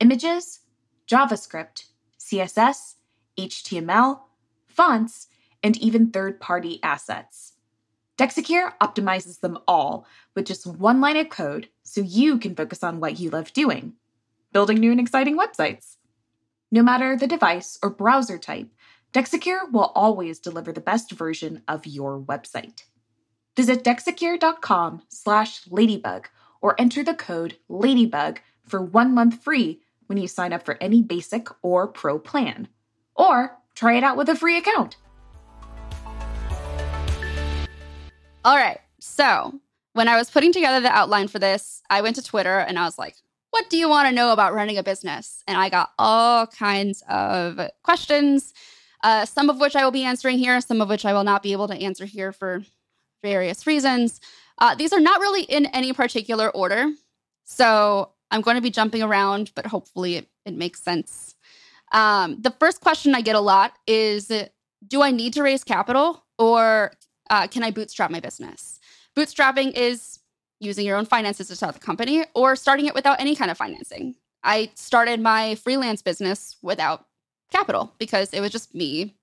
Images, 0.00 0.60
JavaScript, 1.08 1.84
CSS, 2.18 2.94
HTML, 3.38 4.20
fonts, 4.66 5.28
and 5.62 5.76
even 5.76 6.10
third 6.10 6.40
party 6.40 6.80
assets. 6.82 7.52
Dexecure 8.18 8.72
optimizes 8.80 9.40
them 9.40 9.58
all 9.66 10.06
with 10.34 10.46
just 10.46 10.66
one 10.66 11.00
line 11.00 11.16
of 11.16 11.28
code 11.28 11.68
so 11.82 12.00
you 12.00 12.38
can 12.38 12.54
focus 12.54 12.82
on 12.82 13.00
what 13.00 13.18
you 13.18 13.30
love 13.30 13.52
doing 13.52 13.94
building 14.52 14.76
new 14.76 14.90
and 14.90 15.00
exciting 15.00 15.38
websites. 15.38 15.96
No 16.70 16.82
matter 16.82 17.16
the 17.16 17.26
device 17.26 17.78
or 17.82 17.88
browser 17.88 18.36
type, 18.36 18.68
Dexecure 19.12 19.72
will 19.72 19.92
always 19.94 20.38
deliver 20.38 20.72
the 20.72 20.80
best 20.80 21.10
version 21.12 21.62
of 21.66 21.86
your 21.86 22.20
website. 22.20 22.82
Visit 23.54 23.84
dexecure.com 23.84 25.02
slash 25.08 25.62
ladybug 25.68 26.28
or 26.62 26.74
enter 26.80 27.04
the 27.04 27.14
code 27.14 27.58
ladybug 27.68 28.40
for 28.66 28.80
one 28.80 29.14
month 29.14 29.42
free 29.42 29.82
when 30.06 30.16
you 30.16 30.26
sign 30.26 30.54
up 30.54 30.64
for 30.64 30.78
any 30.80 31.02
basic 31.02 31.48
or 31.62 31.86
pro 31.86 32.18
plan. 32.18 32.68
Or 33.14 33.58
try 33.74 33.96
it 33.96 34.04
out 34.04 34.16
with 34.16 34.30
a 34.30 34.36
free 34.36 34.56
account. 34.56 34.96
All 38.44 38.56
right, 38.56 38.80
so 38.98 39.60
when 39.92 40.08
I 40.08 40.16
was 40.16 40.30
putting 40.30 40.52
together 40.52 40.80
the 40.80 40.90
outline 40.90 41.28
for 41.28 41.38
this, 41.38 41.82
I 41.90 42.00
went 42.00 42.16
to 42.16 42.22
Twitter 42.22 42.58
and 42.58 42.78
I 42.78 42.84
was 42.84 42.98
like, 42.98 43.16
what 43.50 43.68
do 43.68 43.76
you 43.76 43.88
want 43.88 44.08
to 44.08 44.14
know 44.14 44.32
about 44.32 44.54
running 44.54 44.78
a 44.78 44.82
business? 44.82 45.42
And 45.46 45.58
I 45.58 45.68
got 45.68 45.90
all 45.98 46.46
kinds 46.46 47.02
of 47.06 47.60
questions, 47.82 48.54
uh, 49.04 49.26
some 49.26 49.50
of 49.50 49.60
which 49.60 49.76
I 49.76 49.84
will 49.84 49.90
be 49.90 50.04
answering 50.04 50.38
here, 50.38 50.58
some 50.62 50.80
of 50.80 50.88
which 50.88 51.04
I 51.04 51.12
will 51.12 51.24
not 51.24 51.42
be 51.42 51.52
able 51.52 51.68
to 51.68 51.74
answer 51.74 52.06
here 52.06 52.32
for 52.32 52.62
various 53.22 53.66
reasons. 53.66 54.20
Uh, 54.58 54.74
these 54.74 54.92
are 54.92 55.00
not 55.00 55.20
really 55.20 55.42
in 55.42 55.66
any 55.66 55.92
particular 55.92 56.50
order. 56.50 56.92
So 57.44 58.10
I'm 58.30 58.40
going 58.40 58.56
to 58.56 58.62
be 58.62 58.70
jumping 58.70 59.02
around, 59.02 59.52
but 59.54 59.66
hopefully 59.66 60.16
it, 60.16 60.28
it 60.44 60.54
makes 60.54 60.82
sense. 60.82 61.34
Um, 61.92 62.40
the 62.40 62.54
first 62.58 62.80
question 62.80 63.14
I 63.14 63.20
get 63.20 63.36
a 63.36 63.40
lot 63.40 63.74
is 63.86 64.30
Do 64.86 65.02
I 65.02 65.10
need 65.10 65.34
to 65.34 65.42
raise 65.42 65.64
capital 65.64 66.24
or 66.38 66.92
uh, 67.30 67.46
can 67.46 67.62
I 67.62 67.70
bootstrap 67.70 68.10
my 68.10 68.20
business? 68.20 68.80
Bootstrapping 69.16 69.72
is 69.72 70.18
using 70.60 70.86
your 70.86 70.96
own 70.96 71.04
finances 71.04 71.48
to 71.48 71.56
start 71.56 71.74
the 71.74 71.80
company 71.80 72.24
or 72.34 72.56
starting 72.56 72.86
it 72.86 72.94
without 72.94 73.20
any 73.20 73.34
kind 73.34 73.50
of 73.50 73.58
financing. 73.58 74.14
I 74.42 74.70
started 74.74 75.20
my 75.20 75.56
freelance 75.56 76.02
business 76.02 76.56
without 76.62 77.06
capital 77.50 77.92
because 77.98 78.32
it 78.32 78.40
was 78.40 78.50
just 78.50 78.74
me 78.74 79.14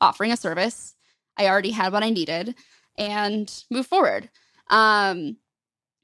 offering 0.00 0.32
a 0.32 0.36
service. 0.36 0.94
I 1.36 1.48
already 1.48 1.72
had 1.72 1.92
what 1.92 2.02
I 2.02 2.10
needed 2.10 2.54
and 2.98 3.64
move 3.70 3.86
forward. 3.86 4.30
Um, 4.70 5.36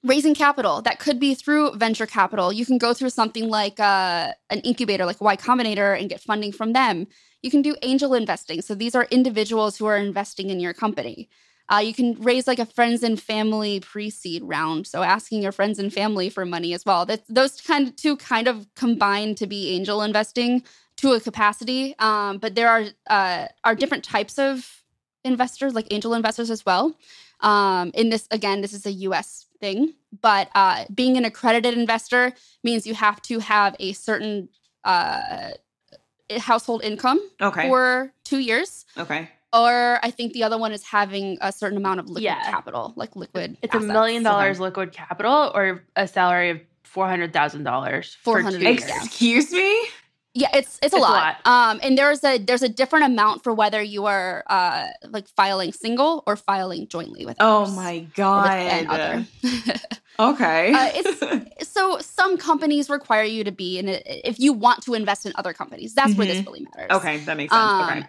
raising 0.04 0.34
capital 0.34 0.82
that 0.82 0.98
could 0.98 1.20
be 1.20 1.34
through 1.34 1.74
venture 1.76 2.06
capital. 2.06 2.52
You 2.52 2.66
can 2.66 2.78
go 2.78 2.92
through 2.92 3.10
something 3.10 3.48
like 3.48 3.78
uh, 3.78 4.32
an 4.50 4.60
incubator, 4.60 5.06
like 5.06 5.20
Y 5.20 5.36
Combinator, 5.36 5.98
and 5.98 6.08
get 6.08 6.20
funding 6.20 6.52
from 6.52 6.72
them. 6.72 7.06
You 7.42 7.50
can 7.50 7.62
do 7.62 7.76
angel 7.82 8.14
investing. 8.14 8.62
So 8.62 8.74
these 8.74 8.94
are 8.94 9.06
individuals 9.10 9.76
who 9.76 9.86
are 9.86 9.96
investing 9.96 10.50
in 10.50 10.60
your 10.60 10.72
company. 10.72 11.28
Uh, 11.72 11.78
you 11.78 11.94
can 11.94 12.14
raise 12.20 12.46
like 12.46 12.58
a 12.58 12.66
friends 12.66 13.02
and 13.02 13.20
family 13.20 13.80
pre-seed 13.80 14.42
round, 14.44 14.86
so 14.86 15.02
asking 15.02 15.42
your 15.42 15.52
friends 15.52 15.78
and 15.78 15.92
family 15.92 16.28
for 16.28 16.44
money 16.44 16.74
as 16.74 16.84
well. 16.84 17.06
That 17.06 17.22
those 17.28 17.60
kind 17.60 17.88
of 17.88 17.96
two 17.96 18.16
kind 18.16 18.48
of 18.48 18.66
combine 18.74 19.34
to 19.36 19.46
be 19.46 19.70
angel 19.70 20.02
investing 20.02 20.64
to 20.96 21.12
a 21.12 21.20
capacity. 21.20 21.94
Um, 21.98 22.38
but 22.38 22.56
there 22.56 22.68
are 22.68 22.84
uh, 23.08 23.46
are 23.64 23.74
different 23.74 24.04
types 24.04 24.38
of 24.38 24.81
investors, 25.24 25.74
like 25.74 25.86
angel 25.92 26.14
investors 26.14 26.50
as 26.50 26.64
well. 26.66 26.94
Um, 27.40 27.90
in 27.94 28.10
this, 28.10 28.28
again, 28.30 28.60
this 28.60 28.72
is 28.72 28.86
a 28.86 28.92
U.S. 28.92 29.46
thing, 29.60 29.94
but 30.20 30.48
uh, 30.54 30.84
being 30.94 31.16
an 31.16 31.24
accredited 31.24 31.76
investor 31.76 32.32
means 32.62 32.86
you 32.86 32.94
have 32.94 33.20
to 33.22 33.38
have 33.40 33.74
a 33.80 33.92
certain 33.92 34.48
uh, 34.84 35.50
household 36.38 36.82
income 36.84 37.20
Okay. 37.40 37.68
for 37.68 38.12
two 38.24 38.38
years 38.38 38.84
okay. 38.96 39.28
or 39.52 39.98
I 40.02 40.10
think 40.10 40.32
the 40.32 40.44
other 40.44 40.56
one 40.58 40.72
is 40.72 40.82
having 40.82 41.36
a 41.40 41.52
certain 41.52 41.76
amount 41.76 42.00
of 42.00 42.06
liquid 42.06 42.24
Yeah. 42.24 42.50
capital, 42.50 42.92
like 42.96 43.14
liquid. 43.16 43.56
It's 43.62 43.74
assets. 43.74 43.90
a 43.90 43.92
million 43.92 44.22
dollars 44.22 44.56
Okay. 44.56 44.64
liquid 44.64 44.92
capital 44.92 45.52
or 45.54 45.84
a 45.94 46.08
salary 46.08 46.50
of 46.50 46.60
four 46.84 47.08
hundred 47.08 47.32
thousand 47.32 47.64
dollars 47.64 48.16
for 48.22 48.40
400 48.42 48.58
two 48.58 48.64
years. 48.64 48.82
Excuse 49.04 49.52
me? 49.52 49.82
Yeah, 50.34 50.48
it's 50.54 50.78
it's 50.82 50.94
a 50.94 50.96
It's 50.96 50.96
a 50.96 50.98
lot. 50.98 51.36
Um, 51.44 51.78
and 51.82 51.96
there's 51.98 52.24
a 52.24 52.38
there's 52.38 52.62
a 52.62 52.68
different 52.68 53.04
amount 53.04 53.44
for 53.44 53.52
whether 53.52 53.82
you 53.82 54.06
are 54.06 54.44
uh 54.46 54.86
like 55.10 55.28
filing 55.28 55.72
single 55.72 56.22
or 56.26 56.36
filing 56.36 56.88
jointly 56.88 57.26
with. 57.26 57.36
Oh 57.38 57.62
others. 57.62 57.76
my 57.76 58.06
god. 58.14 59.26
Okay. 60.18 60.72
Uh, 60.72 60.90
it's 60.94 61.68
so 61.70 61.98
some 61.98 62.36
companies 62.36 62.90
require 62.90 63.24
you 63.24 63.44
to 63.44 63.50
be 63.50 63.78
in 63.78 63.88
it 63.88 64.02
if 64.06 64.38
you 64.38 64.52
want 64.52 64.82
to 64.84 64.94
invest 64.94 65.24
in 65.24 65.32
other 65.36 65.52
companies. 65.54 65.94
That's 65.94 66.14
where 66.14 66.26
this 66.26 66.44
really 66.46 66.60
matters. 66.60 66.90
okay, 66.98 67.18
that 67.24 67.36
makes 67.36 67.52
sense. 67.52 67.72
Um, 67.72 67.88
okay. 67.98 68.06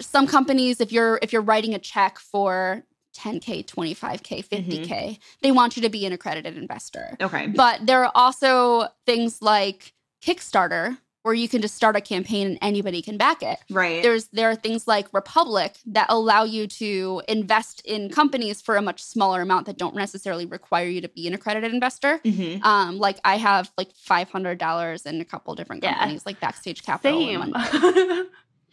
some 0.00 0.26
companies 0.26 0.80
if 0.80 0.92
you're 0.92 1.18
if 1.22 1.32
you're 1.32 1.42
writing 1.42 1.74
a 1.74 1.78
check 1.78 2.18
for 2.18 2.84
10k 3.16 3.66
25k 3.66 4.46
50k 4.46 5.18
they 5.42 5.50
want 5.50 5.76
you 5.76 5.82
to 5.82 5.88
be 5.88 6.06
an 6.06 6.12
accredited 6.12 6.56
investor 6.56 7.16
Okay. 7.20 7.48
but 7.48 7.84
there 7.84 8.04
are 8.04 8.12
also 8.14 8.86
things 9.04 9.42
like 9.42 9.92
kickstarter 10.24 10.96
where 11.22 11.34
you 11.34 11.48
can 11.48 11.60
just 11.60 11.74
start 11.74 11.96
a 11.96 12.00
campaign 12.00 12.46
and 12.46 12.58
anybody 12.62 13.02
can 13.02 13.16
back 13.18 13.42
it 13.42 13.58
Right. 13.70 14.02
there's 14.02 14.28
there 14.28 14.48
are 14.50 14.54
things 14.56 14.88
like 14.88 15.06
republic 15.12 15.76
that 15.86 16.06
allow 16.08 16.44
you 16.44 16.66
to 16.66 17.22
invest 17.28 17.82
in 17.84 18.08
companies 18.10 18.60
for 18.62 18.76
a 18.76 18.82
much 18.82 19.02
smaller 19.02 19.42
amount 19.42 19.66
that 19.66 19.76
don't 19.76 19.94
necessarily 19.94 20.46
require 20.46 20.86
you 20.88 21.00
to 21.02 21.08
be 21.08 21.26
an 21.26 21.34
accredited 21.34 21.72
investor 21.74 22.20
Mhm. 22.24 22.62
um 22.64 22.98
like 22.98 23.18
i 23.24 23.36
have 23.36 23.70
like 23.76 23.90
$500 23.92 25.06
in 25.06 25.20
a 25.20 25.24
couple 25.24 25.54
different 25.54 25.82
Yeah. 25.82 25.94
companies 25.98 26.24
like 26.26 26.40
backstage 26.40 26.82
capital 26.82 27.20
Same. 27.20 27.38
Monday. 27.40 27.58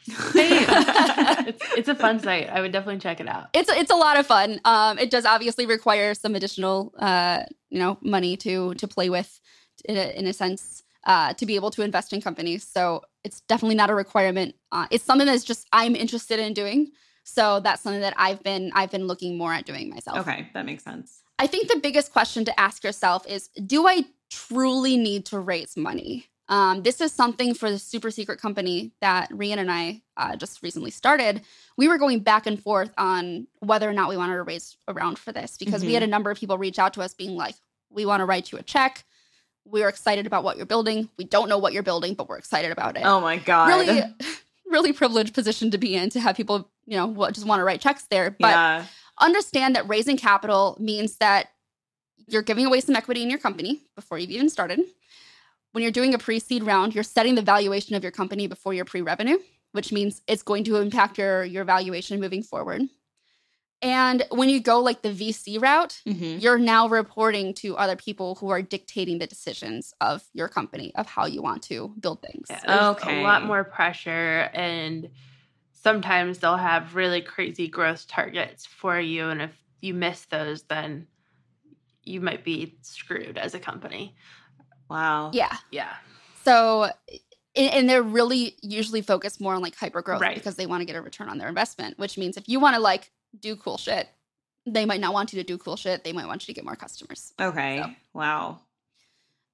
it's, 0.10 1.64
it's 1.78 1.90
a 1.90 1.96
fun 1.96 2.20
site. 2.20 2.50
I 2.50 2.62
would 2.62 2.72
definitely 2.72 3.00
check 3.00 3.20
it 3.20 3.28
out. 3.28 3.48
it's 3.54 3.70
it's 3.70 3.92
a 3.92 3.96
lot 3.96 4.18
of 4.18 4.26
fun. 4.26 4.60
Um, 4.64 4.98
it 5.00 5.10
does 5.12 5.26
obviously 5.26 5.66
require 5.66 6.14
some 6.14 6.36
additional, 6.36 6.94
uh, 6.98 7.44
you 7.70 7.80
know, 7.80 7.98
money 8.02 8.38
to 8.38 8.74
to 8.76 8.88
play 8.88 9.10
with, 9.10 9.40
in 9.86 9.98
a, 9.98 10.18
in 10.18 10.26
a 10.28 10.34
sense, 10.34 10.84
uh, 11.08 11.34
to 11.34 11.46
be 11.46 11.56
able 11.56 11.72
to 11.72 11.82
invest 11.82 12.14
in 12.14 12.22
companies. 12.22 12.68
So 12.68 13.02
it's 13.24 13.42
definitely 13.42 13.76
not 13.76 13.90
a 13.90 13.96
requirement. 13.96 14.54
Uh, 14.72 14.86
it's 14.92 15.04
something 15.04 15.26
that's 15.26 15.44
just 15.44 15.68
I'm 15.74 15.96
interested 15.96 16.40
in 16.40 16.54
doing. 16.54 16.92
So 17.24 17.60
that's 17.62 17.82
something 17.82 18.02
that 18.02 18.14
I've 18.18 18.44
been 18.44 18.72
I've 18.76 18.92
been 18.92 19.08
looking 19.08 19.38
more 19.38 19.54
at 19.54 19.66
doing 19.66 19.90
myself. 19.90 20.20
Okay, 20.20 20.50
that 20.54 20.66
makes 20.66 20.84
sense. 20.84 21.24
I 21.40 21.48
think 21.48 21.70
the 21.70 21.80
biggest 21.80 22.12
question 22.14 22.46
to 22.46 22.60
ask 22.60 22.84
yourself 22.84 23.26
is 23.28 23.48
Do 23.66 23.88
I 23.88 24.06
truly 24.30 24.98
need 24.98 25.26
to 25.28 25.40
raise 25.40 25.76
money? 25.76 26.28
Um, 26.50 26.84
this 26.84 27.02
is 27.02 27.12
something 27.12 27.54
for 27.54 27.70
the 27.70 27.78
super 27.78 28.10
secret 28.10 28.40
company 28.40 28.94
that 29.02 29.30
Rian 29.32 29.58
and 29.58 29.70
I 29.70 30.02
uh, 30.16 30.38
just 30.38 30.64
recently 30.64 30.92
started. 30.92 31.42
We 31.78 31.90
were 31.90 31.98
going 31.98 32.22
back 32.22 32.48
and 32.48 32.62
forth 32.62 32.92
on 32.98 33.48
whether 33.60 33.90
or 33.90 33.92
not 33.94 34.08
we 34.08 34.16
wanted 34.16 34.36
to 34.36 34.44
raise 34.44 34.78
a 34.88 34.94
round 34.94 35.20
for 35.20 35.34
this 35.34 35.58
because 35.58 35.84
we 35.84 35.92
Mhm. 35.92 35.96
had 35.96 36.04
a 36.04 36.08
number 36.08 36.32
of 36.32 36.38
people 36.40 36.58
reach 36.58 36.80
out 36.80 36.94
to 36.94 37.02
us 37.02 37.14
being 37.14 37.36
like, 37.36 37.56
We 37.90 38.06
want 38.06 38.22
to 38.22 38.26
write 38.26 38.52
you 38.52 38.58
a 38.58 38.64
check. 38.64 39.06
We're 39.70 39.90
excited 39.90 40.26
about 40.26 40.44
what 40.44 40.58
you're 40.58 40.66
building. 40.66 41.10
We 41.18 41.26
don't 41.26 41.50
know 41.50 41.58
what 41.58 41.74
you're 41.74 41.84
building, 41.84 42.14
but 42.14 42.30
we're 42.30 42.38
excited 42.38 42.72
about 42.72 42.98
it 42.98 43.04
Oh 43.06 43.20
my 43.20 43.38
god. 43.38 43.68
really 43.68 44.04
really 44.70 44.94
privileged 44.94 45.34
position 45.34 45.72
to 45.72 45.78
be 45.78 45.96
in 45.96 46.10
to 46.10 46.20
have 46.20 46.36
people 46.36 46.70
you 46.86 46.98
know 46.98 47.30
just 47.32 47.46
want 47.46 47.60
to 47.60 47.64
write 47.64 47.82
checks 47.82 48.04
there 48.10 48.32
but 48.32 48.50
yeah. 48.50 48.86
understand 49.20 49.76
that 49.76 49.88
raising 49.88 50.18
capital 50.18 50.78
means 50.80 51.18
that 51.18 51.48
you're 52.28 52.42
giving 52.42 52.66
away 52.66 52.82
some 52.82 52.96
equity 52.96 53.24
in 53.24 53.30
your 53.30 53.40
company 53.40 53.82
before 53.96 54.20
you've 54.20 54.32
even 54.32 54.50
started 54.50 54.82
when 55.72 55.84
you're 55.84 55.92
doing 55.92 56.14
a 56.14 56.18
pre-seed 56.18 56.64
round 56.64 56.94
you're 56.94 57.04
setting 57.04 57.36
the 57.36 57.42
valuation 57.42 57.96
of 57.96 58.04
your 58.04 58.12
company 58.12 58.48
before 58.48 58.74
your 58.74 58.86
pre-revenue 58.86 59.38
which 59.72 59.92
means 59.92 60.22
it's 60.28 60.44
going 60.44 60.64
to 60.64 60.78
impact 60.78 61.18
your 61.18 61.44
your 61.46 61.64
valuation 61.64 62.20
moving 62.20 62.44
forward 62.44 62.82
and 63.82 64.24
when 64.32 64.50
you 64.50 64.60
go 64.60 64.80
like 64.80 65.02
the 65.02 65.10
vc 65.10 65.62
route 65.62 66.02
Mhm. 66.06 66.42
you're 66.42 66.58
now 66.58 66.88
reporting 66.88 67.54
to 67.56 67.78
other 67.78 67.96
people 67.96 68.36
who 68.36 68.50
are 68.50 68.62
dictating 68.62 69.20
the 69.20 69.28
decisions 69.28 69.94
of 70.02 70.24
your 70.34 70.48
company 70.48 70.92
of 70.96 71.06
how 71.08 71.26
you 71.26 71.42
want 71.42 71.62
to 71.64 71.94
build 72.00 72.22
things 72.22 72.48
Yeah, 72.50 72.90
Okay. 72.92 73.20
a 73.22 73.24
lot 73.24 73.46
more 73.46 73.64
pressure 73.64 74.50
and 74.54 75.10
sometimes 75.74 76.40
they'll 76.40 76.58
have 76.58 76.96
really 76.96 77.22
crazy 77.22 77.68
growth 77.68 78.08
targets 78.08 78.66
for 78.66 79.00
you 79.00 79.30
and 79.30 79.42
if 79.42 79.52
you 79.82 79.94
miss 79.94 80.26
those 80.26 80.64
then 80.64 81.08
you 82.04 82.20
might 82.22 82.44
be 82.44 82.78
screwed 82.82 83.38
as 83.38 83.54
a 83.54 83.60
company. 83.60 84.16
Wow. 84.90 85.32
yeah 85.34 85.58
Yeah. 85.72 85.94
So, 86.46 86.84
and, 87.56 87.74
and 87.74 87.90
they're 87.90 88.02
really 88.04 88.56
usually 88.62 89.02
focused 89.02 89.42
more 89.42 89.54
on 89.54 89.62
like 89.62 89.76
hyper 89.76 90.02
growth 90.02 90.22
Right. 90.22 90.34
because 90.36 90.56
they 90.56 90.66
want 90.66 90.80
to 90.82 90.86
get 90.86 90.96
a 90.96 91.02
return 91.02 91.28
on 91.28 91.38
their 91.38 91.50
investment, 91.50 92.00
which 92.00 92.18
means 92.18 92.38
if 92.38 92.48
you 92.48 92.60
want 92.62 92.76
to 92.76 92.82
like 92.82 93.12
do 93.40 93.56
cool 93.56 93.78
shit. 93.78 94.08
They 94.66 94.86
might 94.86 95.00
not 95.00 95.14
want 95.14 95.34
you 95.34 95.42
to 95.42 95.46
do 95.46 95.58
cool 95.58 95.76
shit. 95.76 96.04
They 96.04 96.14
might 96.14 96.28
want 96.28 96.44
you 96.44 96.54
to 96.54 96.56
get 96.56 96.66
more 96.66 96.76
customers. 96.76 97.34
Okay. 97.40 97.82
So. 97.84 97.92
Wow. 98.14 98.60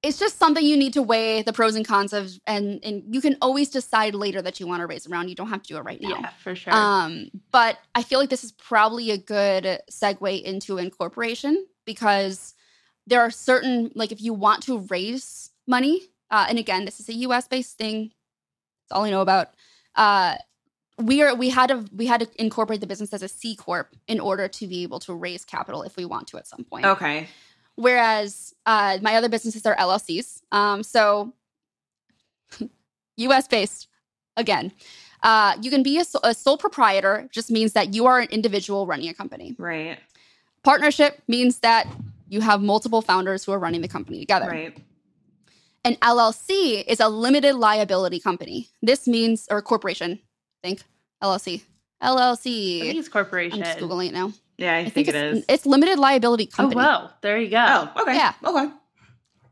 It's 0.02 0.18
just 0.18 0.38
something 0.38 0.64
you 0.64 0.76
need 0.76 0.92
to 0.94 1.02
weigh 1.02 1.42
the 1.42 1.52
pros 1.52 1.76
and 1.76 1.86
cons 1.86 2.12
of, 2.12 2.30
and 2.46 2.78
and 2.84 3.02
you 3.14 3.22
can 3.22 3.38
always 3.40 3.70
decide 3.70 4.14
later 4.14 4.42
that 4.42 4.60
you 4.60 4.66
want 4.66 4.80
to 4.80 4.86
raise 4.86 5.06
around. 5.06 5.28
You 5.28 5.34
don't 5.34 5.48
have 5.48 5.62
to 5.62 5.68
do 5.68 5.78
it 5.78 5.80
right 5.80 6.00
now. 6.00 6.10
Yeah, 6.10 6.28
for 6.42 6.54
sure. 6.54 6.74
Um, 6.74 7.30
but 7.50 7.78
I 7.94 8.02
feel 8.02 8.18
like 8.18 8.28
this 8.28 8.44
is 8.44 8.52
probably 8.52 9.12
a 9.12 9.16
good 9.16 9.80
segue 9.90 10.42
into 10.42 10.76
incorporation 10.76 11.66
because 11.86 12.52
there 13.06 13.22
are 13.22 13.30
certain 13.30 13.92
like 13.94 14.12
if 14.12 14.20
you 14.20 14.34
want 14.34 14.64
to 14.64 14.80
raise 14.90 15.50
money, 15.66 16.02
uh, 16.30 16.46
and 16.50 16.58
again, 16.58 16.84
this 16.84 17.00
is 17.00 17.08
a 17.08 17.14
U.S. 17.14 17.48
based 17.48 17.78
thing. 17.78 18.10
That's 18.82 18.98
all 18.98 19.04
I 19.04 19.10
know 19.10 19.22
about. 19.22 19.54
Uh, 19.94 20.36
we 20.98 21.22
are 21.22 21.34
we 21.34 21.48
had 21.48 21.68
to 21.68 21.84
we 21.94 22.06
had 22.06 22.20
to 22.20 22.28
incorporate 22.40 22.80
the 22.80 22.86
business 22.86 23.12
as 23.12 23.22
a 23.22 23.28
C 23.28 23.56
corp 23.56 23.94
in 24.06 24.20
order 24.20 24.48
to 24.48 24.66
be 24.66 24.82
able 24.82 25.00
to 25.00 25.14
raise 25.14 25.44
capital 25.44 25.82
if 25.82 25.96
we 25.96 26.04
want 26.04 26.28
to 26.28 26.36
at 26.36 26.46
some 26.46 26.64
point. 26.64 26.86
Okay. 26.86 27.28
Whereas 27.76 28.54
uh, 28.66 28.98
my 29.02 29.16
other 29.16 29.28
businesses 29.28 29.66
are 29.66 29.76
LLCs. 29.76 30.42
Um, 30.52 30.82
so 30.82 31.32
US 33.16 33.48
based 33.48 33.88
again. 34.36 34.72
Uh, 35.22 35.56
you 35.62 35.70
can 35.70 35.82
be 35.82 35.98
a, 35.98 36.04
a 36.22 36.34
sole 36.34 36.58
proprietor, 36.58 37.28
just 37.32 37.50
means 37.50 37.72
that 37.72 37.94
you 37.94 38.04
are 38.04 38.20
an 38.20 38.28
individual 38.30 38.86
running 38.86 39.08
a 39.08 39.14
company. 39.14 39.56
Right. 39.58 39.98
Partnership 40.62 41.22
means 41.26 41.60
that 41.60 41.88
you 42.28 42.42
have 42.42 42.60
multiple 42.60 43.00
founders 43.00 43.42
who 43.42 43.52
are 43.52 43.58
running 43.58 43.80
the 43.80 43.88
company 43.88 44.20
together. 44.20 44.48
Right. 44.48 44.76
An 45.82 45.96
LLC 45.96 46.84
is 46.86 47.00
a 47.00 47.08
limited 47.08 47.54
liability 47.54 48.20
company. 48.20 48.68
This 48.82 49.06
means, 49.06 49.46
or 49.50 49.60
corporation, 49.62 50.18
think, 50.64 50.82
LLC. 51.22 51.62
LLC. 52.02 52.80
I 52.80 52.84
think 52.86 52.98
it's 52.98 53.08
corporation. 53.08 53.60
I'm 53.60 53.64
just 53.64 53.78
Googling 53.78 54.08
it 54.08 54.14
now. 54.14 54.32
Yeah, 54.56 54.76
I, 54.76 54.88
think, 54.88 55.08
it's, 55.08 55.16
it 55.16 55.24
is. 55.24 55.44
It's 55.48 55.66
limited 55.66 55.98
liability 55.98 56.46
company. 56.46 56.80
Oh, 56.80 56.84
company. 56.84 57.06
wow. 57.06 57.10
There 57.22 57.38
you 57.38 57.50
go. 57.50 57.90
Oh, 57.96 58.02
okay. 58.02 58.14
Yeah. 58.14 58.34
Okay. 58.44 58.72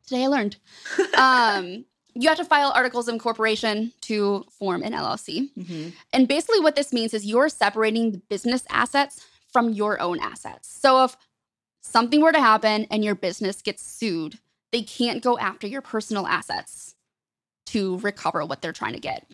Today 0.06 0.24
I 0.24 0.26
learned. 0.28 0.56
um, 1.16 1.84
you 2.14 2.28
have 2.28 2.38
to 2.38 2.44
file 2.44 2.72
articles 2.74 3.08
of 3.08 3.14
incorporation 3.14 3.92
to 4.02 4.44
form 4.50 4.82
an 4.82 4.92
LLC. 4.92 5.48
hmm 5.54 5.88
And 6.12 6.28
basically, 6.28 6.60
what 6.60 6.76
this 6.76 6.92
means 6.92 7.14
is 7.14 7.26
you're 7.26 7.48
separating 7.48 8.12
the 8.12 8.18
business 8.18 8.64
assets 8.70 9.24
from 9.52 9.70
your 9.70 10.00
own 10.00 10.18
assets. 10.20 10.68
So 10.80 11.04
if 11.04 11.16
something 11.82 12.20
were 12.20 12.32
to 12.32 12.40
happen 12.40 12.86
and 12.90 13.04
your 13.04 13.14
business 13.14 13.60
gets 13.60 13.82
sued, 13.82 14.38
they 14.72 14.82
can't 14.82 15.22
go 15.22 15.38
after 15.38 15.66
your 15.66 15.82
personal 15.82 16.26
assets 16.26 16.94
to 17.66 17.98
recover 17.98 18.44
what 18.44 18.62
they're 18.62 18.72
trying 18.72 18.94
to 18.94 19.00
get. 19.00 19.26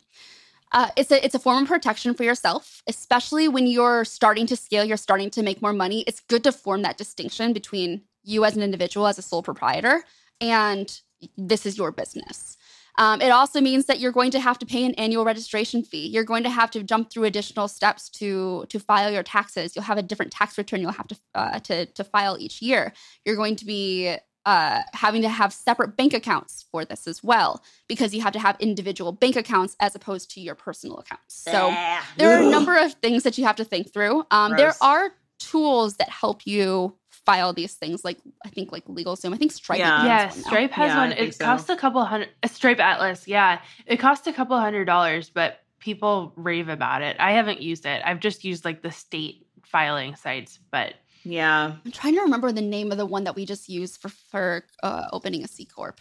Uh, 0.72 0.88
it's 0.96 1.10
a 1.10 1.24
it's 1.24 1.34
a 1.34 1.38
form 1.38 1.62
of 1.62 1.68
protection 1.68 2.14
for 2.14 2.24
yourself, 2.24 2.82
especially 2.86 3.48
when 3.48 3.66
you're 3.66 4.04
starting 4.04 4.46
to 4.46 4.56
scale, 4.56 4.84
you're 4.84 4.96
starting 4.96 5.30
to 5.30 5.42
make 5.42 5.62
more 5.62 5.72
money. 5.72 6.04
It's 6.06 6.20
good 6.20 6.44
to 6.44 6.52
form 6.52 6.82
that 6.82 6.98
distinction 6.98 7.52
between 7.52 8.02
you 8.22 8.44
as 8.44 8.56
an 8.56 8.62
individual, 8.62 9.06
as 9.06 9.18
a 9.18 9.22
sole 9.22 9.42
proprietor, 9.42 10.04
and 10.40 11.00
this 11.36 11.64
is 11.64 11.78
your 11.78 11.90
business. 11.90 12.56
Um, 12.98 13.20
it 13.20 13.30
also 13.30 13.60
means 13.60 13.86
that 13.86 14.00
you're 14.00 14.12
going 14.12 14.32
to 14.32 14.40
have 14.40 14.58
to 14.58 14.66
pay 14.66 14.84
an 14.84 14.94
annual 14.94 15.24
registration 15.24 15.84
fee. 15.84 16.08
You're 16.08 16.24
going 16.24 16.42
to 16.42 16.50
have 16.50 16.70
to 16.72 16.82
jump 16.82 17.10
through 17.10 17.24
additional 17.24 17.68
steps 17.68 18.10
to 18.10 18.66
to 18.68 18.80
file 18.80 19.12
your 19.12 19.22
taxes. 19.22 19.74
You'll 19.74 19.84
have 19.84 19.98
a 19.98 20.02
different 20.02 20.32
tax 20.32 20.58
return 20.58 20.80
you'll 20.80 20.90
have 20.90 21.08
to 21.08 21.16
uh, 21.34 21.58
to 21.60 21.86
to 21.86 22.04
file 22.04 22.36
each 22.38 22.60
year. 22.60 22.92
You're 23.24 23.36
going 23.36 23.56
to 23.56 23.64
be 23.64 24.16
uh, 24.48 24.80
having 24.94 25.20
to 25.20 25.28
have 25.28 25.52
separate 25.52 25.94
bank 25.94 26.14
accounts 26.14 26.64
for 26.72 26.82
this 26.82 27.06
as 27.06 27.22
well 27.22 27.62
because 27.86 28.14
you 28.14 28.22
have 28.22 28.32
to 28.32 28.38
have 28.38 28.56
individual 28.60 29.12
bank 29.12 29.36
accounts 29.36 29.76
as 29.78 29.94
opposed 29.94 30.30
to 30.30 30.40
your 30.40 30.54
personal 30.54 30.96
accounts. 30.96 31.34
So 31.34 31.74
there 32.16 32.30
are 32.34 32.42
a 32.42 32.50
number 32.50 32.74
of 32.78 32.94
things 32.94 33.24
that 33.24 33.36
you 33.36 33.44
have 33.44 33.56
to 33.56 33.64
think 33.64 33.92
through. 33.92 34.24
Um, 34.30 34.56
there 34.56 34.72
are 34.80 35.10
tools 35.38 35.96
that 35.96 36.08
help 36.08 36.46
you 36.46 36.94
file 37.10 37.52
these 37.52 37.74
things, 37.74 38.04
like 38.06 38.16
I 38.42 38.48
think 38.48 38.72
like 38.72 38.86
LegalZoom. 38.86 39.34
I 39.34 39.36
think 39.36 39.52
Stripe. 39.52 39.80
Yeah. 39.80 39.96
even 39.98 40.06
yeah, 40.06 40.26
has 40.28 40.34
one. 40.36 40.44
Stripe 40.44 40.70
has 40.72 40.88
Yeah, 40.88 40.96
one. 40.96 41.08
think 41.10 41.20
It 41.28 41.34
so. 41.34 41.44
costs 41.44 41.68
a 41.68 41.76
couple 41.76 42.02
hundred. 42.06 42.30
A 42.42 42.48
Stripe 42.48 42.80
Atlas, 42.80 43.28
yeah, 43.28 43.60
it 43.86 43.98
costs 43.98 44.26
a 44.26 44.32
couple 44.32 44.58
hundred 44.58 44.86
dollars, 44.86 45.28
but 45.28 45.60
people 45.78 46.32
rave 46.36 46.70
about 46.70 47.02
it. 47.02 47.16
I 47.20 47.32
haven't 47.32 47.60
used 47.60 47.84
it. 47.84 48.00
I've 48.02 48.20
just 48.20 48.44
used 48.44 48.64
like 48.64 48.80
the 48.80 48.90
state 48.90 49.46
filing 49.62 50.16
sites, 50.16 50.58
but 50.70 50.94
Yeah. 51.28 51.74
I'm 51.84 51.92
trying 51.92 52.14
to 52.14 52.22
remember 52.22 52.52
the 52.52 52.62
name 52.62 52.90
of 52.90 52.96
the 52.96 53.04
one 53.04 53.24
that 53.24 53.36
we 53.36 53.44
just 53.44 53.68
used 53.68 54.00
for 54.00 54.08
for 54.08 54.64
uh, 54.82 55.08
opening 55.12 55.44
a 55.44 55.48
C 55.48 55.66
corp, 55.66 56.00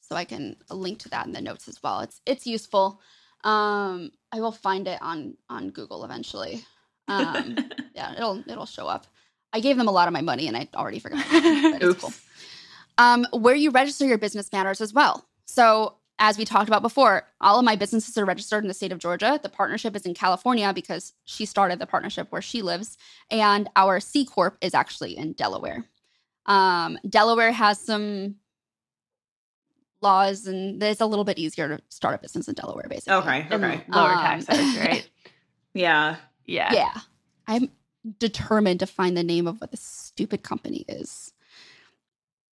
so 0.00 0.16
I 0.16 0.24
can 0.24 0.56
link 0.70 1.00
to 1.00 1.10
that 1.10 1.26
in 1.26 1.32
the 1.32 1.42
notes 1.42 1.68
as 1.68 1.82
well. 1.82 2.00
It's 2.00 2.22
it's 2.24 2.46
useful. 2.46 3.00
Um, 3.44 4.10
I 4.32 4.40
will 4.40 4.52
find 4.52 4.88
it 4.88 4.98
on 5.02 5.36
on 5.50 5.68
Google 5.68 6.02
eventually. 6.04 6.64
Um, 7.08 7.58
yeah, 7.94 8.14
it'll 8.14 8.42
it'll 8.48 8.64
show 8.66 8.86
up. 8.86 9.06
I 9.52 9.60
gave 9.60 9.76
them 9.76 9.88
a 9.88 9.92
lot 9.92 10.08
of 10.08 10.14
my 10.14 10.22
money 10.22 10.48
and 10.48 10.56
I 10.56 10.66
already 10.74 10.98
forgot. 10.98 11.24
it, 11.28 11.72
but 11.72 11.82
it's 11.82 11.84
Oops. 11.84 12.00
cool. 12.00 12.12
Um, 13.00 13.28
where 13.32 13.54
you 13.54 13.70
register 13.70 14.06
your 14.06 14.18
business 14.18 14.50
matters 14.50 14.80
as 14.80 14.92
well. 14.92 15.24
So, 15.44 15.98
as 16.18 16.36
we 16.38 16.44
talked 16.44 16.68
about 16.68 16.82
before, 16.82 17.26
all 17.40 17.58
of 17.58 17.64
my 17.64 17.76
businesses 17.76 18.18
are 18.18 18.24
registered 18.24 18.64
in 18.64 18.68
the 18.68 18.74
state 18.74 18.92
of 18.92 18.98
Georgia. 18.98 19.38
The 19.42 19.48
partnership 19.48 19.94
is 19.94 20.04
in 20.04 20.14
California 20.14 20.72
because 20.74 21.12
she 21.24 21.46
started 21.46 21.78
the 21.78 21.86
partnership 21.86 22.26
where 22.30 22.42
she 22.42 22.62
lives, 22.62 22.96
and 23.30 23.68
our 23.76 24.00
C 24.00 24.24
corp 24.24 24.58
is 24.60 24.74
actually 24.74 25.16
in 25.16 25.32
Delaware. 25.34 25.84
Um, 26.46 26.98
Delaware 27.08 27.52
has 27.52 27.78
some 27.78 28.36
laws, 30.00 30.46
and 30.46 30.82
it's 30.82 31.00
a 31.00 31.06
little 31.06 31.24
bit 31.24 31.38
easier 31.38 31.68
to 31.76 31.82
start 31.88 32.14
a 32.14 32.18
business 32.18 32.48
in 32.48 32.54
Delaware, 32.54 32.86
basically. 32.88 33.14
Okay. 33.14 33.46
and 33.50 33.64
Okay. 33.64 33.84
lower 33.88 34.12
Um, 34.12 34.18
taxes, 34.18 34.76
right? 34.78 35.08
Yeah. 35.74 36.16
Yeah. 36.44 36.72
Yeah. 36.72 36.94
I'm 37.46 37.70
determined 38.18 38.80
to 38.80 38.86
find 38.86 39.16
the 39.16 39.22
name 39.22 39.46
of 39.46 39.60
what 39.60 39.70
this 39.70 39.82
stupid 39.82 40.42
company 40.42 40.84
is. 40.88 41.32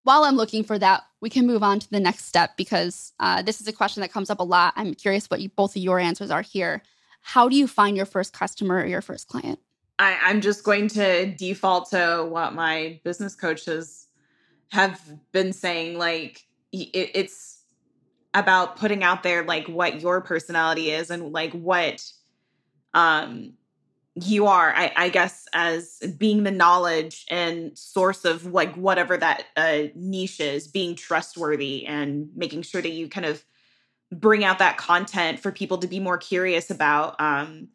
While 0.06 0.22
I'm 0.22 0.36
looking 0.36 0.62
for 0.62 0.78
that, 0.78 1.02
we 1.20 1.28
can 1.28 1.48
move 1.48 1.64
on 1.64 1.80
to 1.80 1.90
the 1.90 1.98
next 1.98 2.26
step 2.26 2.56
because 2.56 3.12
uh, 3.18 3.42
this 3.42 3.60
is 3.60 3.66
a 3.66 3.72
question 3.72 4.02
that 4.02 4.12
comes 4.12 4.30
up 4.30 4.38
a 4.38 4.44
lot. 4.44 4.72
I'm 4.76 4.94
curious 4.94 5.28
what 5.28 5.40
you, 5.40 5.48
both 5.48 5.74
of 5.74 5.82
your 5.82 5.98
answers 5.98 6.30
are 6.30 6.42
here. 6.42 6.84
How 7.22 7.48
do 7.48 7.56
you 7.56 7.66
find 7.66 7.96
your 7.96 8.06
first 8.06 8.32
customer 8.32 8.76
or 8.76 8.86
your 8.86 9.02
first 9.02 9.26
client? 9.26 9.58
I, 9.98 10.16
I'm 10.22 10.40
just 10.40 10.62
going 10.62 10.86
to 10.90 11.26
default 11.34 11.90
to 11.90 12.24
what 12.30 12.54
my 12.54 13.00
business 13.02 13.34
coaches 13.34 14.06
have 14.68 15.02
been 15.32 15.52
saying. 15.52 15.98
Like, 15.98 16.46
it, 16.70 17.10
it's 17.14 17.62
about 18.32 18.76
putting 18.76 19.02
out 19.02 19.24
there 19.24 19.42
like 19.42 19.66
what 19.66 20.00
your 20.00 20.20
personality 20.20 20.92
is 20.92 21.10
and 21.10 21.32
like 21.32 21.50
what 21.50 22.08
um 22.94 23.54
you 24.18 24.46
are 24.46 24.72
I, 24.74 24.92
I 24.96 25.08
guess 25.10 25.46
as 25.52 25.98
being 26.18 26.42
the 26.42 26.50
knowledge 26.50 27.26
and 27.28 27.76
source 27.76 28.24
of 28.24 28.46
like 28.46 28.74
whatever 28.74 29.16
that 29.16 29.44
uh, 29.56 29.82
niche 29.94 30.40
is 30.40 30.68
being 30.68 30.94
trustworthy 30.94 31.86
and 31.86 32.30
making 32.34 32.62
sure 32.62 32.80
that 32.80 32.90
you 32.90 33.08
kind 33.08 33.26
of 33.26 33.44
bring 34.10 34.42
out 34.42 34.58
that 34.60 34.78
content 34.78 35.40
for 35.40 35.52
people 35.52 35.78
to 35.78 35.86
be 35.86 36.00
more 36.00 36.16
curious 36.16 36.70
about 36.70 37.20
um 37.20 37.68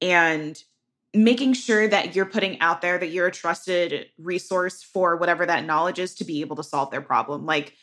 and 0.00 0.64
making 1.14 1.52
sure 1.52 1.86
that 1.86 2.16
you're 2.16 2.26
putting 2.26 2.60
out 2.60 2.80
there 2.80 2.98
that 2.98 3.10
you're 3.10 3.28
a 3.28 3.32
trusted 3.32 4.06
resource 4.18 4.82
for 4.82 5.16
whatever 5.16 5.46
that 5.46 5.64
knowledge 5.64 6.00
is 6.00 6.16
to 6.16 6.24
be 6.24 6.40
able 6.40 6.56
to 6.56 6.64
solve 6.64 6.90
their 6.90 7.00
problem. 7.00 7.46
Like 7.46 7.74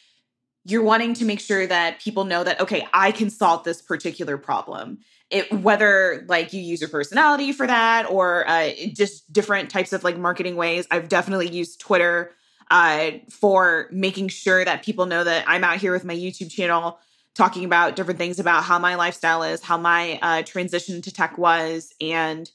you're 0.65 0.83
wanting 0.83 1.13
to 1.15 1.25
make 1.25 1.39
sure 1.39 1.65
that 1.65 1.99
people 1.99 2.23
know 2.23 2.43
that 2.43 2.59
okay 2.59 2.87
i 2.93 3.11
can 3.11 3.29
solve 3.29 3.63
this 3.63 3.81
particular 3.81 4.37
problem 4.37 4.99
it 5.31 5.51
whether 5.51 6.25
like 6.27 6.53
you 6.53 6.61
use 6.61 6.81
your 6.81 6.89
personality 6.89 7.51
for 7.51 7.65
that 7.65 8.09
or 8.09 8.47
uh, 8.47 8.69
just 8.93 9.31
different 9.31 9.69
types 9.69 9.93
of 9.93 10.03
like 10.03 10.17
marketing 10.17 10.55
ways 10.55 10.87
i've 10.91 11.09
definitely 11.09 11.49
used 11.49 11.79
twitter 11.79 12.31
uh, 12.69 13.11
for 13.29 13.89
making 13.91 14.27
sure 14.29 14.63
that 14.63 14.83
people 14.83 15.05
know 15.05 15.23
that 15.23 15.43
i'm 15.47 15.63
out 15.63 15.77
here 15.77 15.91
with 15.91 16.05
my 16.05 16.15
youtube 16.15 16.51
channel 16.51 16.99
talking 17.33 17.63
about 17.65 17.95
different 17.95 18.17
things 18.17 18.39
about 18.39 18.63
how 18.63 18.77
my 18.77 18.95
lifestyle 18.95 19.43
is 19.43 19.61
how 19.61 19.77
my 19.77 20.19
uh, 20.21 20.41
transition 20.43 21.01
to 21.01 21.11
tech 21.11 21.37
was 21.37 21.93
and 22.01 22.51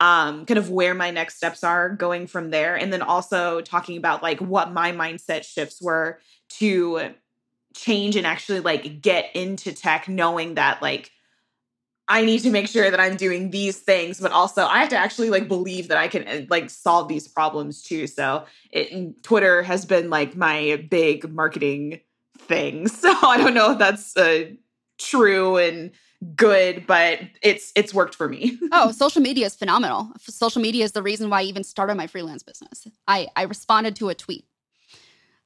um, 0.00 0.46
kind 0.46 0.58
of 0.58 0.70
where 0.70 0.94
my 0.94 1.10
next 1.10 1.36
steps 1.36 1.62
are 1.62 1.90
going 1.90 2.26
from 2.26 2.50
there. 2.50 2.74
And 2.74 2.92
then 2.92 3.02
also 3.02 3.60
talking 3.60 3.98
about 3.98 4.22
like 4.22 4.40
what 4.40 4.72
my 4.72 4.92
mindset 4.92 5.44
shifts 5.44 5.80
were 5.80 6.18
to 6.58 7.12
change 7.74 8.16
and 8.16 8.26
actually 8.26 8.60
like 8.60 9.02
get 9.02 9.30
into 9.34 9.72
tech 9.72 10.08
knowing 10.08 10.54
that 10.54 10.80
like 10.82 11.12
I 12.10 12.24
need 12.24 12.40
to 12.40 12.50
make 12.50 12.66
sure 12.66 12.90
that 12.90 12.98
I'm 12.98 13.16
doing 13.16 13.50
these 13.50 13.78
things, 13.78 14.20
but 14.20 14.32
also 14.32 14.66
I 14.66 14.80
have 14.80 14.88
to 14.88 14.96
actually 14.96 15.30
like 15.30 15.46
believe 15.46 15.86
that 15.88 15.96
I 15.96 16.08
can 16.08 16.26
uh, 16.26 16.44
like 16.50 16.68
solve 16.68 17.06
these 17.06 17.28
problems 17.28 17.82
too. 17.82 18.08
So 18.08 18.44
it, 18.72 19.22
Twitter 19.22 19.62
has 19.62 19.86
been 19.86 20.10
like 20.10 20.36
my 20.36 20.84
big 20.90 21.32
marketing 21.32 22.00
thing. 22.36 22.88
So 22.88 23.14
I 23.22 23.36
don't 23.36 23.54
know 23.54 23.72
if 23.72 23.78
that's 23.78 24.16
uh, 24.16 24.50
true 24.98 25.56
and 25.56 25.92
good, 26.34 26.84
but 26.86 27.20
it's 27.42 27.72
it's 27.76 27.94
worked 27.94 28.16
for 28.16 28.28
me. 28.28 28.58
Oh, 28.72 28.90
social 28.90 29.22
media 29.22 29.46
is 29.46 29.54
phenomenal. 29.54 30.10
Social 30.18 30.60
media 30.60 30.84
is 30.84 30.92
the 30.92 31.02
reason 31.02 31.30
why 31.30 31.40
I 31.40 31.44
even 31.44 31.64
started 31.64 31.94
my 31.94 32.06
freelance 32.06 32.42
business. 32.42 32.86
I, 33.06 33.28
I 33.36 33.42
responded 33.42 33.96
to 33.96 34.08
a 34.08 34.14
tweet. 34.14 34.44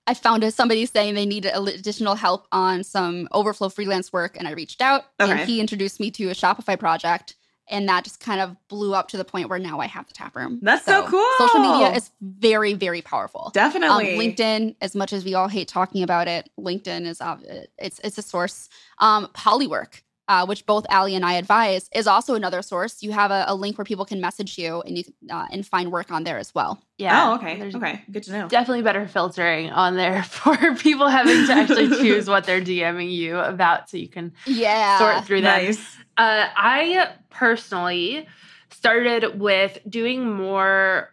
I 0.07 0.15
found 0.15 0.53
somebody 0.53 0.85
saying 0.87 1.15
they 1.15 1.27
needed 1.27 1.53
additional 1.55 2.15
help 2.15 2.47
on 2.53 2.85
some 2.85 3.29
overflow 3.33 3.69
freelance 3.71 4.13
work, 4.13 4.37
and 4.39 4.47
I 4.47 4.53
reached 4.53 4.81
out, 4.83 5.05
Okay. 5.21 5.31
and 5.33 5.41
he 5.41 5.61
introduced 5.61 5.99
me 6.01 6.11
to 6.13 6.29
a 6.31 6.35
Shopify 6.35 6.79
project. 6.79 7.37
and 7.71 7.89
that 7.89 8.05
just 8.05 8.21
kind 8.21 8.43
of 8.43 8.55
blew 8.69 8.93
up 8.93 9.09
to 9.09 9.17
the 9.17 9.25
point 9.25 9.49
where 9.49 9.59
now 9.59 9.81
I 9.81 9.87
have 9.87 10.07
the 10.07 10.13
tap 10.13 10.37
room. 10.37 10.59
That's 10.61 10.85
so, 10.85 11.03
so 11.07 11.11
cool. 11.11 11.49
Social 11.49 11.61
media 11.61 11.97
is 11.97 12.11
very, 12.21 12.75
very 12.75 13.01
powerful. 13.01 13.51
Definitely. 13.55 14.13
Um, 14.13 14.21
LinkedIn, 14.21 14.77
as 14.83 14.95
much 14.95 15.15
as 15.15 15.25
we 15.25 15.33
all 15.33 15.49
hate 15.49 15.67
talking 15.67 16.03
about 16.03 16.29
it, 16.29 16.51
LinkedIn 16.61 17.07
is 17.07 17.23
uh, 17.23 17.39
it's 17.79 18.01
it's 18.05 18.19
a 18.19 18.23
source. 18.23 18.69
Um, 18.99 19.29
Polywork, 19.29 20.03
uh, 20.29 20.47
which 20.47 20.64
both 20.64 20.87
Ali 20.91 21.14
and 21.14 21.25
I 21.25 21.35
advise, 21.35 21.89
is 21.95 22.07
also 22.07 22.35
another 22.35 22.62
source. 22.62 23.03
You 23.03 23.12
have 23.12 23.31
a, 23.31 23.45
a 23.49 23.55
link 23.55 23.77
where 23.77 23.85
people 23.85 24.05
can 24.05 24.20
message 24.20 24.57
you 24.57 24.81
and 24.83 24.97
you 24.97 25.05
uh, 25.31 25.47
and 25.51 25.66
find 25.66 25.93
work 25.93 26.11
on 26.11 26.25
there 26.25 26.39
as 26.39 26.55
well. 26.55 26.83
Yeah. 26.97 27.31
Oh, 27.31 27.35
okay. 27.35 27.59
There's 27.59 27.75
okay. 27.75 28.03
Good 28.11 28.22
to 28.25 28.33
know. 28.33 28.49
Definitely 28.49 28.83
better 28.83 29.07
filtering 29.07 29.70
on 29.70 29.97
there 29.97 30.22
for 30.25 30.57
people 30.77 31.09
having 31.09 31.47
to 31.47 31.53
actually 31.53 31.89
choose 32.03 32.29
what 32.29 32.45
they're 32.45 32.62
DMing 32.62 33.12
you 33.12 33.39
about, 33.39 33.91
so 33.91 33.97
you 33.97 34.09
can 34.09 34.33
yeah 34.47 34.99
sort 34.99 35.27
through 35.27 35.43
that. 35.43 35.62
Nice. 35.62 35.97
Uh, 36.16 36.47
I 36.57 37.12
personally 37.31 38.27
started 38.70 39.39
with 39.39 39.79
doing 39.89 40.31
more. 40.33 41.11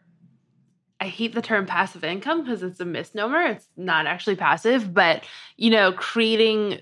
I 1.00 1.08
hate 1.08 1.34
the 1.34 1.42
term 1.42 1.66
passive 1.66 2.04
income 2.04 2.44
because 2.44 2.62
it's 2.62 2.80
a 2.80 2.86
misnomer. 2.86 3.42
It's 3.42 3.68
not 3.76 4.06
actually 4.06 4.36
passive, 4.36 4.94
but 4.94 5.24
you 5.58 5.72
know, 5.72 5.92
creating 5.92 6.82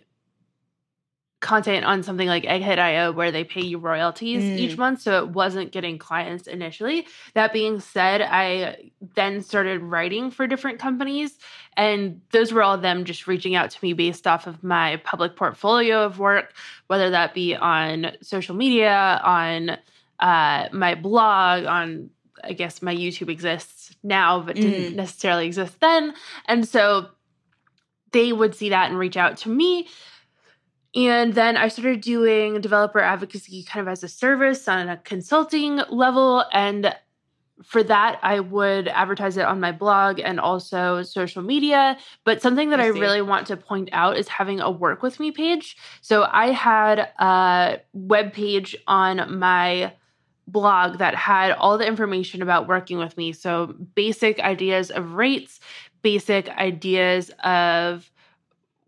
content 1.40 1.86
on 1.86 2.04
something 2.04 2.28
like 2.28 2.44
Egghead.io 2.44 3.12
where 3.14 3.32
they 3.32 3.44
pay 3.44 3.62
you 3.62 3.78
royalties 3.78 4.44
mm. 4.44 4.58
each 4.58 4.78
month. 4.78 5.02
So 5.02 5.24
it 5.24 5.30
wasn't 5.30 5.72
getting 5.72 5.98
clients 5.98 6.48
initially. 6.48 7.08
That 7.34 7.54
being 7.54 7.80
said, 7.80 8.22
I 8.22 8.92
then 9.16 9.42
started 9.42 9.82
writing 9.82 10.32
for 10.32 10.48
different 10.48 10.80
companies. 10.80 11.38
And 11.78 12.22
those 12.32 12.52
were 12.52 12.62
all 12.62 12.78
them 12.78 13.06
just 13.06 13.26
reaching 13.26 13.56
out 13.56 13.72
to 13.72 13.80
me 13.82 13.94
based 13.94 14.28
off 14.28 14.48
of 14.48 14.64
my 14.64 14.98
public 14.98 15.38
portfolio 15.38 16.04
of 16.04 16.20
work, 16.20 16.54
whether 16.88 17.10
that 17.12 17.34
be 17.34 17.56
on 17.56 18.12
social 18.22 18.56
media, 18.56 19.22
on 19.24 19.78
uh, 20.20 20.68
my 20.74 20.96
blog, 20.96 21.66
on 21.66 22.10
I 22.44 22.54
guess 22.54 22.82
my 22.82 22.96
YouTube 22.96 23.30
exists 23.30 23.96
now, 24.04 24.42
but 24.42 24.56
didn't 24.56 24.94
mm. 24.94 24.96
necessarily 24.96 25.46
exist 25.46 25.80
then. 25.80 26.14
And 26.46 26.68
so 26.68 27.10
they 28.12 28.34
would 28.34 28.56
see 28.56 28.70
that 28.70 28.90
and 28.90 28.98
reach 28.98 29.18
out 29.18 29.38
to 29.38 29.50
me 29.50 29.88
and 30.96 31.34
then 31.34 31.56
I 31.56 31.68
started 31.68 32.02
doing 32.02 32.60
developer 32.62 33.00
advocacy 33.00 33.64
kind 33.64 33.88
of 33.88 33.92
as 33.92 34.04
a 34.04 34.08
service 34.08 34.68
on 34.68 34.90
a 34.90 34.98
consulting 34.98 35.82
level. 35.90 36.44
And 36.52 36.96
for 37.64 37.84
that, 37.84 38.20
I 38.24 38.40
would 38.40 38.88
advertise 38.88 39.38
it 39.38 39.46
on 39.46 39.60
my 39.60 39.72
blog 39.72 40.20
and 40.20 40.40
also 40.40 41.04
social 41.04 41.44
media. 41.44 41.98
But 42.24 42.42
something 42.42 42.72
that 42.72 42.80
I, 42.80 42.86
I 42.86 42.88
really 42.88 43.22
want 43.22 43.48
to 43.48 43.58
point 43.58 43.90
out 43.92 44.18
is 44.18 44.28
having 44.28 44.62
a 44.62 44.72
work 44.72 45.04
with 45.04 45.20
me 45.20 45.32
page. 45.32 45.78
So 46.02 46.28
I 46.32 46.52
had 46.52 47.00
a 47.20 47.82
web 47.94 48.34
page 48.34 48.76
on 48.88 49.38
my 49.38 49.94
blog 50.48 50.98
that 50.98 51.14
had 51.14 51.52
all 51.52 51.78
the 51.78 51.86
information 51.86 52.42
about 52.42 52.68
working 52.68 52.98
with 52.98 53.16
me. 53.16 53.34
So 53.34 53.76
basic 53.94 54.40
ideas 54.40 54.90
of 54.90 55.14
rates, 55.14 55.60
basic 56.02 56.50
ideas 56.50 57.30
of 57.44 58.10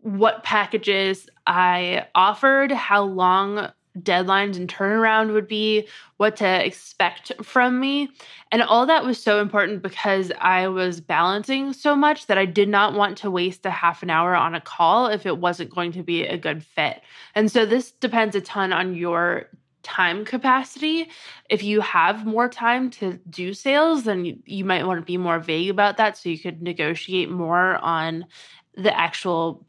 what 0.00 0.42
packages 0.42 1.28
I 1.46 2.06
offered, 2.14 2.72
how 2.72 3.02
long 3.04 3.70
deadlines 3.98 4.56
and 4.56 4.68
turnaround 4.68 5.32
would 5.32 5.46
be, 5.46 5.86
what 6.16 6.36
to 6.36 6.66
expect 6.66 7.32
from 7.42 7.78
me. 7.78 8.08
And 8.50 8.62
all 8.62 8.86
that 8.86 9.04
was 9.04 9.22
so 9.22 9.40
important 9.40 9.82
because 9.82 10.32
I 10.40 10.68
was 10.68 11.00
balancing 11.00 11.72
so 11.72 11.94
much 11.94 12.26
that 12.26 12.38
I 12.38 12.46
did 12.46 12.68
not 12.68 12.94
want 12.94 13.18
to 13.18 13.30
waste 13.30 13.66
a 13.66 13.70
half 13.70 14.02
an 14.02 14.10
hour 14.10 14.34
on 14.34 14.54
a 14.54 14.60
call 14.60 15.06
if 15.08 15.26
it 15.26 15.38
wasn't 15.38 15.74
going 15.74 15.92
to 15.92 16.02
be 16.02 16.24
a 16.24 16.38
good 16.38 16.64
fit. 16.64 17.02
And 17.34 17.50
so 17.50 17.66
this 17.66 17.90
depends 17.90 18.34
a 18.34 18.40
ton 18.40 18.72
on 18.72 18.94
your 18.94 19.48
time 19.82 20.24
capacity. 20.24 21.08
If 21.50 21.62
you 21.62 21.80
have 21.80 22.24
more 22.24 22.48
time 22.48 22.90
to 22.90 23.18
do 23.28 23.52
sales, 23.52 24.04
then 24.04 24.40
you, 24.44 24.64
might 24.64 24.86
want 24.86 25.00
to 25.00 25.04
be 25.06 25.16
more 25.16 25.40
vague 25.40 25.70
about 25.70 25.96
that 25.96 26.16
so 26.16 26.28
you 26.28 26.38
could 26.38 26.62
negotiate 26.62 27.30
more 27.30 27.76
on 27.76 28.26
the 28.74 28.96
actual 28.96 29.66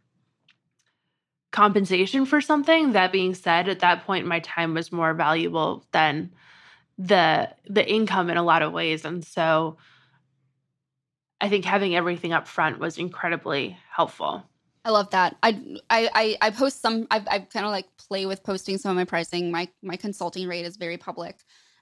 compensation 1.53 2.25
for 2.25 2.41
something. 2.41 2.91
That 2.91 3.13
being 3.13 3.33
said, 3.33 3.69
at 3.69 3.79
that 3.79 4.05
point 4.05 4.27
my 4.27 4.39
time 4.39 4.73
was 4.73 4.91
more 4.91 5.13
valuable 5.13 5.85
than 5.93 6.31
the 6.97 7.49
the 7.65 7.89
income 7.89 8.29
in 8.29 8.35
a 8.35 8.43
lot 8.43 8.61
of 8.61 8.73
ways. 8.73 9.05
And 9.05 9.23
so 9.23 9.77
I 11.39 11.47
think 11.47 11.63
having 11.63 11.95
everything 11.95 12.33
up 12.33 12.47
front 12.47 12.79
was 12.79 12.97
incredibly 12.97 13.77
helpful. 13.89 14.43
I 14.83 14.89
love 14.89 15.11
that. 15.11 15.37
I 15.41 15.77
I 15.89 16.37
I, 16.41 16.49
post 16.49 16.81
some. 16.81 17.07
I 17.09 17.23
I 17.27 17.39
kind 17.39 17.65
of 17.65 17.71
like 17.71 17.85
play 17.97 18.25
with 18.25 18.43
posting 18.43 18.77
some 18.77 18.91
of 18.91 18.97
my 18.97 19.05
pricing. 19.05 19.49
My 19.49 19.69
my 19.81 19.95
consulting 19.95 20.47
rate 20.47 20.65
is 20.65 20.75
very 20.75 20.97
public. 20.97 21.37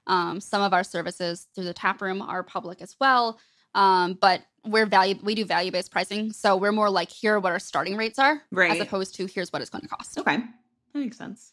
Um, 0.06 0.40
some 0.40 0.62
of 0.62 0.72
our 0.72 0.84
services 0.84 1.48
through 1.54 1.64
the 1.64 1.74
tap 1.74 2.00
room 2.02 2.22
are 2.22 2.42
public 2.42 2.80
as 2.82 2.94
well. 3.00 3.40
Um, 3.74 4.18
but 4.20 4.42
we're 4.64 4.86
value 4.86 5.16
we 5.22 5.34
do 5.34 5.44
value 5.44 5.72
based 5.72 5.90
pricing, 5.90 6.32
so 6.32 6.56
we're 6.56 6.72
more 6.72 6.90
like 6.90 7.10
here 7.10 7.34
are 7.34 7.40
what 7.40 7.52
our 7.52 7.58
starting 7.58 7.96
rates 7.96 8.18
are, 8.18 8.42
right? 8.50 8.72
As 8.72 8.80
opposed 8.80 9.14
to 9.16 9.26
here's 9.26 9.52
what 9.52 9.62
it's 9.62 9.70
going 9.70 9.82
to 9.82 9.88
cost. 9.88 10.18
Okay, 10.18 10.36
that 10.36 10.98
makes 10.98 11.18
sense. 11.18 11.52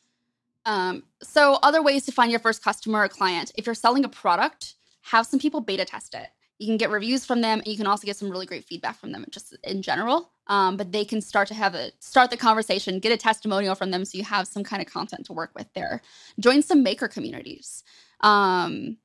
Um, 0.66 1.04
so 1.22 1.58
other 1.64 1.82
ways 1.82 2.06
to 2.06 2.12
find 2.12 2.32
your 2.32 2.40
first 2.40 2.64
customer 2.64 3.04
or 3.04 3.08
client: 3.10 3.52
if 3.56 3.66
you're 3.66 3.76
selling 3.76 4.06
a 4.06 4.10
product, 4.10 4.76
have 5.02 5.26
some 5.26 5.40
people 5.40 5.62
beta 5.62 5.86
test 5.86 6.14
it. 6.14 6.28
You 6.60 6.68
can 6.68 6.78
get 6.78 6.90
reviews 6.90 7.26
from 7.26 7.42
them, 7.42 7.60
and 7.60 7.68
you 7.68 7.78
can 7.78 7.88
also 7.88 8.06
get 8.06 8.18
some 8.18 8.30
really 8.30 8.46
great 8.46 8.66
feedback 8.66 9.00
from 9.00 9.12
them, 9.12 9.26
just 9.32 9.56
in 9.64 9.82
general. 9.82 10.32
Um, 10.48 10.78
but 10.78 10.92
they 10.92 11.06
can 11.06 11.22
start 11.22 11.48
to 11.50 11.54
have 11.54 11.74
a 11.76 11.92
start 12.00 12.32
the 12.32 12.38
conversation, 12.38 13.00
get 13.00 13.12
a 13.12 13.18
testimonial 13.18 13.76
from 13.76 13.92
them, 13.92 14.06
so 14.06 14.18
you 14.18 14.24
have 14.26 14.48
some 14.48 14.64
kind 14.64 14.82
of 14.82 14.92
content 14.92 15.26
to 15.28 15.34
work 15.34 15.52
with 15.56 15.68
there. 15.74 16.02
Join 16.40 16.62
some 16.62 16.84
maker 16.84 17.08
communities. 17.08 17.84
Um, 18.22 18.98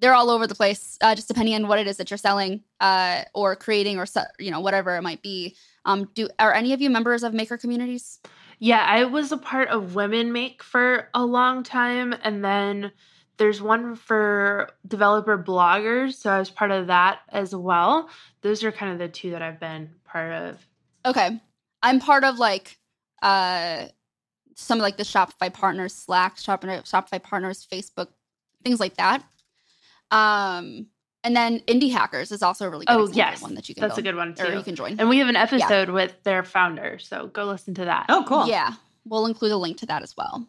they're 0.00 0.14
all 0.14 0.30
over 0.30 0.46
the 0.46 0.54
place, 0.54 0.98
uh, 1.02 1.14
just 1.14 1.28
depending 1.28 1.54
on 1.54 1.68
what 1.68 1.78
it 1.78 1.86
is 1.86 1.98
that 1.98 2.10
you're 2.10 2.18
selling 2.18 2.62
uh, 2.80 3.22
or 3.34 3.54
creating 3.54 3.98
or 3.98 4.06
you 4.38 4.50
know 4.50 4.60
whatever 4.60 4.96
it 4.96 5.02
might 5.02 5.22
be. 5.22 5.56
Um, 5.84 6.08
do 6.14 6.28
are 6.38 6.52
any 6.52 6.72
of 6.72 6.80
you 6.80 6.90
members 6.90 7.22
of 7.22 7.34
maker 7.34 7.56
communities? 7.56 8.18
Yeah, 8.58 8.84
I 8.86 9.04
was 9.04 9.32
a 9.32 9.38
part 9.38 9.68
of 9.68 9.94
Women 9.94 10.32
Make 10.32 10.62
for 10.62 11.08
a 11.14 11.24
long 11.24 11.62
time, 11.62 12.14
and 12.22 12.44
then 12.44 12.92
there's 13.38 13.62
one 13.62 13.96
for 13.96 14.70
developer 14.86 15.42
bloggers, 15.42 16.14
so 16.14 16.30
I 16.30 16.38
was 16.38 16.50
part 16.50 16.70
of 16.70 16.88
that 16.88 17.20
as 17.30 17.54
well. 17.54 18.10
Those 18.42 18.62
are 18.64 18.72
kind 18.72 18.92
of 18.92 18.98
the 18.98 19.08
two 19.08 19.30
that 19.30 19.40
I've 19.40 19.60
been 19.60 19.90
part 20.04 20.32
of. 20.32 20.66
Okay, 21.06 21.40
I'm 21.82 22.00
part 22.00 22.24
of 22.24 22.38
like 22.38 22.78
uh 23.22 23.86
some 24.54 24.78
of 24.78 24.82
like 24.82 24.98
the 24.98 25.04
Shopify 25.04 25.52
partners 25.52 25.94
Slack, 25.94 26.36
Shopify 26.36 27.22
partners 27.22 27.66
Facebook, 27.70 28.08
things 28.62 28.78
like 28.80 28.96
that. 28.96 29.22
Um, 30.10 30.86
and 31.22 31.36
then 31.36 31.60
Indie 31.60 31.92
Hackers 31.92 32.32
is 32.32 32.42
also 32.42 32.66
a 32.66 32.70
really 32.70 32.86
good 32.86 32.96
oh 32.96 33.08
yes 33.12 33.42
one 33.42 33.54
that 33.54 33.68
you 33.68 33.74
can 33.74 33.82
that's 33.82 33.96
build, 33.96 34.06
a 34.06 34.10
good 34.10 34.16
one 34.16 34.34
too. 34.34 34.44
Or 34.44 34.54
you 34.54 34.62
can 34.62 34.74
join, 34.74 34.98
and 34.98 35.08
we 35.08 35.18
have 35.18 35.28
an 35.28 35.36
episode 35.36 35.88
yeah. 35.88 35.94
with 35.94 36.22
their 36.22 36.42
founder, 36.42 36.98
so 36.98 37.26
go 37.28 37.44
listen 37.44 37.74
to 37.74 37.84
that. 37.84 38.06
Oh, 38.08 38.24
cool. 38.26 38.46
Yeah, 38.46 38.74
we'll 39.04 39.26
include 39.26 39.52
a 39.52 39.56
link 39.56 39.76
to 39.78 39.86
that 39.86 40.02
as 40.02 40.16
well. 40.16 40.46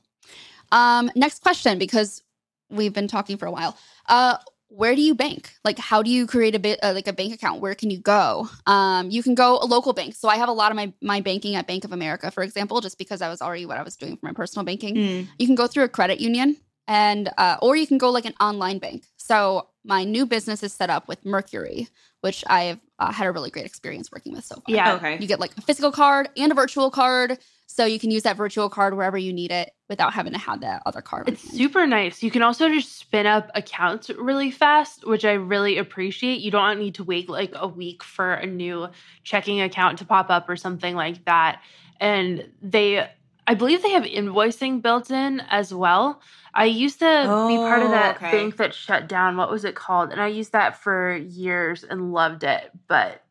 Um, 0.71 1.11
next 1.15 1.41
question 1.41 1.77
because 1.77 2.23
we've 2.69 2.93
been 2.93 3.07
talking 3.07 3.37
for 3.37 3.45
a 3.45 3.51
while. 3.51 3.77
Uh, 4.07 4.37
where 4.69 4.95
do 4.95 5.01
you 5.01 5.13
bank? 5.13 5.53
Like, 5.65 5.77
how 5.77 6.01
do 6.01 6.09
you 6.09 6.25
create 6.25 6.55
a 6.55 6.59
bit 6.59 6.79
uh, 6.81 6.93
like 6.93 7.07
a 7.07 7.11
bank 7.11 7.33
account? 7.33 7.59
Where 7.59 7.75
can 7.75 7.89
you 7.89 7.99
go? 7.99 8.47
Um, 8.65 9.11
you 9.11 9.21
can 9.21 9.35
go 9.35 9.59
a 9.61 9.65
local 9.65 9.91
bank. 9.91 10.15
So 10.15 10.29
I 10.29 10.37
have 10.37 10.47
a 10.47 10.53
lot 10.53 10.71
of 10.71 10.77
my 10.77 10.93
my 11.01 11.19
banking 11.19 11.55
at 11.55 11.67
Bank 11.67 11.83
of 11.83 11.91
America, 11.91 12.31
for 12.31 12.43
example, 12.43 12.79
just 12.79 12.97
because 12.97 13.21
I 13.21 13.27
was 13.27 13.41
already 13.41 13.65
what 13.65 13.77
I 13.77 13.83
was 13.83 13.97
doing 13.97 14.15
for 14.15 14.25
my 14.25 14.31
personal 14.31 14.63
banking. 14.63 14.95
Mm. 14.95 15.27
You 15.37 15.45
can 15.45 15.55
go 15.55 15.67
through 15.67 15.83
a 15.83 15.89
credit 15.89 16.21
union 16.21 16.55
and 16.87 17.29
uh, 17.37 17.57
or 17.61 17.75
you 17.75 17.87
can 17.87 17.97
go 17.97 18.09
like 18.09 18.25
an 18.25 18.33
online 18.39 18.79
bank. 18.79 19.05
So 19.17 19.67
my 19.83 20.03
new 20.03 20.25
business 20.25 20.63
is 20.63 20.73
set 20.73 20.89
up 20.89 21.07
with 21.07 21.25
Mercury, 21.25 21.87
which 22.21 22.43
I've 22.47 22.79
uh, 22.99 23.11
had 23.11 23.27
a 23.27 23.31
really 23.31 23.49
great 23.49 23.65
experience 23.65 24.11
working 24.11 24.33
with 24.33 24.45
so 24.45 24.55
far. 24.55 24.63
Yeah, 24.67 24.93
okay. 24.95 25.17
You 25.19 25.27
get 25.27 25.39
like 25.39 25.57
a 25.57 25.61
physical 25.61 25.91
card 25.91 26.29
and 26.37 26.51
a 26.51 26.55
virtual 26.55 26.91
card, 26.91 27.39
so 27.65 27.85
you 27.85 27.99
can 27.99 28.11
use 28.11 28.23
that 28.23 28.37
virtual 28.37 28.69
card 28.69 28.95
wherever 28.95 29.17
you 29.17 29.33
need 29.33 29.51
it 29.51 29.71
without 29.89 30.13
having 30.13 30.33
to 30.33 30.39
have 30.39 30.61
that 30.61 30.83
other 30.85 31.01
card. 31.01 31.29
It's 31.29 31.41
super 31.41 31.87
nice. 31.87 32.21
You 32.21 32.29
can 32.29 32.43
also 32.43 32.69
just 32.69 32.97
spin 32.97 33.25
up 33.25 33.49
accounts 33.55 34.09
really 34.09 34.51
fast, 34.51 35.07
which 35.07 35.25
I 35.25 35.33
really 35.33 35.77
appreciate. 35.77 36.41
You 36.41 36.51
don't 36.51 36.79
need 36.79 36.95
to 36.95 37.03
wait 37.03 37.29
like 37.29 37.53
a 37.55 37.67
week 37.67 38.03
for 38.03 38.33
a 38.33 38.45
new 38.45 38.89
checking 39.23 39.61
account 39.61 39.99
to 39.99 40.05
pop 40.05 40.29
up 40.29 40.49
or 40.49 40.55
something 40.55 40.95
like 40.95 41.25
that. 41.25 41.61
And 41.99 42.49
they 42.61 43.07
I 43.51 43.53
believe 43.53 43.81
they 43.81 43.89
have 43.89 44.03
invoicing 44.03 44.81
built 44.81 45.11
in 45.11 45.41
as 45.49 45.73
well. 45.73 46.21
I 46.53 46.65
used 46.65 46.99
to 46.99 47.25
oh, 47.27 47.49
be 47.49 47.57
part 47.57 47.81
of 47.81 47.89
oh, 47.89 47.91
that 47.91 48.15
okay. 48.15 48.31
bank 48.31 48.55
that 48.55 48.73
shut 48.73 49.09
down. 49.09 49.35
What 49.35 49.51
was 49.51 49.65
it 49.65 49.75
called? 49.75 50.13
And 50.13 50.21
I 50.21 50.27
used 50.27 50.53
that 50.53 50.77
for 50.77 51.17
years 51.17 51.83
and 51.83 52.13
loved 52.13 52.45
it, 52.45 52.71
but 52.87 53.25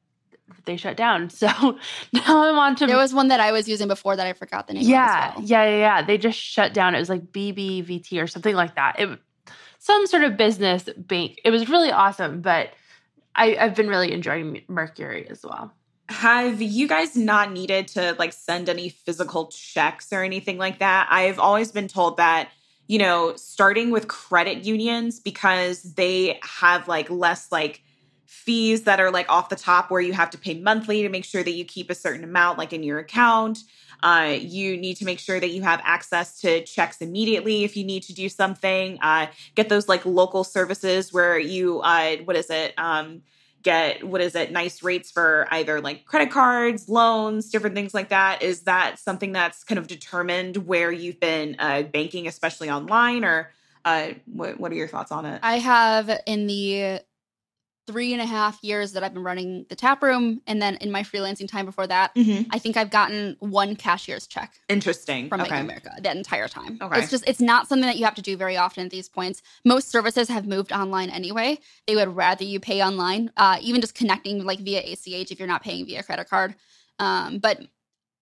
they 0.67 0.77
shut 0.77 0.99
down. 0.99 1.31
So 1.35 1.49
now 2.13 2.43
I'm 2.43 2.59
on 2.59 2.77
to. 2.77 2.87
There 2.87 2.99
was 2.99 3.15
one 3.15 3.29
that 3.29 3.41
I 3.41 3.51
was 3.51 3.67
using 3.67 3.89
before 3.89 4.15
that 4.15 4.27
I 4.27 4.35
forgot 4.35 4.67
the 4.67 4.75
name. 4.75 4.83
Yeah, 4.83 5.37
well. 5.37 5.47
yeah, 5.47 5.65
yeah, 5.65 5.79
yeah. 5.79 6.03
They 6.03 6.19
just 6.19 6.39
shut 6.39 6.75
down. 6.75 6.95
It 6.95 6.99
was 6.99 7.09
like 7.09 7.33
BBVT 7.33 8.23
or 8.23 8.27
something 8.27 8.55
like 8.55 8.75
that. 8.75 9.01
It 9.01 9.19
some 9.79 10.07
sort 10.07 10.25
of 10.25 10.37
business 10.37 10.87
bank. 10.99 11.41
It 11.47 11.51
was 11.51 11.71
really 11.71 11.93
awesome, 11.93 12.43
but 12.43 12.75
I, 13.35 13.57
I've 13.57 13.75
been 13.75 13.89
really 13.89 14.13
enjoying 14.13 14.65
Mercury 14.69 15.27
as 15.31 15.43
well. 15.43 15.73
Have 16.11 16.61
you 16.61 16.89
guys 16.89 17.17
not 17.17 17.53
needed 17.53 17.89
to 17.89 18.15
like 18.19 18.33
send 18.33 18.69
any 18.69 18.89
physical 18.89 19.47
checks 19.47 20.13
or 20.13 20.23
anything 20.23 20.59
like 20.59 20.81
that? 20.81 21.09
I've 21.11 21.39
always 21.39 21.73
been 21.73 21.89
told 21.89 22.17
that 22.19 22.51
you 22.91 22.99
know, 22.99 23.37
starting 23.37 23.93
with 23.93 24.09
credit 24.09 24.65
unions 24.65 25.21
because 25.21 25.95
they 25.95 26.41
have 26.43 26.89
like 26.89 27.09
less 27.09 27.53
like 27.53 27.85
fees 28.27 28.83
that 28.83 28.99
are 28.99 29.13
like 29.13 29.31
off 29.31 29.49
the 29.49 29.55
top 29.55 29.93
where 29.93 30.01
you 30.01 30.13
have 30.13 30.29
to 30.29 30.37
pay 30.37 30.55
monthly 30.55 31.03
to 31.03 31.09
make 31.09 31.25
sure 31.25 31.45
that 31.45 31.53
you 31.53 31.65
keep 31.65 31.89
a 31.89 31.95
certain 31.95 32.25
amount 32.25 32.59
like 32.59 32.73
in 32.73 32.83
your 32.83 32.99
account. 32.99 33.61
Uh, 34.03 34.37
you 34.41 34.77
need 34.77 34.97
to 34.97 35.05
make 35.05 35.21
sure 35.21 35.39
that 35.39 35.51
you 35.51 35.63
have 35.63 35.81
access 35.85 36.41
to 36.41 36.65
checks 36.65 37.01
immediately 37.01 37.63
if 37.63 37.77
you 37.77 37.85
need 37.85 38.03
to 38.03 38.13
do 38.13 38.29
something. 38.29 38.99
Uh, 39.01 39.29
get 39.55 39.69
those 39.69 39.89
like 39.89 40.05
local 40.05 40.43
services 40.43 41.13
where 41.13 41.39
you, 41.39 41.79
uh, 41.83 42.17
what 42.25 42.35
is 42.35 42.51
it? 42.51 42.75
Um, 42.77 43.23
get 43.63 44.05
what 44.05 44.21
is 44.21 44.35
it 44.35 44.53
nice 44.53 44.83
rates 44.83 45.11
for 45.11 45.47
either 45.51 45.81
like 45.81 46.05
credit 46.05 46.31
cards 46.31 46.89
loans 46.89 47.51
different 47.51 47.75
things 47.75 47.95
like 47.95 48.09
that? 48.09 48.43
Is 48.43 48.63
that 48.63 48.99
something 48.99 49.33
that's 49.33 49.65
kind 49.65 49.79
of 49.79 49.87
determined 49.87 50.57
where 50.59 50.91
you've 50.91 51.21
been 51.21 51.57
uh, 51.59 51.83
banking 51.83 52.27
especially 52.27 52.71
online 52.71 53.25
or 53.25 53.51
uh, 53.85 54.09
what, 54.27 54.61
what 54.61 54.73
are 54.73 54.77
your 54.77 54.89
thoughts 54.89 55.13
on 55.13 55.27
it? 55.27 55.41
I 55.43 55.59
have 55.59 56.11
in 56.27 56.47
the 56.47 57.01
three 57.87 58.13
and 58.13 58.23
a 58.23 58.27
half 58.27 58.63
years 58.63 58.93
that 58.93 59.03
I've 59.03 59.15
been 59.15 59.23
running 59.23 59.67
the 59.69 59.75
tap 59.75 60.03
room, 60.03 60.41
and 60.47 60.61
then 60.61 60.77
in 60.77 60.91
my 60.91 61.03
freelancing 61.03 61.49
time 61.49 61.67
before 61.67 61.87
that, 61.87 62.15
mm-hmm. 62.15 62.49
I 62.51 62.59
think 62.59 62.77
I've 62.77 62.91
gotten 62.91 63.37
one 63.41 63.77
cashier's 63.77 64.27
check 64.27 64.55
interesting 64.69 65.29
from 65.29 65.41
okay. 65.41 65.51
Bank 65.51 65.65
America 65.65 65.93
that 66.03 66.17
entire 66.17 66.49
time. 66.49 66.79
Okay. 66.81 67.01
It's 67.01 67.11
just 67.11 67.29
it's 67.29 67.41
not 67.41 67.69
something 67.69 67.87
that 67.87 67.97
you 67.97 68.05
have 68.05 68.15
to 68.15 68.23
do 68.23 68.37
very 68.37 68.57
often 68.57 68.85
at 68.85 68.91
these 68.91 69.09
points. 69.09 69.43
Most 69.65 69.89
services 69.91 70.29
have 70.29 70.47
moved 70.47 70.73
online 70.73 71.11
anyway. 71.11 71.59
They 71.87 71.97
would 71.97 72.15
rather 72.15 72.45
you 72.45 72.61
pay 72.61 72.83
online, 72.83 73.31
uh, 73.37 73.59
even 73.61 73.81
just 73.81 73.95
connecting 73.95 74.45
like 74.45 74.61
via 74.61 74.81
ACH 74.81 75.31
if 75.31 75.39
you're 75.39 75.49
not 75.49 75.63
paying 75.63 75.87
via 75.87 76.03
credit 76.03 76.29
card. 76.29 76.55
Um, 76.99 77.39
but 77.39 77.61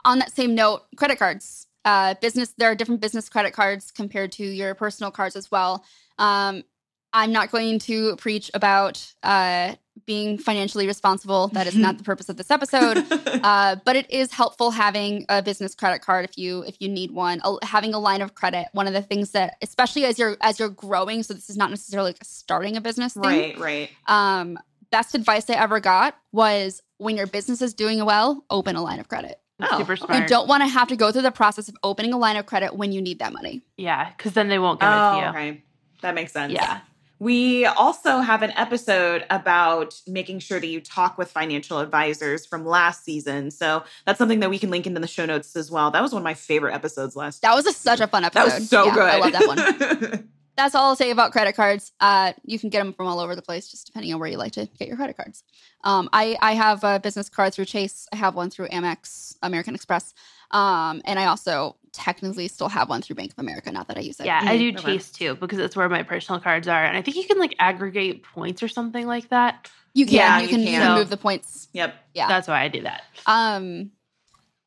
on 0.05 0.21
that 0.21 0.33
same 0.33 0.55
note, 0.55 0.83
credit 0.97 1.19
cards. 1.19 1.67
Uh, 1.85 2.15
business 2.21 2.55
there 2.59 2.71
are 2.71 2.75
different 2.75 3.01
business 3.01 3.29
credit 3.29 3.53
cards 3.53 3.91
compared 3.91 4.33
to 4.33 4.45
your 4.45 4.75
personal 4.75 5.11
cards 5.11 5.37
as 5.37 5.51
well. 5.51 5.85
Um, 6.19 6.65
I'm 7.13 7.33
not 7.33 7.51
going 7.51 7.79
to 7.81 8.17
preach 8.17 8.51
about 8.55 9.15
uh, 9.23 9.75
being 10.07 10.39
financially 10.39 10.87
responsible. 10.87 11.49
That 11.49 11.67
is 11.67 11.77
not 11.77 11.99
the 11.99 12.05
purpose 12.05 12.29
of 12.29 12.37
this 12.37 12.51
episode. 12.51 13.05
Uh, 13.39 13.77
but 13.85 13.95
it 13.95 14.11
is 14.11 14.33
helpful 14.33 14.71
having 14.71 15.25
a 15.29 15.41
business 15.43 15.75
credit 15.75 16.01
card 16.01 16.25
if 16.25 16.37
you 16.37 16.63
if 16.65 16.77
you 16.81 16.89
need 16.89 17.13
one. 17.13 17.41
having 17.63 17.95
a 17.95 17.99
line 17.99 18.21
of 18.21 18.35
credit. 18.35 18.67
One 18.73 18.87
of 18.87 18.93
the 18.93 19.03
things 19.03 19.31
that, 19.31 19.57
especially 19.63 20.07
as 20.07 20.19
you're 20.19 20.37
as 20.41 20.59
you're 20.59 20.71
growing, 20.71 21.23
so 21.23 21.35
this 21.35 21.49
is 21.49 21.57
not 21.57 21.71
necessarily 21.71 22.11
like 22.11 22.25
starting 22.25 22.77
a 22.77 22.81
business 22.81 23.15
thing. 23.15 23.23
Right, 23.23 23.59
right. 23.59 23.91
Um, 24.07 24.59
best 24.91 25.15
advice 25.15 25.49
I 25.49 25.55
ever 25.55 25.79
got 25.79 26.17
was 26.33 26.83
when 26.97 27.17
your 27.17 27.27
business 27.27 27.63
is 27.63 27.75
doing 27.75 28.05
well, 28.05 28.45
open 28.51 28.77
a 28.77 28.83
line 28.83 28.99
of 28.99 29.09
credit. 29.09 29.41
Oh, 29.61 29.79
super 29.79 29.97
smart. 29.97 30.23
You 30.23 30.27
don't 30.27 30.49
want 30.49 30.63
to 30.63 30.69
have 30.69 30.89
to 30.89 30.97
go 30.97 31.13
through 31.13 31.23
the 31.23 31.31
process 31.31 31.69
of 31.69 31.77
opening 31.83 32.13
a 32.13 32.19
line 32.19 32.37
of 32.37 32.47
credit 32.47 32.75
when 32.75 32.93
you 32.93 33.01
need 33.01 33.21
that 33.21 33.33
money. 33.33 33.63
Yeah, 33.77 34.11
because 34.17 34.33
then 34.33 34.49
they 34.49 34.59
won't 34.59 34.81
give 34.81 34.89
oh, 34.89 34.93
it 34.93 35.13
to 35.13 35.19
you. 35.19 35.31
Okay. 35.31 35.65
That 36.03 36.15
makes 36.15 36.33
sense. 36.33 36.53
Yeah. 36.53 36.81
We 37.19 37.67
also 37.67 38.19
have 38.19 38.43
an 38.43 38.53
episode 38.53 39.25
about 39.31 40.01
making 40.07 40.39
sure 40.39 40.61
that 40.61 40.67
you 40.67 40.81
talk 40.81 41.19
with 41.19 41.31
financial 41.31 41.79
advisors 41.79 42.47
from 42.47 42.65
last 42.65 43.05
season. 43.05 43.51
So 43.51 43.83
that's 44.07 44.19
something 44.19 44.41
that 44.41 44.51
we 44.51 44.59
can 44.59 44.71
link 44.71 44.87
into 44.87 45.01
the 45.01 45.09
show 45.09 45.27
notes 45.27 45.57
as 45.57 45.71
well. 45.71 45.91
That 45.91 46.03
was 46.03 46.13
one 46.13 46.23
of 46.23 46.25
my 46.25 46.35
favorite 46.35 46.75
episodes 46.75 47.17
last. 47.17 47.43
That 47.43 47.55
was 47.55 47.67
a, 47.67 47.73
such 47.73 48.01
a 48.01 48.07
fun 48.07 48.25
episode. 48.25 48.49
That 48.49 48.61
was 48.61 48.71
so 48.71 48.87
yeah, 48.87 48.95
good. 48.95 49.03
I 49.03 49.19
love 49.19 49.33
that 49.33 50.11
one. 50.11 50.29
that's 50.59 50.75
all 50.75 50.87
I'll 50.87 50.97
say 50.97 51.11
about 51.11 51.31
credit 51.31 51.55
cards. 51.55 51.93
Uh, 52.01 52.33
you 52.45 52.59
can 52.59 52.69
get 52.69 52.81
them 52.81 52.93
from 52.93 53.07
all 53.07 53.21
over 53.21 53.37
the 53.37 53.43
place, 53.43 53.69
just 53.69 53.87
depending 53.87 54.13
on 54.13 54.21
where 54.21 54.29
you 54.29 54.37
like 54.37 54.53
to 54.53 54.69
get 54.79 54.89
your 54.89 54.97
credit 54.97 55.17
cards. 55.17 55.45
Um, 55.85 56.11
I 56.13 56.37
I 56.43 56.55
have 56.55 56.83
a 56.83 56.99
business 56.99 57.29
card 57.29 57.55
through 57.55 57.67
Chase. 57.67 58.09
I 58.13 58.17
have 58.17 58.35
one 58.35 58.51
through 58.51 58.69
Amex, 58.69 59.37
American 59.41 59.77
Express, 59.77 60.13
um, 60.51 61.01
and 61.05 61.19
I 61.19 61.27
also 61.27 61.77
technically 61.93 62.49
still 62.49 62.69
have 62.69 62.89
one 62.89 63.03
through 63.03 63.17
Bank 63.17 63.33
of 63.33 63.39
America. 63.39 63.71
Not 63.71 63.89
that 63.89 63.97
I 63.97 64.01
use 64.01 64.21
it. 64.21 64.27
Yeah, 64.27 64.41
I 64.43 64.57
do 64.57 64.69
Okay. 64.71 64.83
Chase 64.83 65.11
too 65.11 65.35
because 65.37 65.59
it's 65.59 65.77
where 65.77 65.89
my 65.89 66.03
personal 66.03 66.41
cards 66.41 66.69
are, 66.69 66.85
and 66.85 66.97
I 66.97 67.03
think 67.03 67.17
you 67.17 67.25
can 67.25 67.39
like 67.39 67.55
aggregate 67.59 68.23
points 68.23 68.63
or 68.63 68.69
something 68.69 69.07
like 69.07 69.29
that. 69.31 69.71
You 69.95 70.07
can. 70.07 70.15
Yeah, 70.15 70.37
you 70.37 70.43
you 70.43 70.49
can, 70.49 70.65
can. 70.65 70.73
you 70.73 70.81
can 70.81 70.99
move 70.99 71.11
the 71.11 71.17
points. 71.17 71.69
Yep. 71.73 71.95
Yeah. 72.15 72.29
That's 72.29 72.49
why 72.49 72.63
I 72.63 72.69
do 72.69 72.83
that. 72.83 73.03
Um, 73.27 73.91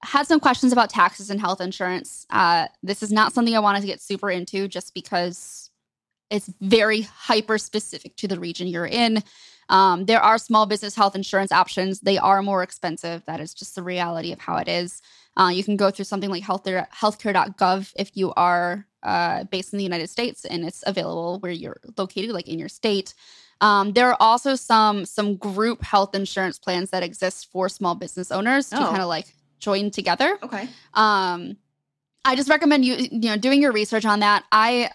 had 0.03 0.28
some 0.28 0.39
questions 0.39 0.74
about 0.74 0.89
taxes 0.89 1.30
and 1.30 1.39
health 1.39 1.61
insurance. 1.61 2.26
Uh, 2.30 2.67
this 2.82 3.03
is 3.03 3.11
not 3.11 3.34
something 3.34 3.55
I 3.55 3.59
wanted 3.59 3.82
to 3.82 3.88
get 3.88 4.01
super 4.01 4.32
into 4.32 4.67
just 4.67 4.93
because 4.93 5.69
it's 6.30 6.49
very 6.61 7.01
hyper 7.01 7.57
specific 7.57 8.15
to 8.17 8.28
the 8.28 8.39
region 8.39 8.67
you're 8.67 8.88
in. 8.88 9.24
Um, 9.69 10.05
there 10.05 10.22
are 10.22 10.38
small 10.38 10.65
business 10.65 10.95
health 10.95 11.15
insurance 11.15 11.51
options. 11.51 12.01
They 12.01 12.17
are 12.17 12.41
more 12.41 12.63
expensive. 12.63 13.24
That 13.26 13.39
is 13.39 13.53
just 13.53 13.76
the 13.76 13.84
reality 13.84 14.32
of 14.32 14.39
how 14.39 14.57
it 14.57 14.67
is. 14.67 15.01
Uh, 15.38 15.49
you 15.53 15.63
can 15.63 15.77
go 15.77 15.89
through 15.91 16.05
something 16.05 16.29
like 16.29 16.43
healthcare, 16.43 16.88
healthcare.gov 16.89 17.93
if 17.95 18.11
you 18.15 18.34
are 18.36 18.86
uh, 19.03 19.43
based 19.45 19.73
in 19.73 19.77
the 19.77 19.84
United 19.84 20.09
States 20.09 20.45
and 20.45 20.65
it's 20.65 20.84
available 20.86 21.39
where 21.39 21.51
you're 21.51 21.77
located, 21.97 22.32
like 22.32 22.47
in 22.47 22.59
your 22.59 22.69
state. 22.69 23.13
Um, 23.61 23.93
there 23.93 24.09
are 24.09 24.17
also 24.19 24.55
some 24.55 25.05
some 25.05 25.36
group 25.38 25.84
health 25.84 26.15
insurance 26.15 26.57
plans 26.59 26.89
that 26.89 27.03
exist 27.03 27.47
for 27.51 27.69
small 27.69 27.95
business 27.95 28.32
owners 28.32 28.69
to 28.69 28.77
Oh. 28.77 28.89
kind 28.89 29.01
of 29.01 29.07
like 29.07 29.27
join 29.59 29.91
together. 29.91 30.38
Okay. 30.43 30.67
Um, 30.95 31.57
I 32.25 32.36
just 32.36 32.49
recommend 32.49 32.86
you 32.86 32.95
you 32.95 33.29
know 33.29 33.38
doing 33.38 33.61
your 33.61 33.71
research 33.71 34.05
on 34.05 34.19
that. 34.21 34.43
I 34.51 34.89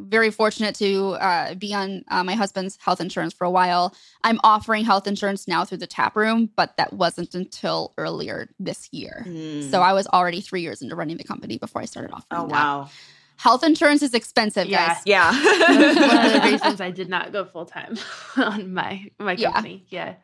very 0.00 0.30
fortunate 0.30 0.74
to 0.76 1.10
uh, 1.14 1.54
be 1.54 1.74
on 1.74 2.04
uh, 2.08 2.22
my 2.24 2.34
husband's 2.34 2.76
health 2.80 3.00
insurance 3.00 3.32
for 3.34 3.44
a 3.44 3.50
while. 3.50 3.94
I'm 4.24 4.38
offering 4.44 4.84
health 4.84 5.06
insurance 5.06 5.48
now 5.48 5.64
through 5.64 5.78
the 5.78 5.86
tap 5.86 6.14
room, 6.16 6.50
but 6.56 6.76
that 6.76 6.92
wasn't 6.92 7.34
until 7.34 7.92
earlier 7.98 8.48
this 8.60 8.88
year. 8.92 9.24
Mm. 9.26 9.70
So 9.70 9.80
I 9.82 9.92
was 9.92 10.06
already 10.08 10.40
three 10.40 10.62
years 10.62 10.82
into 10.82 10.94
running 10.96 11.16
the 11.16 11.24
company 11.24 11.58
before 11.58 11.82
I 11.82 11.86
started 11.86 12.12
offering 12.12 12.42
Oh 12.42 12.46
that. 12.46 12.52
wow. 12.52 12.90
Health 13.36 13.62
insurance 13.62 14.02
is 14.02 14.14
expensive, 14.14 14.66
Yeah. 14.66 14.88
guys. 14.94 15.02
Yeah. 15.04 15.30
That's 15.32 16.00
one 16.00 16.26
of 16.26 16.32
the 16.32 16.40
reasons 16.52 16.80
I 16.80 16.90
did 16.90 17.08
not 17.08 17.32
go 17.32 17.44
full 17.44 17.66
time 17.66 17.96
on 18.36 18.72
my 18.74 19.10
my 19.18 19.32
Yeah. 19.32 19.52
company. 19.52 19.84
Yeah. 19.88 20.14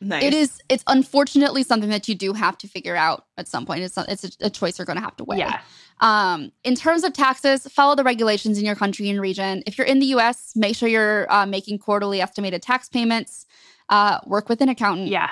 Nice. 0.00 0.24
It 0.24 0.34
is. 0.34 0.60
It's 0.68 0.84
unfortunately 0.86 1.62
something 1.62 1.90
that 1.90 2.08
you 2.08 2.14
do 2.14 2.32
have 2.32 2.56
to 2.58 2.68
figure 2.68 2.96
out 2.96 3.26
at 3.36 3.48
some 3.48 3.66
point. 3.66 3.82
It's 3.82 3.96
not, 3.96 4.08
it's 4.08 4.24
a, 4.24 4.46
a 4.46 4.50
choice 4.50 4.78
you're 4.78 4.86
going 4.86 4.96
to 4.96 5.02
have 5.02 5.16
to 5.16 5.24
weigh. 5.24 5.38
Yeah. 5.38 5.60
Um, 6.00 6.52
in 6.64 6.74
terms 6.74 7.04
of 7.04 7.12
taxes, 7.12 7.66
follow 7.66 7.94
the 7.94 8.04
regulations 8.04 8.58
in 8.58 8.64
your 8.64 8.74
country 8.74 9.08
and 9.10 9.20
region. 9.20 9.62
If 9.66 9.76
you're 9.76 9.86
in 9.86 9.98
the 9.98 10.06
U.S., 10.06 10.52
make 10.56 10.76
sure 10.76 10.88
you're 10.88 11.30
uh, 11.32 11.46
making 11.46 11.78
quarterly 11.78 12.20
estimated 12.20 12.62
tax 12.62 12.88
payments. 12.88 13.46
Uh, 13.88 14.18
work 14.26 14.48
with 14.48 14.60
an 14.60 14.68
accountant. 14.68 15.08
Yeah. 15.08 15.30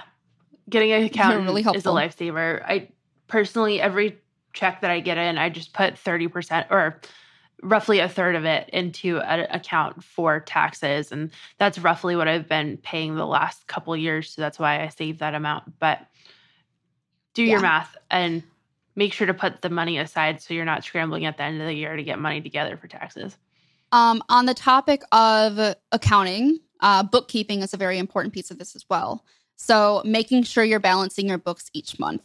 Getting 0.68 0.92
an 0.92 1.04
accountant 1.04 1.44
really 1.44 1.62
is 1.62 1.86
a 1.86 1.88
lifesaver. 1.88 2.62
I 2.62 2.88
personally, 3.28 3.80
every 3.80 4.18
check 4.52 4.80
that 4.82 4.90
I 4.90 5.00
get 5.00 5.16
in, 5.16 5.38
I 5.38 5.48
just 5.48 5.72
put 5.72 5.94
30% 5.94 6.66
or 6.70 7.00
roughly 7.62 7.98
a 7.98 8.08
third 8.08 8.36
of 8.36 8.44
it 8.44 8.68
into 8.72 9.18
an 9.18 9.40
account 9.50 10.04
for 10.04 10.40
taxes. 10.40 11.12
And 11.12 11.30
that's 11.58 11.78
roughly 11.78 12.16
what 12.16 12.28
I've 12.28 12.48
been 12.48 12.76
paying 12.76 13.16
the 13.16 13.26
last 13.26 13.66
couple 13.66 13.96
years. 13.96 14.30
So 14.32 14.42
that's 14.42 14.58
why 14.58 14.82
I 14.82 14.88
saved 14.88 15.20
that 15.20 15.34
amount. 15.34 15.78
But 15.78 16.00
do 17.34 17.42
your 17.42 17.60
math 17.60 17.96
and 18.10 18.42
make 18.96 19.12
sure 19.12 19.26
to 19.26 19.34
put 19.34 19.62
the 19.62 19.70
money 19.70 19.98
aside 19.98 20.42
so 20.42 20.54
you're 20.54 20.64
not 20.64 20.82
scrambling 20.82 21.24
at 21.24 21.36
the 21.36 21.44
end 21.44 21.60
of 21.60 21.66
the 21.66 21.74
year 21.74 21.94
to 21.94 22.02
get 22.02 22.18
money 22.18 22.40
together 22.40 22.76
for 22.76 22.88
taxes. 22.88 23.36
Um, 23.92 24.22
on 24.28 24.46
the 24.46 24.54
topic 24.54 25.02
of 25.12 25.76
accounting, 25.92 26.58
uh, 26.80 27.04
bookkeeping 27.04 27.62
is 27.62 27.72
a 27.72 27.76
very 27.76 27.98
important 27.98 28.34
piece 28.34 28.50
of 28.50 28.58
this 28.58 28.74
as 28.76 28.84
well. 28.90 29.24
So, 29.56 30.02
making 30.04 30.44
sure 30.44 30.62
you're 30.62 30.78
balancing 30.78 31.28
your 31.28 31.38
books 31.38 31.70
each 31.72 31.98
month. 31.98 32.22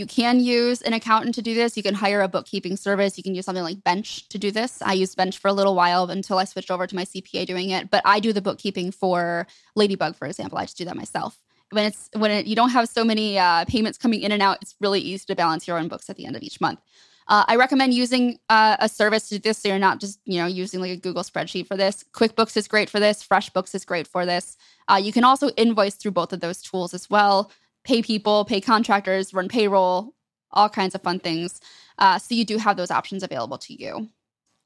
You 0.00 0.06
can 0.06 0.40
use 0.40 0.80
an 0.80 0.94
accountant 0.94 1.34
to 1.34 1.42
do 1.42 1.52
this. 1.52 1.76
You 1.76 1.82
can 1.82 1.94
hire 1.94 2.22
a 2.22 2.26
bookkeeping 2.26 2.78
service. 2.78 3.18
You 3.18 3.22
can 3.22 3.34
use 3.34 3.44
something 3.44 3.62
like 3.62 3.84
Bench 3.84 4.26
to 4.30 4.38
do 4.38 4.50
this. 4.50 4.80
I 4.80 4.94
used 4.94 5.14
Bench 5.14 5.36
for 5.36 5.48
a 5.48 5.52
little 5.52 5.74
while 5.74 6.08
until 6.08 6.38
I 6.38 6.44
switched 6.44 6.70
over 6.70 6.86
to 6.86 6.96
my 6.96 7.04
CPA 7.04 7.44
doing 7.44 7.68
it. 7.68 7.90
But 7.90 8.00
I 8.06 8.18
do 8.18 8.32
the 8.32 8.40
bookkeeping 8.40 8.92
for 8.92 9.46
Ladybug, 9.76 10.16
for 10.16 10.26
example. 10.26 10.56
I 10.56 10.64
just 10.64 10.78
do 10.78 10.86
that 10.86 10.96
myself. 10.96 11.38
When 11.72 11.84
it's 11.84 12.08
when 12.14 12.30
it, 12.30 12.46
you 12.46 12.56
don't 12.56 12.70
have 12.70 12.88
so 12.88 13.04
many 13.04 13.38
uh, 13.38 13.66
payments 13.66 13.98
coming 13.98 14.22
in 14.22 14.32
and 14.32 14.40
out, 14.40 14.56
it's 14.62 14.74
really 14.80 15.00
easy 15.00 15.26
to 15.26 15.36
balance 15.36 15.68
your 15.68 15.76
own 15.76 15.88
books 15.88 16.08
at 16.08 16.16
the 16.16 16.24
end 16.24 16.34
of 16.34 16.42
each 16.42 16.62
month. 16.62 16.80
Uh, 17.28 17.44
I 17.46 17.56
recommend 17.56 17.92
using 17.92 18.38
uh, 18.48 18.78
a 18.80 18.88
service 18.88 19.28
to 19.28 19.34
do 19.34 19.50
this 19.50 19.58
so 19.58 19.68
you're 19.68 19.78
not 19.78 20.00
just 20.00 20.18
you 20.24 20.40
know 20.40 20.46
using 20.46 20.80
like 20.80 20.92
a 20.92 20.96
Google 20.96 21.24
spreadsheet 21.24 21.66
for 21.66 21.76
this. 21.76 22.06
QuickBooks 22.14 22.56
is 22.56 22.66
great 22.68 22.88
for 22.88 23.00
this. 23.00 23.22
FreshBooks 23.22 23.74
is 23.74 23.84
great 23.84 24.06
for 24.06 24.24
this. 24.24 24.56
Uh, 24.88 24.98
you 25.00 25.12
can 25.12 25.24
also 25.24 25.50
invoice 25.58 25.96
through 25.96 26.12
both 26.12 26.32
of 26.32 26.40
those 26.40 26.62
tools 26.62 26.94
as 26.94 27.10
well. 27.10 27.52
Pay 27.84 28.02
people, 28.02 28.44
pay 28.44 28.60
contractors, 28.60 29.32
run 29.32 29.48
payroll, 29.48 30.14
all 30.52 30.68
kinds 30.68 30.94
of 30.94 31.02
fun 31.02 31.20
things. 31.20 31.60
Uh, 31.98 32.18
so 32.18 32.34
you 32.34 32.44
do 32.44 32.58
have 32.58 32.76
those 32.76 32.90
options 32.90 33.22
available 33.22 33.58
to 33.58 33.80
you. 33.80 34.08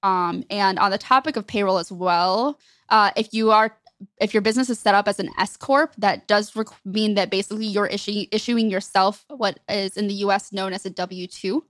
Um, 0.03 0.45
and 0.51 0.79
on 0.79 0.91
the 0.91 0.99
topic 0.99 1.37
of 1.37 1.47
payroll 1.47 1.79
as 1.79 1.91
well, 1.91 2.59
uh, 2.89 3.11
if 3.17 3.33
you 3.33 3.51
are 3.51 3.77
if 4.21 4.35
your 4.35 4.43
business 4.43 4.69
is 4.69 4.79
set 4.79 4.95
up 4.95 5.09
as 5.09 5.19
an 5.19 5.31
S 5.39 5.57
corp, 5.57 5.95
that 5.97 6.27
does 6.27 6.51
requ- 6.53 6.75
mean 6.85 7.15
that 7.15 7.31
basically 7.31 7.65
you're 7.67 7.89
issu- 7.89 8.29
issuing 8.33 8.69
yourself 8.71 9.25
what 9.29 9.61
is 9.69 9.97
in 9.97 10.09
the 10.09 10.15
U.S. 10.15 10.53
known 10.53 10.73
as 10.75 10.85
a 10.85 10.91
W 10.91 11.27
two 11.27 11.65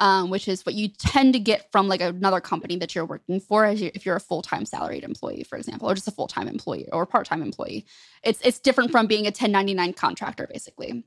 um, 0.00 0.30
which 0.30 0.48
is 0.48 0.66
what 0.66 0.74
you 0.74 0.88
tend 0.88 1.32
to 1.34 1.38
get 1.38 1.70
from 1.70 1.86
like 1.86 2.00
another 2.00 2.40
company 2.40 2.76
that 2.76 2.94
you're 2.94 3.06
working 3.06 3.38
for 3.38 3.64
if 3.66 4.04
you're 4.04 4.16
a 4.16 4.20
full-time 4.20 4.66
salaried 4.66 5.04
employee 5.04 5.44
for 5.44 5.56
example 5.56 5.88
or 5.88 5.94
just 5.94 6.08
a 6.08 6.12
full-time 6.12 6.48
employee 6.48 6.88
or 6.92 7.06
part-time 7.06 7.42
employee 7.42 7.86
it's 8.24 8.40
it's 8.42 8.58
different 8.58 8.90
from 8.90 9.06
being 9.06 9.22
a 9.22 9.30
1099 9.30 9.92
contractor 9.92 10.48
basically 10.52 11.04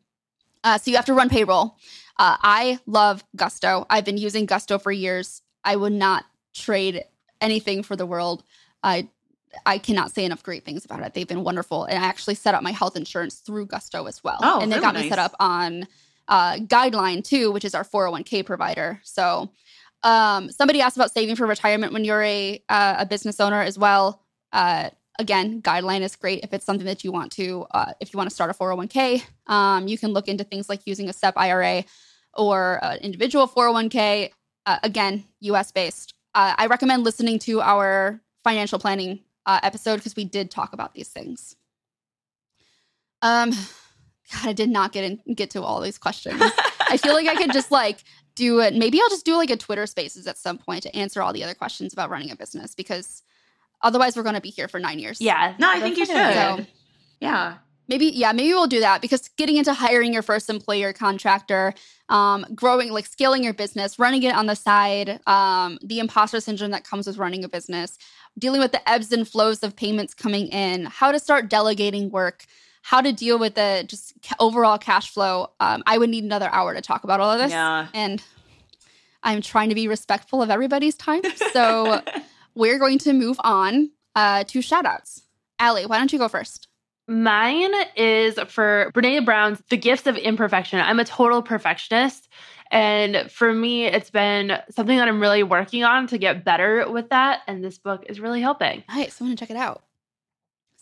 uh, 0.64 0.78
so 0.78 0.90
you 0.90 0.96
have 0.96 1.06
to 1.06 1.14
run 1.14 1.28
payroll 1.28 1.76
uh, 2.20 2.38
i 2.42 2.80
love 2.86 3.24
gusto 3.36 3.86
i've 3.90 4.06
been 4.06 4.18
using 4.18 4.46
gusto 4.46 4.78
for 4.78 4.92
years 4.92 5.42
i 5.66 5.76
would 5.76 5.94
not 5.94 6.24
trade 6.54 7.04
anything 7.44 7.84
for 7.84 7.96
the 7.96 8.06
world. 8.06 8.44
I 8.82 9.10
I 9.68 9.78
cannot 9.78 10.12
say 10.12 10.26
enough 10.26 10.42
great 10.42 10.66
things 10.66 10.84
about 10.84 11.02
it. 11.02 11.14
They've 11.14 11.28
been 11.28 11.44
wonderful, 11.44 11.84
and 11.84 12.04
I 12.04 12.08
actually 12.08 12.36
set 12.36 12.56
up 12.56 12.64
my 12.64 12.72
health 12.72 12.96
insurance 12.96 13.36
through 13.36 13.68
Gusto 13.68 14.06
as 14.06 14.24
well. 14.24 14.40
Oh, 14.42 14.62
and 14.62 14.72
they 14.72 14.80
got 14.80 14.96
me 14.96 15.02
nice. 15.02 15.10
set 15.10 15.20
up 15.20 15.36
on 15.40 15.88
uh, 16.28 16.56
Guideline 16.58 17.24
too, 17.24 17.52
which 17.52 17.66
is 17.66 17.76
our 17.76 17.84
401k 17.84 18.46
provider. 18.46 19.00
So, 19.04 19.52
um, 20.04 20.52
somebody 20.52 20.82
asked 20.82 20.98
about 20.98 21.12
saving 21.12 21.36
for 21.36 21.48
retirement 21.48 21.94
when 21.94 22.04
you're 22.04 22.24
a 22.24 22.62
uh, 22.70 22.96
a 23.00 23.06
business 23.06 23.40
owner 23.40 23.62
as 23.62 23.78
well. 23.78 24.22
Uh, 24.52 24.90
again, 25.20 25.62
Guideline 25.62 26.02
is 26.02 26.16
great 26.16 26.44
if 26.44 26.54
it's 26.54 26.66
something 26.66 26.86
that 26.86 27.04
you 27.04 27.12
want 27.12 27.32
to. 27.34 27.66
Uh, 27.72 27.94
if 28.00 28.14
you 28.14 28.18
want 28.18 28.30
to 28.30 28.36
start 28.36 28.50
a 28.50 28.54
401k, 28.54 29.24
um, 29.48 29.88
you 29.88 29.98
can 29.98 30.12
look 30.12 30.28
into 30.28 30.44
things 30.44 30.70
like 30.70 30.82
using 30.86 31.10
a 31.10 31.14
SEP 31.14 31.34
IRA 31.38 31.86
or 32.34 32.80
an 32.82 32.98
individual 33.00 33.48
401k. 33.48 34.32
Uh, 34.66 34.80
again, 34.84 35.26
US 35.42 35.72
based. 35.72 36.14
Uh, 36.36 36.56
I 36.58 36.68
recommend 36.68 37.04
listening 37.04 37.40
to 37.40 37.62
our 37.62 38.22
financial 38.44 38.80
planning 38.80 39.20
uh, 39.46 39.60
episode 39.62 39.98
because 39.98 40.16
we 40.16 40.26
did 40.26 40.50
talk 40.50 40.74
about 40.74 40.94
these 40.94 41.10
things. 41.10 41.56
Um, 43.22 43.52
God, 44.34 44.50
I 44.50 44.54
did 44.54 44.70
not 44.70 44.92
get 44.92 45.04
in, 45.04 45.36
get 45.36 45.50
to 45.52 45.62
all 45.62 45.80
these 45.82 45.98
questions. 45.98 46.42
I 46.90 46.98
feel 46.98 47.14
like 47.14 47.28
I 47.28 47.36
could 47.36 47.54
just 47.54 47.72
like 47.72 48.04
do 48.36 48.60
it. 48.60 48.74
Maybe 48.74 49.00
I'll 49.02 49.10
just 49.10 49.26
do 49.26 49.36
like 49.38 49.50
a 49.50 49.58
Twitter 49.58 49.86
Spaces 49.86 50.26
at 50.28 50.38
some 50.38 50.58
point 50.58 50.84
to 50.84 50.96
answer 50.96 51.22
all 51.22 51.34
the 51.34 51.44
other 51.44 51.54
questions 51.54 51.94
about 51.94 52.10
running 52.10 52.32
a 52.32 52.36
business 52.36 52.74
because 52.76 53.22
otherwise 53.82 54.16
we're 54.16 54.24
going 54.24 54.36
to 54.36 54.42
be 54.42 54.50
here 54.50 54.68
for 54.68 54.80
nine 54.80 55.00
years. 55.00 55.22
Yeah. 55.22 55.54
No, 55.60 55.70
I 55.70 55.80
think 55.80 55.98
you 55.98 56.06
that's 56.06 56.18
a 56.18 56.58
good 56.58 56.58
should. 56.58 56.66
So 56.66 56.72
Yeah. 57.20 57.58
maybe 57.88 58.06
yeah 58.08 58.32
maybe 58.32 58.54
we'll 58.54 58.68
do 58.68 58.80
that 58.80 59.02
because 59.02 59.30
getting 59.38 59.58
into 59.58 59.74
hiring 59.74 60.14
your 60.14 60.24
first 60.24 60.50
employer 60.50 60.94
contractor 60.94 61.74
um, 62.10 62.46
growing 62.56 62.92
like 62.92 63.06
scaling 63.06 63.44
your 63.44 63.54
business 63.54 64.00
running 64.00 64.24
it 64.24 64.34
on 64.36 64.46
the 64.46 64.56
side 64.56 65.20
um, 65.28 65.78
the 65.84 66.00
imposter 66.00 66.40
syndrome 66.40 66.72
that 66.72 66.84
comes 66.86 67.06
with 67.08 67.18
running 67.18 67.44
a 67.44 67.50
business 67.50 67.98
dealing 68.40 68.62
with 68.62 68.72
the 68.72 68.90
ebbs 68.90 69.12
and 69.12 69.28
flows 69.28 69.64
of 69.64 69.76
payments 69.76 70.14
coming 70.14 70.48
in 70.48 70.86
how 70.86 71.12
to 71.12 71.20
start 71.20 71.50
delegating 71.50 72.10
work 72.10 72.46
how 72.86 73.02
to 73.02 73.12
deal 73.12 73.40
with 73.40 73.56
the 73.56 73.84
just 73.88 74.14
overall 74.40 74.78
cash 74.78 75.10
flow 75.10 75.50
um, 75.60 75.82
i 75.88 75.98
would 75.98 76.10
need 76.10 76.24
another 76.24 76.50
hour 76.52 76.74
to 76.74 76.82
talk 76.82 77.04
about 77.04 77.20
all 77.20 77.32
of 77.32 77.40
this 77.40 77.52
Yeah. 77.52 77.88
and 77.94 78.22
i'm 79.24 79.42
trying 79.42 79.70
to 79.70 79.76
be 79.76 79.88
respectful 79.88 80.42
of 80.42 80.50
everybody's 80.50 80.96
time 80.96 81.22
so 81.52 82.02
we're 82.56 82.78
going 82.80 83.00
to 83.00 83.14
move 83.14 83.38
on 83.44 83.90
uh, 84.16 84.44
to 84.46 84.62
shout 84.62 84.86
outs 84.86 85.24
Ali, 85.60 85.86
why 85.86 85.98
don't 85.98 86.12
you 86.14 86.20
go 86.20 86.28
first 86.28 86.68
Mine 87.08 87.74
is 87.98 88.40
for 88.48 88.90
Brene 88.94 89.26
Brown's 89.26 89.62
The 89.70 89.76
Gifts 89.76 90.08
of 90.08 90.16
Imperfection. 90.16 90.80
I'm 90.80 91.02
a 91.02 91.04
total 91.06 91.42
perfectionist. 91.42 92.30
And 92.72 93.30
for 93.30 93.54
me, 93.54 93.86
it's 93.86 94.10
been 94.10 94.58
something 94.70 94.96
that 94.98 95.10
I'm 95.10 95.20
really 95.20 95.44
working 95.44 95.84
on 95.84 96.08
to 96.08 96.18
get 96.18 96.46
better 96.46 96.90
with 96.90 97.10
that. 97.10 97.42
And 97.46 97.62
this 97.62 97.78
book 97.78 98.06
is 98.08 98.22
really 98.22 98.40
helping. 98.40 98.86
Nice. 98.88 99.20
I'm 99.20 99.28
gonna 99.28 99.36
check 99.36 99.50
it 99.52 99.58
out. 99.58 99.84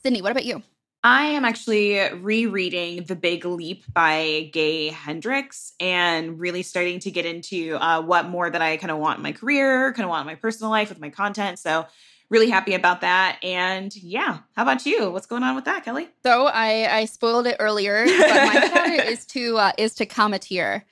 Sidney, 0.03 0.21
what 0.21 0.31
about 0.31 0.45
you? 0.45 0.61
I 1.03 1.23
am 1.23 1.45
actually 1.45 1.99
rereading 2.13 3.05
The 3.05 3.15
Big 3.15 3.43
Leap 3.43 3.91
by 3.91 4.49
Gay 4.53 4.89
Hendricks 4.89 5.73
and 5.79 6.39
really 6.39 6.61
starting 6.61 6.99
to 6.99 7.09
get 7.09 7.25
into 7.25 7.75
uh, 7.77 8.03
what 8.03 8.27
more 8.27 8.47
that 8.47 8.61
I 8.61 8.77
kind 8.77 8.91
of 8.91 8.99
want 8.99 9.17
in 9.17 9.23
my 9.23 9.31
career, 9.31 9.93
kind 9.93 10.03
of 10.03 10.11
want 10.11 10.21
in 10.21 10.27
my 10.27 10.35
personal 10.35 10.69
life 10.69 10.89
with 10.89 10.99
my 10.99 11.09
content. 11.09 11.57
So, 11.57 11.87
really 12.29 12.51
happy 12.51 12.75
about 12.75 13.01
that. 13.01 13.39
And 13.43 13.95
yeah, 13.95 14.39
how 14.55 14.61
about 14.61 14.85
you? 14.85 15.09
What's 15.09 15.25
going 15.25 15.41
on 15.41 15.55
with 15.55 15.65
that, 15.65 15.83
Kelly? 15.83 16.07
So 16.23 16.45
I 16.45 16.99
I 16.99 17.05
spoiled 17.05 17.47
it 17.47 17.57
earlier, 17.59 18.05
but 18.05 18.17
my 18.53 18.69
shout 18.73 18.89
is 19.07 19.25
to 19.27 19.57
uh, 19.57 19.71
is 19.79 19.95
to 19.95 20.05
Cometeer, 20.05 20.83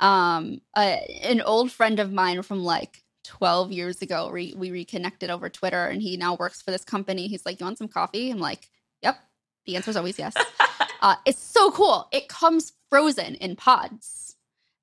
um, 0.00 0.62
uh, 0.74 0.96
an 1.22 1.42
old 1.42 1.70
friend 1.70 2.00
of 2.00 2.10
mine 2.10 2.40
from 2.40 2.64
like 2.64 3.04
12 3.24 3.70
years 3.70 4.00
ago. 4.00 4.30
Re- 4.30 4.54
we 4.56 4.70
reconnected 4.70 5.28
over 5.28 5.50
Twitter, 5.50 5.84
and 5.84 6.00
he 6.00 6.16
now 6.16 6.36
works 6.36 6.62
for 6.62 6.70
this 6.70 6.84
company. 6.84 7.28
He's 7.28 7.44
like, 7.44 7.60
"You 7.60 7.66
want 7.66 7.78
some 7.78 7.88
coffee?" 7.88 8.30
I'm 8.30 8.38
like, 8.38 8.68
"Yep." 9.02 9.18
The 9.68 9.76
answer 9.76 9.90
is 9.90 9.98
always 9.98 10.18
yes. 10.18 10.32
uh, 11.02 11.16
it's 11.26 11.38
so 11.38 11.70
cool. 11.70 12.08
It 12.10 12.28
comes 12.28 12.72
frozen 12.88 13.34
in 13.34 13.54
pods. 13.54 14.34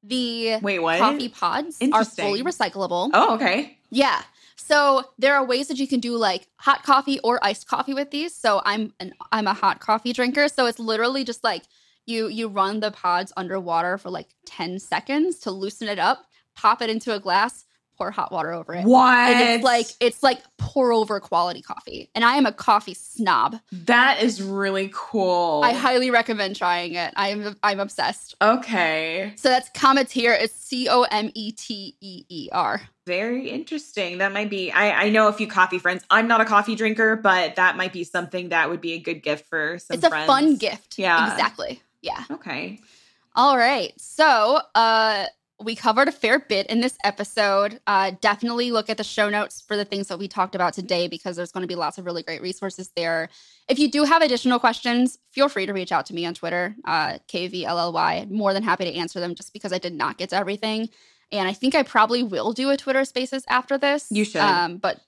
The 0.04 0.60
Wait, 0.62 0.78
what? 0.78 1.00
coffee 1.00 1.28
pods 1.28 1.80
are 1.92 2.06
fully 2.06 2.44
recyclable. 2.44 3.10
Oh, 3.12 3.34
okay. 3.34 3.80
Yeah. 3.90 4.22
So 4.56 5.04
there 5.18 5.36
are 5.36 5.44
ways 5.44 5.70
that 5.70 5.80
you 5.80 5.88
can 5.88 6.00
do 6.00 6.16
like 6.16 6.48
hot 6.58 6.84
coffee 6.84 7.20
or 7.22 7.44
iced 7.44 7.68
coffee 7.68 7.96
with 7.96 8.12
these. 8.12 8.36
So 8.36 8.62
I'm 8.64 8.94
an 9.00 9.14
I'm 9.32 9.48
a 9.48 9.56
hot 9.56 9.80
coffee 9.80 10.14
drinker. 10.14 10.48
So 10.50 10.68
it's 10.68 10.78
literally 10.78 11.24
just 11.24 11.44
like 11.44 11.64
you 12.06 12.28
you 12.28 12.48
run 12.48 12.80
the 12.80 12.92
pods 12.92 13.34
underwater 13.36 13.98
for 13.98 14.12
like 14.12 14.28
10 14.46 14.78
seconds 14.78 15.40
to 15.40 15.52
loosen 15.52 15.88
it 15.88 15.98
up, 15.98 16.28
pop 16.56 16.84
it 16.84 16.92
into 16.92 17.12
a 17.12 17.20
glass, 17.20 17.65
pour 17.98 18.12
hot 18.12 18.32
water 18.32 18.52
over 18.52 18.74
it. 18.76 18.84
What? 18.86 19.14
And 19.18 19.50
it's 19.56 19.64
like 19.64 19.88
it's 20.00 20.22
like 20.24 20.42
pour 20.58 20.92
over 20.92 21.20
quality 21.20 21.62
coffee. 21.62 22.10
And 22.16 22.24
I 22.26 22.36
am 22.36 22.46
a 22.46 22.52
coffee 22.52 22.94
snob. 22.94 23.58
that 23.72 24.22
is 24.22 24.42
really 24.42 24.90
cool. 24.94 25.62
I 25.64 25.74
highly 25.74 26.12
recommend 26.12 26.56
trying 26.56 26.94
it. 26.96 27.14
I'm 27.16 27.56
I'm 27.64 27.80
obsessed. 27.80 28.36
okay. 28.42 29.34
So 29.38 29.50
that's 29.50 29.70
Cometeer. 29.72 30.40
It's 30.42 30.54
C 30.54 30.88
O 30.90 31.04
M 31.04 31.32
E 31.34 31.52
T 31.52 31.96
E 32.02 32.26
E 32.30 32.50
R. 32.52 32.82
Very 33.06 33.50
interesting. 33.50 34.18
That 34.18 34.34
might 34.34 34.50
be. 34.50 34.72
I, 34.72 35.04
I 35.06 35.10
know 35.10 35.28
a 35.28 35.34
few 35.34 35.48
coffee 35.48 35.78
friends. 35.78 36.04
I'm 36.10 36.28
not 36.28 36.42
a 36.42 36.46
coffee 36.46 36.74
drinker, 36.76 37.16
but 37.16 37.56
that 37.56 37.78
might 37.78 37.94
be 37.94 38.04
something 38.04 38.50
that 38.50 38.70
would 38.70 38.82
be 38.82 38.94
a 38.94 39.00
good 39.00 39.22
gift 39.22 39.46
for 39.48 39.78
some 39.78 39.96
It's 39.96 40.04
a 40.04 40.10
friends. 40.10 40.26
fun 40.26 40.56
gift. 40.56 40.98
Yeah. 40.98 41.32
Exactly. 41.32 41.82
Yeah. 42.02 42.24
Okay. 42.32 42.80
All 43.36 43.58
right. 43.58 43.94
So, 44.00 44.60
uh, 44.74 45.26
we 45.64 45.76
covered 45.76 46.08
a 46.08 46.12
fair 46.12 46.40
bit 46.40 46.68
in 46.68 46.82
this 46.82 46.98
episode. 47.04 47.80
Uh, 47.88 48.12
definitely 48.20 48.72
look 48.72 48.90
at 48.90 48.98
the 48.98 49.04
show 49.04 49.30
notes 49.30 49.62
for 49.62 49.78
the 49.78 49.86
things 49.86 50.08
that 50.08 50.20
we 50.20 50.28
talked 50.28 50.54
about 50.54 50.74
today 50.74 51.08
because 51.08 51.36
there's 51.36 51.52
going 51.52 51.62
to 51.62 51.68
be 51.68 51.76
lots 51.76 51.98
of 51.98 52.06
really 52.06 52.24
great 52.24 52.42
resources 52.42 52.92
there. 52.96 53.30
If 53.70 53.80
you 53.80 53.90
do 53.90 54.04
have 54.04 54.22
additional 54.22 54.60
questions, 54.60 55.18
feel 55.32 55.48
free 55.48 55.66
to 55.66 55.74
reach 55.74 55.92
out 55.92 56.06
to 56.08 56.14
me 56.14 56.26
on 56.26 56.34
Twitter, 56.34 56.76
uh, 56.86 57.20
KVLLY. 57.30 58.30
More 58.30 58.54
than 58.54 58.64
happy 58.64 58.84
to 58.86 58.94
answer 58.96 59.20
them 59.20 59.34
just 59.34 59.54
because 59.54 59.72
I 59.72 59.78
did 59.78 59.94
not 59.94 60.18
get 60.18 60.30
to 60.32 60.36
everything. 60.36 60.90
And 61.32 61.48
I 61.48 61.54
think 61.54 61.74
I 61.74 61.84
probably 61.84 62.22
will 62.22 62.52
do 62.52 62.70
a 62.70 62.78
Twitter 62.78 63.06
Spaces 63.06 63.44
after 63.48 63.78
this. 63.78 64.08
You 64.12 64.26
should. 64.26 64.42
Um, 64.42 64.78
but 64.78 65.00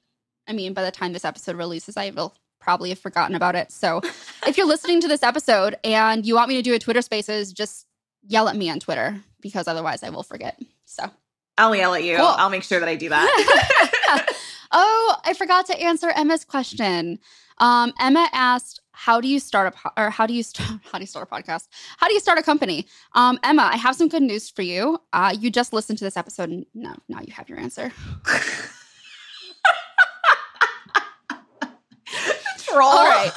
I 0.48 0.54
mean, 0.54 0.74
by 0.74 0.84
the 0.84 0.92
time 0.92 1.12
this 1.12 1.26
episode 1.26 1.58
releases, 1.58 1.98
I 1.98 2.12
will 2.12 2.36
probably 2.60 2.90
have 2.90 3.00
forgotten 3.00 3.36
about 3.36 3.56
it. 3.56 3.72
So 3.72 4.02
if 4.48 4.58
you're 4.58 4.66
listening 4.66 5.02
to 5.02 5.08
this 5.08 5.24
episode 5.24 5.76
and 5.84 6.26
you 6.26 6.36
want 6.36 6.50
me 6.50 6.56
to 6.56 6.62
do 6.62 6.74
a 6.74 6.80
Twitter 6.80 7.02
Spaces, 7.02 7.52
just 7.52 7.86
yell 8.28 8.48
at 8.48 8.56
me 8.56 8.70
on 8.70 8.80
Twitter 8.80 9.22
because 9.42 9.68
otherwise 9.68 10.04
I 10.04 10.10
will 10.10 10.24
forget. 10.24 10.60
So, 10.86 11.10
I'll 11.58 11.76
yell 11.76 11.94
at 11.94 12.04
you. 12.04 12.18
Cool. 12.18 12.26
I'll 12.26 12.50
make 12.50 12.64
sure 12.64 12.80
that 12.80 12.90
I 12.90 12.96
do 12.96 13.10
that. 13.10 14.36
oh, 14.72 15.16
I 15.26 15.34
forgot 15.34 15.66
to 15.68 15.80
answer 15.80 16.10
Emma's 16.10 16.44
question. 16.46 17.20
Um, 17.60 17.94
Emma 18.00 18.30
asked, 18.34 18.82
"How 18.92 19.20
do 19.20 19.28
you 19.28 19.40
start 19.40 19.68
a 19.68 19.72
po- 19.72 19.90
or 19.98 20.10
how 20.12 20.28
do 20.28 20.34
you 20.34 20.44
start 20.44 20.80
how 20.92 21.00
do 21.00 21.04
you 21.04 21.08
start 21.08 21.28
a 21.30 21.34
podcast? 21.34 21.68
How 21.98 22.08
do 22.08 22.14
you 22.14 22.20
start 22.20 22.38
a 22.38 22.44
company?" 22.44 22.86
Um, 23.14 23.40
Emma, 23.44 23.64
I 23.74 23.78
have 23.78 23.96
some 23.96 24.10
good 24.10 24.22
news 24.22 24.50
for 24.50 24.62
you. 24.62 25.00
Uh, 25.14 25.36
you 25.38 25.50
just 25.50 25.74
listened 25.74 25.98
to 26.00 26.04
this 26.04 26.18
episode. 26.18 26.50
And 26.50 26.66
no, 26.76 26.94
now 27.10 27.22
you 27.22 27.34
have 27.34 27.50
your 27.50 27.58
answer. 27.60 27.92
Troll. 32.60 32.84
All 32.84 33.06
right. 33.06 33.32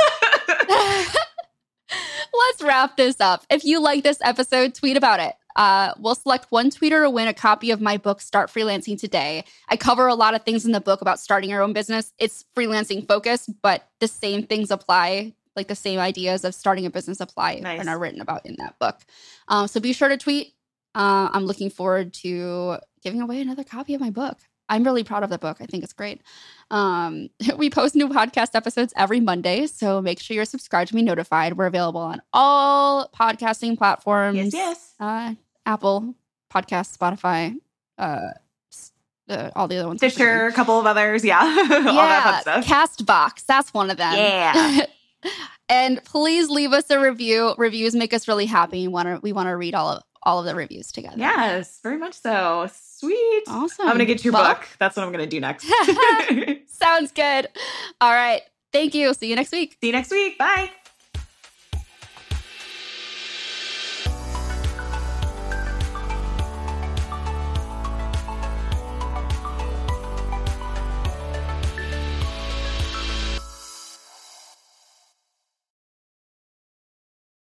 Let's 2.49 2.63
wrap 2.63 2.97
this 2.97 3.21
up. 3.21 3.45
If 3.51 3.65
you 3.65 3.81
like 3.81 4.03
this 4.03 4.19
episode, 4.23 4.75
tweet 4.75 4.97
about 4.97 5.21
it. 5.21 5.35
Uh, 5.57 5.93
we'll 5.99 6.15
select 6.15 6.47
one 6.51 6.71
tweeter 6.71 7.03
to 7.03 7.11
win 7.11 7.29
a 7.29 7.35
copy 7.35 7.71
of 7.71 7.81
my 7.81 7.97
book, 7.97 8.21
Start 8.21 8.51
Freelancing 8.51 8.99
Today. 8.99 9.45
I 9.69 9.77
cover 9.77 10.07
a 10.07 10.15
lot 10.15 10.35
of 10.35 10.43
things 10.43 10.65
in 10.65 10.73
the 10.73 10.81
book 10.81 11.01
about 11.03 11.21
starting 11.21 11.51
your 11.51 11.61
own 11.63 11.73
business. 11.73 12.13
It's 12.19 12.45
freelancing 12.57 13.07
focused, 13.07 13.51
but 13.63 13.87
the 13.99 14.09
same 14.09 14.47
things 14.47 14.71
apply, 14.71 15.35
like 15.57 15.69
the 15.69 15.75
same 15.75 15.99
ideas 15.99 16.45
of 16.45 16.55
starting 16.55 16.87
a 16.87 16.91
business 16.91 17.21
apply 17.21 17.57
Nice. 17.57 17.81
and 17.81 17.89
are 17.89 17.99
written 17.99 18.21
about 18.21 18.47
in 18.47 18.57
that 18.59 18.79
book. 18.79 18.97
Um, 19.49 19.67
so 19.67 19.81
be 19.81 19.93
sure 19.93 20.09
to 20.09 20.17
tweet. 20.17 20.55
Uh, 20.95 21.29
I'm 21.33 21.45
looking 21.45 21.69
forward 21.71 22.15
to 22.15 22.79
giving 23.03 23.21
away 23.21 23.41
another 23.41 23.65
copy 23.65 23.95
of 23.95 24.01
my 24.01 24.11
book. 24.11 24.39
I'm 24.71 24.85
really 24.85 25.05
proud 25.05 25.25
of 25.25 25.31
the 25.31 25.39
book. 25.39 25.59
I 25.61 25.67
think 25.67 25.85
it's 25.85 25.93
great. 25.93 26.23
Um, 26.71 27.29
we 27.57 27.69
post 27.69 27.95
new 27.95 28.09
podcast 28.09 28.55
episodes 28.55 28.95
every 28.97 29.21
Monday, 29.21 29.67
so 29.67 30.01
make 30.01 30.21
sure 30.21 30.35
you're 30.35 30.45
subscribed 30.47 30.89
to 30.89 30.95
be 30.95 31.03
notified. 31.03 31.59
We're 31.59 31.67
available 31.67 32.01
on 32.01 32.23
all 32.33 33.09
podcasting 33.09 33.77
platforms. 33.77 34.37
yes, 34.37 34.55
yes. 34.55 34.95
Uh, 34.99 35.35
Apple 35.67 36.15
Podcast, 36.51 36.97
Spotify, 36.97 37.57
uh, 37.99 38.31
uh, 39.29 39.51
all 39.55 39.69
the 39.69 39.77
other 39.77 39.89
ones. 39.89 40.01
Stitcher, 40.01 40.47
a 40.47 40.53
couple 40.53 40.79
of 40.79 40.87
others. 40.87 41.25
Yeah. 41.25 41.39
All 41.45 41.57
that 41.69 42.43
fun 42.45 42.65
stuff. 42.65 42.67
Castbox. 42.67 43.47
That's 43.47 43.73
one 43.73 43.89
of 43.89 43.97
them. 43.97 44.15
Yeah. 44.15 44.87
and 45.69 46.03
please 46.03 46.51
leave 46.51 46.73
us 46.73 46.91
a 46.91 46.99
review. 46.99 47.55
Reviews 47.57 47.95
make 47.95 48.13
us 48.13 48.27
really 48.27 48.47
happy. 48.47 48.83
We 48.83 48.89
want 48.89 49.07
to 49.07 49.21
we 49.23 49.33
want 49.33 49.47
to 49.49 49.57
read 49.57 49.77
all 49.77 49.89
of 49.91 50.03
all 50.25 50.41
of 50.41 50.47
the 50.47 50.55
reviews 50.57 50.91
together. 50.91 51.15
yes, 51.17 51.79
very 51.83 51.97
much 51.97 52.15
so. 52.15 52.69
Sweet. 53.01 53.43
Awesome. 53.49 53.87
I'm 53.87 53.97
going 53.97 53.99
to 54.01 54.05
get 54.07 54.25
your 54.25 54.33
Well, 54.35 54.55
book. 54.55 54.69
That's 54.79 54.97
what 54.97 55.05
I'm 55.07 55.13
going 55.13 55.25
to 55.25 55.31
do 55.31 55.41
next. 55.41 55.67
Sounds 56.67 57.13
good. 57.13 57.49
All 58.01 58.13
right. 58.13 58.43
Thank 58.73 58.95
you. 58.95 59.13
See 59.15 59.29
you 59.29 59.37
next 59.37 59.53
week. 59.53 59.77
See 59.81 59.89
you 59.89 59.93
next 59.93 60.11
week. 60.11 60.39
Bye. 60.39 60.71